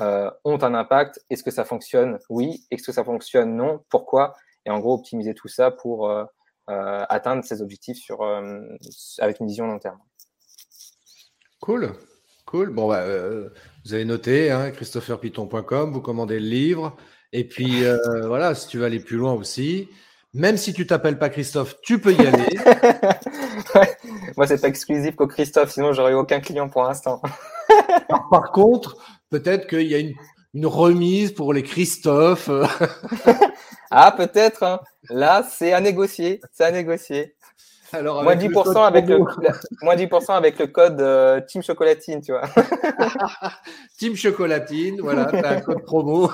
euh, 0.00 0.30
ont 0.44 0.62
un 0.62 0.74
impact? 0.74 1.20
Est-ce 1.30 1.42
que 1.42 1.50
ça 1.50 1.64
fonctionne? 1.64 2.18
Oui. 2.28 2.66
Est-ce 2.70 2.84
que 2.84 2.92
ça 2.92 3.04
fonctionne? 3.04 3.56
Non. 3.56 3.80
Pourquoi? 3.88 4.34
Et 4.64 4.70
en 4.70 4.80
gros, 4.80 4.94
optimiser 4.94 5.34
tout 5.34 5.48
ça 5.48 5.70
pour 5.70 6.10
euh, 6.10 6.24
euh, 6.70 7.04
atteindre 7.08 7.44
ces 7.44 7.62
objectifs 7.62 7.98
sur, 7.98 8.22
avec 9.18 9.40
une 9.40 9.46
vision 9.46 9.66
long 9.66 9.78
terme. 9.78 9.98
Cool. 11.60 11.92
Cool. 12.46 12.70
Bon, 12.70 12.88
bah, 12.88 13.04
vous 13.84 13.94
avez 13.94 14.04
noté, 14.04 14.50
hein, 14.50 14.70
christopherpiton.com, 14.70 15.92
vous 15.92 16.00
commandez 16.00 16.38
le 16.38 16.46
livre. 16.46 16.96
Et 17.32 17.46
puis, 17.46 17.82
voilà, 18.24 18.54
si 18.54 18.68
tu 18.68 18.78
veux 18.78 18.84
aller 18.84 19.00
plus 19.00 19.16
loin 19.16 19.32
aussi, 19.32 19.88
même 20.32 20.56
si 20.56 20.72
tu 20.72 20.86
t'appelles 20.86 21.18
pas 21.18 21.28
Christophe, 21.28 21.80
tu 21.82 22.00
peux 22.00 22.12
y 22.12 22.26
aller. 22.26 22.46
Moi, 24.36 24.46
c'est 24.46 24.60
pas 24.60 24.68
exclusif 24.68 25.16
qu'au 25.16 25.26
Christophe, 25.26 25.70
sinon 25.70 25.92
j'aurais 25.92 26.14
aucun 26.14 26.40
client 26.40 26.68
pour 26.68 26.82
l'instant. 26.82 27.20
par, 28.30 28.52
contre, 28.52 28.96
peut-être 29.30 29.66
qu'il 29.66 29.86
y 29.86 29.94
a 29.94 29.98
une, 29.98 30.14
remise 30.64 31.32
pour 31.32 31.52
les 31.52 31.62
Christophe. 31.62 32.48
ah, 33.90 34.12
peut-être. 34.12 34.62
Hein. 34.62 34.80
Là, 35.10 35.46
c'est 35.46 35.74
à 35.74 35.80
négocier. 35.80 36.40
C'est 36.50 36.64
à 36.64 36.70
négocier. 36.70 37.36
Alors, 37.92 38.22
moins 38.22 38.34
10%, 38.34 38.84
avec 38.84 39.06
le, 39.06 39.18
moins 39.82 39.96
10 39.96 40.08
avec 40.28 40.58
le 40.58 40.66
code 40.66 41.00
euh, 41.00 41.40
Team 41.40 41.62
Chocolatine, 41.62 42.20
tu 42.20 42.32
vois. 42.32 42.42
Team 43.98 44.16
Chocolatine, 44.16 45.00
voilà, 45.00 45.26
tu 45.26 45.36
as 45.36 45.50
un 45.50 45.60
code 45.60 45.84
promo. 45.84 46.30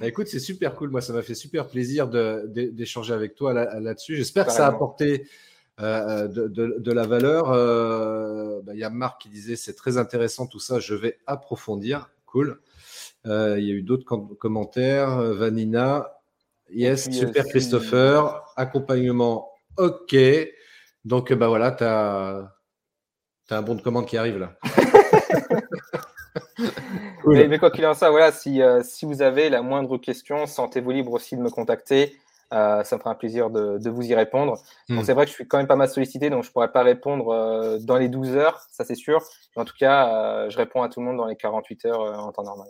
Bah, 0.00 0.06
écoute, 0.06 0.28
c'est 0.28 0.38
super 0.38 0.74
cool. 0.76 0.90
Moi, 0.90 1.00
ça 1.00 1.12
m'a 1.12 1.22
fait 1.22 1.34
super 1.34 1.66
plaisir 1.66 2.08
d'échanger 2.08 3.14
avec 3.14 3.34
toi 3.34 3.52
là-dessus. 3.52 4.16
J'espère 4.16 4.46
que 4.46 4.52
ça 4.52 4.66
a 4.66 4.68
apporté 4.68 5.26
euh, 5.80 6.28
de, 6.28 6.92
la 6.92 7.06
valeur. 7.06 7.50
Euh, 7.50 8.60
bah, 8.62 8.72
il 8.74 8.80
y 8.80 8.84
a 8.84 8.90
Marc 8.90 9.22
qui 9.22 9.28
disait 9.28 9.56
c'est 9.56 9.74
très 9.74 9.98
intéressant 9.98 10.46
tout 10.46 10.60
ça. 10.60 10.78
Je 10.78 10.94
vais 10.94 11.18
approfondir. 11.26 12.10
Cool. 12.26 12.60
Euh, 13.26 13.58
il 13.58 13.66
y 13.66 13.70
a 13.70 13.74
eu 13.74 13.82
d'autres 13.82 14.04
commentaires. 14.04 15.20
Vanina. 15.20 16.20
Yes, 16.70 17.10
super 17.10 17.46
Christopher. 17.46 18.44
Accompagnement. 18.56 19.50
OK. 19.78 20.16
Donc, 21.04 21.32
bah 21.32 21.48
voilà, 21.48 21.72
tu 21.72 21.84
as, 21.84 22.52
as, 23.50 23.56
un 23.56 23.62
bon 23.62 23.74
de 23.74 23.82
commande 23.82 24.06
qui 24.06 24.16
arrive 24.16 24.38
là. 24.38 24.58
mais, 27.28 27.58
quoi 27.58 27.70
qu'il 27.70 27.86
en 27.86 27.94
soit, 27.94 28.10
voilà, 28.10 28.32
si, 28.32 28.62
euh, 28.62 28.82
si 28.82 29.04
vous 29.04 29.22
avez 29.22 29.50
la 29.50 29.62
moindre 29.62 29.98
question, 29.98 30.46
sentez-vous 30.46 30.90
libre 30.90 31.12
aussi 31.12 31.36
de 31.36 31.42
me 31.42 31.50
contacter. 31.50 32.16
Euh, 32.54 32.82
ça 32.82 32.96
me 32.96 33.00
fera 33.00 33.10
un 33.10 33.14
plaisir 33.14 33.50
de, 33.50 33.78
de 33.78 33.90
vous 33.90 34.06
y 34.06 34.14
répondre. 34.14 34.54
Hmm. 34.88 35.02
c'est 35.02 35.12
vrai 35.12 35.26
que 35.26 35.30
je 35.30 35.34
suis 35.34 35.46
quand 35.46 35.58
même 35.58 35.66
pas 35.66 35.76
mal 35.76 35.88
sollicité, 35.88 36.30
donc 36.30 36.44
je 36.44 36.50
pourrais 36.50 36.72
pas 36.72 36.82
répondre 36.82 37.28
euh, 37.28 37.78
dans 37.78 37.98
les 37.98 38.08
12 38.08 38.36
heures, 38.36 38.66
ça 38.72 38.84
c'est 38.84 38.94
sûr. 38.94 39.22
Mais 39.54 39.62
en 39.62 39.64
tout 39.66 39.74
cas, 39.78 40.48
je 40.48 40.56
réponds 40.56 40.82
à 40.82 40.88
tout 40.88 41.00
le 41.00 41.06
monde 41.06 41.18
dans 41.18 41.26
les 41.26 41.36
48 41.36 41.84
heures 41.84 42.00
en 42.00 42.32
temps 42.32 42.44
normal. 42.44 42.68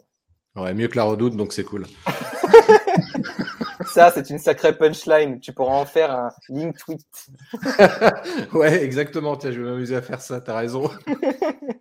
Ouais, 0.56 0.74
mieux 0.74 0.88
que 0.88 0.96
la 0.96 1.04
redoute, 1.04 1.36
donc 1.36 1.52
c'est 1.52 1.62
cool. 1.62 1.86
ça, 3.86 4.10
c'est 4.10 4.30
une 4.30 4.38
sacrée 4.38 4.76
punchline. 4.76 5.40
Tu 5.40 5.52
pourras 5.52 5.74
en 5.74 5.84
faire 5.84 6.10
un 6.10 6.30
link 6.48 6.76
tweet. 6.78 7.06
ouais, 8.52 8.82
exactement. 8.82 9.36
Tiens, 9.36 9.52
je 9.52 9.60
vais 9.60 9.70
m'amuser 9.70 9.96
à 9.96 10.02
faire 10.02 10.20
ça. 10.20 10.40
T'as 10.40 10.56
raison. 10.56 10.90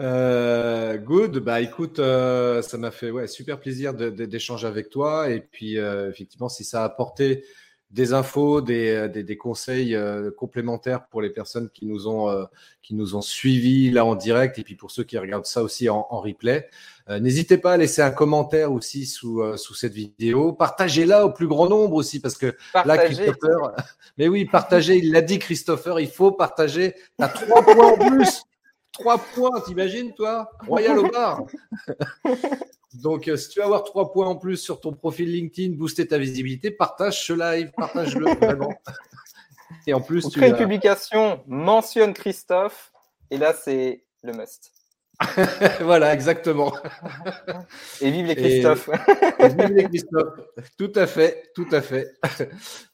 Euh, 0.00 0.98
good, 0.98 1.38
bah 1.38 1.60
écoute, 1.60 2.00
euh, 2.00 2.62
ça 2.62 2.78
m'a 2.78 2.90
fait 2.90 3.10
ouais, 3.10 3.28
super 3.28 3.60
plaisir 3.60 3.94
d'échanger 3.94 4.66
avec 4.66 4.90
toi. 4.90 5.30
Et 5.30 5.40
puis, 5.40 5.78
euh, 5.78 6.10
effectivement, 6.10 6.48
si 6.48 6.64
ça 6.64 6.82
a 6.82 6.84
apporté 6.84 7.44
des 7.90 8.12
infos, 8.12 8.60
des, 8.60 9.08
des, 9.08 9.22
des 9.22 9.36
conseils 9.36 9.96
complémentaires 10.36 11.06
pour 11.06 11.22
les 11.22 11.30
personnes 11.30 11.70
qui 11.70 11.86
nous 11.86 12.08
ont 12.08 12.48
qui 12.82 12.92
nous 12.92 13.14
ont 13.14 13.22
suivis 13.22 13.92
là 13.92 14.04
en 14.04 14.16
direct 14.16 14.58
et 14.58 14.64
puis 14.64 14.74
pour 14.74 14.90
ceux 14.90 15.04
qui 15.04 15.16
regardent 15.16 15.46
ça 15.46 15.62
aussi 15.62 15.88
en, 15.88 16.04
en 16.10 16.18
replay. 16.18 16.68
N'hésitez 17.08 17.56
pas 17.56 17.74
à 17.74 17.76
laisser 17.76 18.02
un 18.02 18.10
commentaire 18.10 18.72
aussi 18.72 19.06
sous, 19.06 19.44
sous 19.56 19.74
cette 19.74 19.92
vidéo. 19.92 20.52
Partagez-la 20.52 21.24
au 21.24 21.30
plus 21.30 21.46
grand 21.46 21.68
nombre 21.68 21.94
aussi 21.94 22.18
parce 22.18 22.36
que 22.36 22.56
là, 22.74 22.98
Christopher, 22.98 23.76
mais 24.18 24.26
oui, 24.26 24.44
partagez, 24.44 24.96
il 24.96 25.12
l'a 25.12 25.22
dit 25.22 25.38
Christopher, 25.38 26.00
il 26.00 26.10
faut 26.10 26.32
partager. 26.32 26.94
Tu 27.16 27.24
as 27.24 27.28
trois 27.28 27.62
points 27.62 27.92
en 27.92 27.96
plus. 27.96 28.42
Trois 28.94 29.18
points, 29.18 29.60
t'imagines, 29.60 30.14
toi? 30.14 30.50
Royal 30.66 30.98
au 30.98 31.08
bar. 31.10 31.42
Donc, 32.94 33.26
euh, 33.26 33.36
si 33.36 33.48
tu 33.48 33.58
veux 33.58 33.64
avoir 33.64 33.82
trois 33.82 34.12
points 34.12 34.28
en 34.28 34.36
plus 34.36 34.56
sur 34.56 34.80
ton 34.80 34.92
profil 34.92 35.32
LinkedIn, 35.32 35.74
booster 35.74 36.06
ta 36.06 36.16
visibilité, 36.16 36.70
partage 36.70 37.26
ce 37.26 37.32
live, 37.32 37.72
partage-le 37.76 38.34
vraiment. 38.40 38.72
Et 39.88 39.94
en 39.94 40.00
plus, 40.00 40.28
tu 40.28 40.38
crée 40.38 40.50
une 40.50 40.56
publication, 40.56 41.42
mentionne 41.48 42.14
Christophe, 42.14 42.92
et 43.30 43.36
là, 43.36 43.52
c'est 43.52 44.04
le 44.22 44.32
must. 44.32 44.73
voilà, 45.80 46.12
exactement. 46.12 46.74
Et 48.00 48.10
vive 48.10 48.26
les 48.26 48.34
Christophe. 48.34 48.90
vive 49.40 49.72
les 49.72 49.84
Christophe. 49.84 50.40
Tout 50.76 50.92
à 50.94 51.06
fait, 51.06 51.50
tout 51.54 51.66
à 51.70 51.80
fait. 51.80 52.14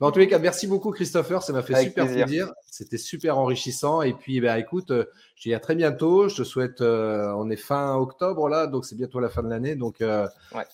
en 0.01 0.11
tous 0.11 0.19
les 0.19 0.29
cas, 0.29 0.39
merci 0.39 0.67
beaucoup 0.67 0.91
Christopher, 0.91 1.43
ça 1.43 1.53
m'a 1.53 1.63
fait 1.63 1.83
super 1.83 2.07
plaisir. 2.07 2.53
C'était 2.71 2.99
super 2.99 3.39
enrichissant. 3.39 4.03
Et 4.03 4.13
puis, 4.13 4.41
bah, 4.41 4.59
écoute, 4.59 4.89
je 4.91 5.05
te 5.43 5.49
dis 5.49 5.55
à 5.55 5.61
très 5.61 5.75
bientôt. 5.75 6.29
Je 6.29 6.37
te 6.37 6.45
souhaite, 6.45 6.83
euh, 6.83 7.33
on 7.37 7.51
est 7.51 7.57
fin 7.57 7.97
octobre 7.97 8.49
là, 8.49 8.67
donc 8.67 8.85
c'est 8.85 8.97
bientôt 8.97 9.21
la 9.21 9.29
fin 9.29 9.43
de 9.43 9.49
l'année. 9.49 9.75
Donc, 9.75 10.01
euh, 10.01 10.27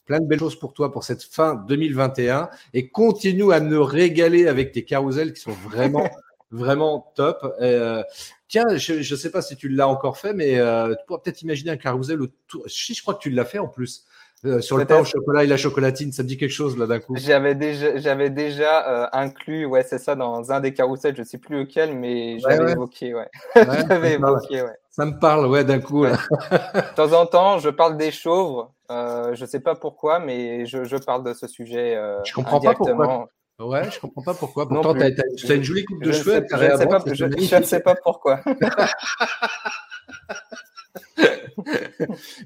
plein 0.07 0.21
de 0.21 0.27
belles 0.27 0.41
choses 0.41 0.59
pour 0.59 0.73
toi 0.73 0.93
pour 0.93 1.05
cette 1.05 1.23
fin 1.23 1.55
2021. 1.55 2.51
Et 2.75 2.89
continue 2.89 3.53
à 3.53 3.61
me 3.61 3.81
régaler 3.81 4.49
avec 4.49 4.73
tes 4.73 4.85
carousels 4.85 5.33
qui 5.33 5.41
sont 5.41 5.53
vraiment 5.53 6.09
vraiment 6.51 7.13
top. 7.15 7.55
Euh, 7.61 8.03
tiens, 8.49 8.65
je 8.77 8.95
ne 8.99 9.17
sais 9.17 9.31
pas 9.31 9.43
si 9.43 9.57
tu 9.57 9.69
l'as 9.69 9.89
encore 9.89 10.19
fait, 10.19 10.33
mais 10.33 10.59
euh, 10.59 10.95
tu 10.95 11.07
pourrais 11.07 11.21
peut-être 11.23 11.43
imaginer 11.43 11.71
un 11.71 11.77
carousel 11.77 12.23
autour. 12.23 12.65
Si, 12.67 12.95
je 12.95 13.03
crois 13.03 13.15
que 13.15 13.21
tu 13.21 13.31
l'as 13.31 13.45
fait 13.45 13.59
en 13.59 13.69
plus. 13.69 14.05
Euh, 14.45 14.61
sur 14.61 14.77
le 14.77 14.85
pain 14.85 15.01
au 15.01 15.05
chocolat 15.05 15.45
et 15.45 15.47
la 15.47 15.57
chocolatine, 15.57 16.13
ça 16.13 16.23
me 16.23 16.29
dit 16.29 16.37
quelque 16.37 16.53
chose 16.53 16.77
là 16.77 16.87
d'un 16.87 17.01
coup. 17.01 17.15
J'avais 17.17 17.55
déjà, 17.55 17.97
j'avais 17.97 18.29
déjà 18.29 19.09
inclus, 19.13 19.65
ouais, 19.65 19.83
c'est 19.83 19.99
ça, 19.99 20.15
dans 20.15 20.53
un 20.53 20.61
des 20.61 20.75
carousels, 20.75 21.17
je 21.17 21.23
ne 21.23 21.27
sais 21.27 21.39
plus 21.39 21.61
lequel, 21.61 21.97
mais 21.97 22.39
j'avais 22.39 22.73
évoqué, 22.73 23.15
ouais. 23.15 23.29
j'avais 23.55 24.13
évoqué, 24.13 24.63
ouais. 24.63 24.77
Ça 24.91 25.07
me 25.07 25.19
parle, 25.19 25.47
ouais, 25.47 25.65
d'un 25.65 25.81
coup. 25.81 26.05
de 26.05 26.95
temps 26.95 27.13
en 27.19 27.27
temps, 27.27 27.59
je 27.59 27.71
parle 27.71 27.97
des 27.97 28.11
chauves. 28.11 28.67
je 28.91 29.41
ne 29.41 29.47
sais 29.47 29.61
pas 29.61 29.75
pourquoi, 29.75 30.21
mais 30.21 30.67
je, 30.67 30.85
je, 30.85 30.97
parle 30.99 31.25
de 31.25 31.33
ce 31.33 31.49
sujet. 31.49 31.99
je 32.25 32.33
comprends 32.35 32.61
pas 32.61 32.75
pourquoi. 32.75 33.31
Ouais, 33.59 33.91
je 33.91 33.99
comprends 33.99 34.23
pas 34.23 34.35
pourquoi. 34.35 34.69
Pourtant, 34.69 34.95
tu 34.95 35.03
as, 35.03 35.55
une 35.55 35.63
jolie 35.63 35.85
coupe 35.85 36.03
de 36.03 36.13
je 36.13 36.19
cheveux. 36.19 36.45
je, 36.51 36.57
ne 36.57 36.77
sais 36.77 36.87
pas, 36.87 37.03
je, 37.11 37.57
ne 37.57 37.63
sais 37.63 37.81
pas 37.81 37.95
pourquoi. 37.95 38.43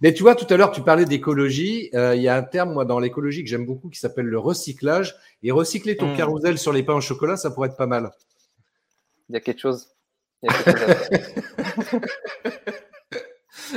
Mais 0.02 0.14
tu 0.14 0.22
vois, 0.22 0.36
tout 0.36 0.46
à 0.52 0.56
l'heure, 0.56 0.70
tu 0.70 0.82
parlais 0.82 1.04
d'écologie. 1.04 1.90
Euh, 1.94 2.14
il 2.14 2.22
y 2.22 2.28
a 2.28 2.36
un 2.36 2.44
terme, 2.44 2.72
moi, 2.72 2.84
dans 2.84 3.00
l'écologie 3.00 3.42
que 3.42 3.50
j'aime 3.50 3.66
beaucoup 3.66 3.88
qui 3.88 3.98
s'appelle 3.98 4.26
le 4.26 4.38
recyclage. 4.38 5.16
Et 5.42 5.50
recycler 5.50 5.96
ton 5.96 6.12
mmh. 6.12 6.16
carrousel 6.16 6.58
sur 6.58 6.72
les 6.72 6.84
pains 6.84 6.94
au 6.94 7.00
chocolat, 7.00 7.36
ça 7.36 7.50
pourrait 7.50 7.70
être 7.70 7.76
pas 7.76 7.86
mal. 7.86 8.12
Il 9.28 9.34
y 9.34 9.36
a 9.36 9.40
quelque 9.40 9.60
chose. 9.60 9.88
Il 10.42 10.50
y 10.50 10.54
a 10.54 10.62
quelque 10.62 10.78
chose 10.78 10.90
à 10.90 10.94
faire. 10.94 12.00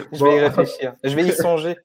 je 0.14 0.24
vais 0.24 0.36
y 0.36 0.40
réfléchir. 0.40 0.96
Je 1.04 1.16
vais 1.16 1.28
y 1.28 1.32
songer. 1.32 1.78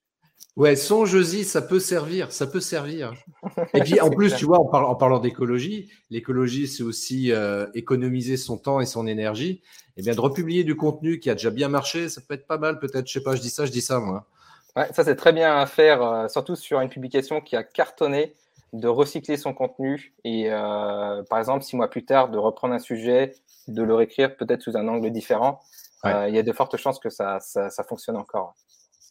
Ouais, 0.58 0.74
songe-y, 0.74 1.44
ça 1.44 1.62
peut 1.62 1.78
servir, 1.78 2.32
ça 2.32 2.44
peut 2.48 2.58
servir. 2.58 3.12
Et 3.74 3.80
puis 3.80 4.00
en 4.00 4.10
plus, 4.10 4.34
tu 4.34 4.44
vois, 4.44 4.58
en, 4.58 4.96
parlant 4.96 5.20
d'écologie, 5.20 5.88
l'écologie, 6.10 6.66
c'est 6.66 6.82
aussi 6.82 7.30
euh, 7.30 7.68
économiser 7.74 8.36
son 8.36 8.58
temps 8.58 8.80
et 8.80 8.86
son 8.86 9.06
énergie. 9.06 9.62
Et 9.96 10.00
eh 10.00 10.02
bien 10.02 10.16
de 10.16 10.20
republier 10.20 10.64
du 10.64 10.74
contenu 10.74 11.20
qui 11.20 11.30
a 11.30 11.34
déjà 11.34 11.50
bien 11.50 11.68
marché, 11.68 12.08
ça 12.08 12.20
peut 12.20 12.34
être 12.34 12.48
pas 12.48 12.58
mal, 12.58 12.80
peut-être. 12.80 13.06
Je 13.06 13.12
sais 13.12 13.22
pas, 13.22 13.36
je 13.36 13.40
dis 13.40 13.50
ça, 13.50 13.66
je 13.66 13.70
dis 13.70 13.80
ça, 13.80 14.00
moi. 14.00 14.26
Ouais, 14.74 14.88
ça 14.92 15.04
c'est 15.04 15.14
très 15.14 15.32
bien 15.32 15.56
à 15.56 15.66
faire, 15.66 16.02
euh, 16.02 16.26
surtout 16.26 16.56
sur 16.56 16.80
une 16.80 16.88
publication 16.88 17.40
qui 17.40 17.54
a 17.54 17.62
cartonné, 17.62 18.34
de 18.72 18.88
recycler 18.88 19.36
son 19.36 19.54
contenu 19.54 20.12
et 20.24 20.50
euh, 20.50 21.22
par 21.30 21.38
exemple 21.38 21.62
six 21.62 21.76
mois 21.76 21.88
plus 21.88 22.04
tard 22.04 22.30
de 22.30 22.36
reprendre 22.36 22.74
un 22.74 22.80
sujet, 22.80 23.36
de 23.68 23.82
le 23.84 23.94
réécrire 23.94 24.36
peut-être 24.36 24.62
sous 24.62 24.76
un 24.76 24.88
angle 24.88 25.10
différent. 25.12 25.60
Il 26.04 26.34
y 26.34 26.38
a 26.38 26.42
de 26.42 26.52
fortes 26.52 26.76
chances 26.76 26.98
que 26.98 27.10
ça, 27.10 27.38
ça, 27.40 27.70
ça 27.70 27.84
fonctionne 27.84 28.16
encore. 28.16 28.54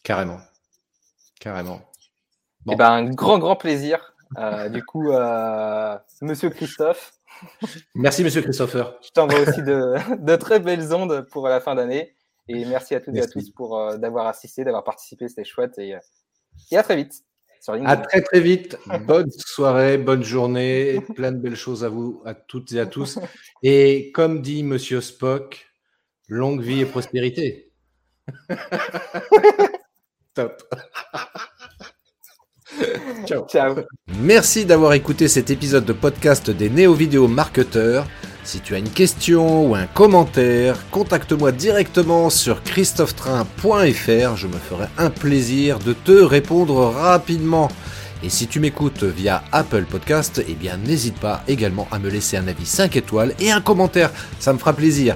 Carrément. 0.04 0.40
Carrément. 1.40 1.82
Eh 2.70 2.76
ben, 2.76 2.92
un 2.92 3.04
grand, 3.06 3.40
grand 3.40 3.56
plaisir. 3.56 4.14
Euh, 4.38 4.70
du 4.70 4.84
coup, 4.84 5.12
euh, 5.12 5.98
monsieur 6.22 6.50
Christophe. 6.50 7.14
Merci, 7.96 8.24
monsieur 8.24 8.42
Christopher. 8.42 8.98
Je 9.04 9.10
t'envoie 9.12 9.40
aussi 9.42 9.62
de, 9.62 10.36
très 10.36 10.60
belles 10.60 10.94
ondes 10.94 11.28
pour 11.32 11.48
la 11.48 11.60
fin 11.62 11.76
d'année. 11.76 12.16
Et 12.50 12.66
merci 12.66 12.96
à 12.96 13.02
toutes 13.02 13.16
et 13.16 13.22
à 13.22 13.28
tous 13.28 13.52
pour 13.52 13.78
euh, 13.78 13.98
d'avoir 13.98 14.28
assisté, 14.28 14.64
d'avoir 14.64 14.84
participé. 14.84 15.28
C'était 15.28 15.44
chouette. 15.44 15.78
Et, 15.78 15.96
et, 16.72 16.78
à 16.78 16.84
très 16.84 16.96
vite. 16.96 17.14
Sur 17.60 17.74
à 17.74 17.98
très, 17.98 18.22
très 18.22 18.40
vite. 18.40 18.78
Bonne 19.06 19.30
soirée, 19.32 19.98
bonne 19.98 20.24
journée. 20.24 21.02
Plein 21.16 21.32
de 21.32 21.38
belles 21.38 21.56
choses 21.56 21.84
à 21.84 21.90
vous, 21.90 22.22
à 22.26 22.34
toutes 22.34 22.72
et 22.72 22.80
à 22.80 22.86
tous. 22.86 23.20
Et 23.64 24.12
comme 24.14 24.42
dit 24.42 24.64
monsieur 24.64 25.02
Spock, 25.02 25.68
longue 26.28 26.62
vie 26.62 26.82
et 26.82 26.86
prospérité. 26.86 27.72
Top. 30.38 30.62
Ciao. 33.26 33.76
Merci 34.20 34.66
d'avoir 34.66 34.94
écouté 34.94 35.28
cet 35.28 35.50
épisode 35.50 35.84
de 35.84 35.94
podcast 35.94 36.52
des 36.52 36.70
néo-vidéo 36.70 37.28
marketeurs. 37.28 38.06
Si 38.44 38.60
tu 38.60 38.76
as 38.76 38.78
une 38.78 38.92
question 38.92 39.68
ou 39.68 39.74
un 39.74 39.88
commentaire, 39.88 40.78
contacte-moi 40.92 41.52
directement 41.52 42.30
sur 42.30 42.62
christophetrain.fr. 42.62 44.36
Je 44.36 44.46
me 44.46 44.58
ferai 44.58 44.86
un 45.00 45.10
plaisir 45.10 45.80
de 45.80 45.94
te 45.94 46.12
répondre 46.12 46.86
rapidement. 46.86 47.70
Et 48.22 48.30
si 48.30 48.46
tu 48.46 48.60
m'écoutes 48.60 49.04
via 49.04 49.44
Apple 49.52 49.86
Podcast, 49.86 50.44
eh 50.48 50.54
bien 50.54 50.78
n'hésite 50.78 51.20
pas 51.20 51.42
également 51.48 51.88
à 51.92 51.98
me 51.98 52.12
laisser 52.12 52.38
un 52.38 52.48
avis 52.48 52.68
5 52.68 52.96
étoiles 52.96 53.34
et 53.40 53.52
un 53.52 53.62
commentaire, 53.62 54.12
ça 54.40 54.54
me 54.54 54.60
fera 54.60 54.74
plaisir. 54.74 55.16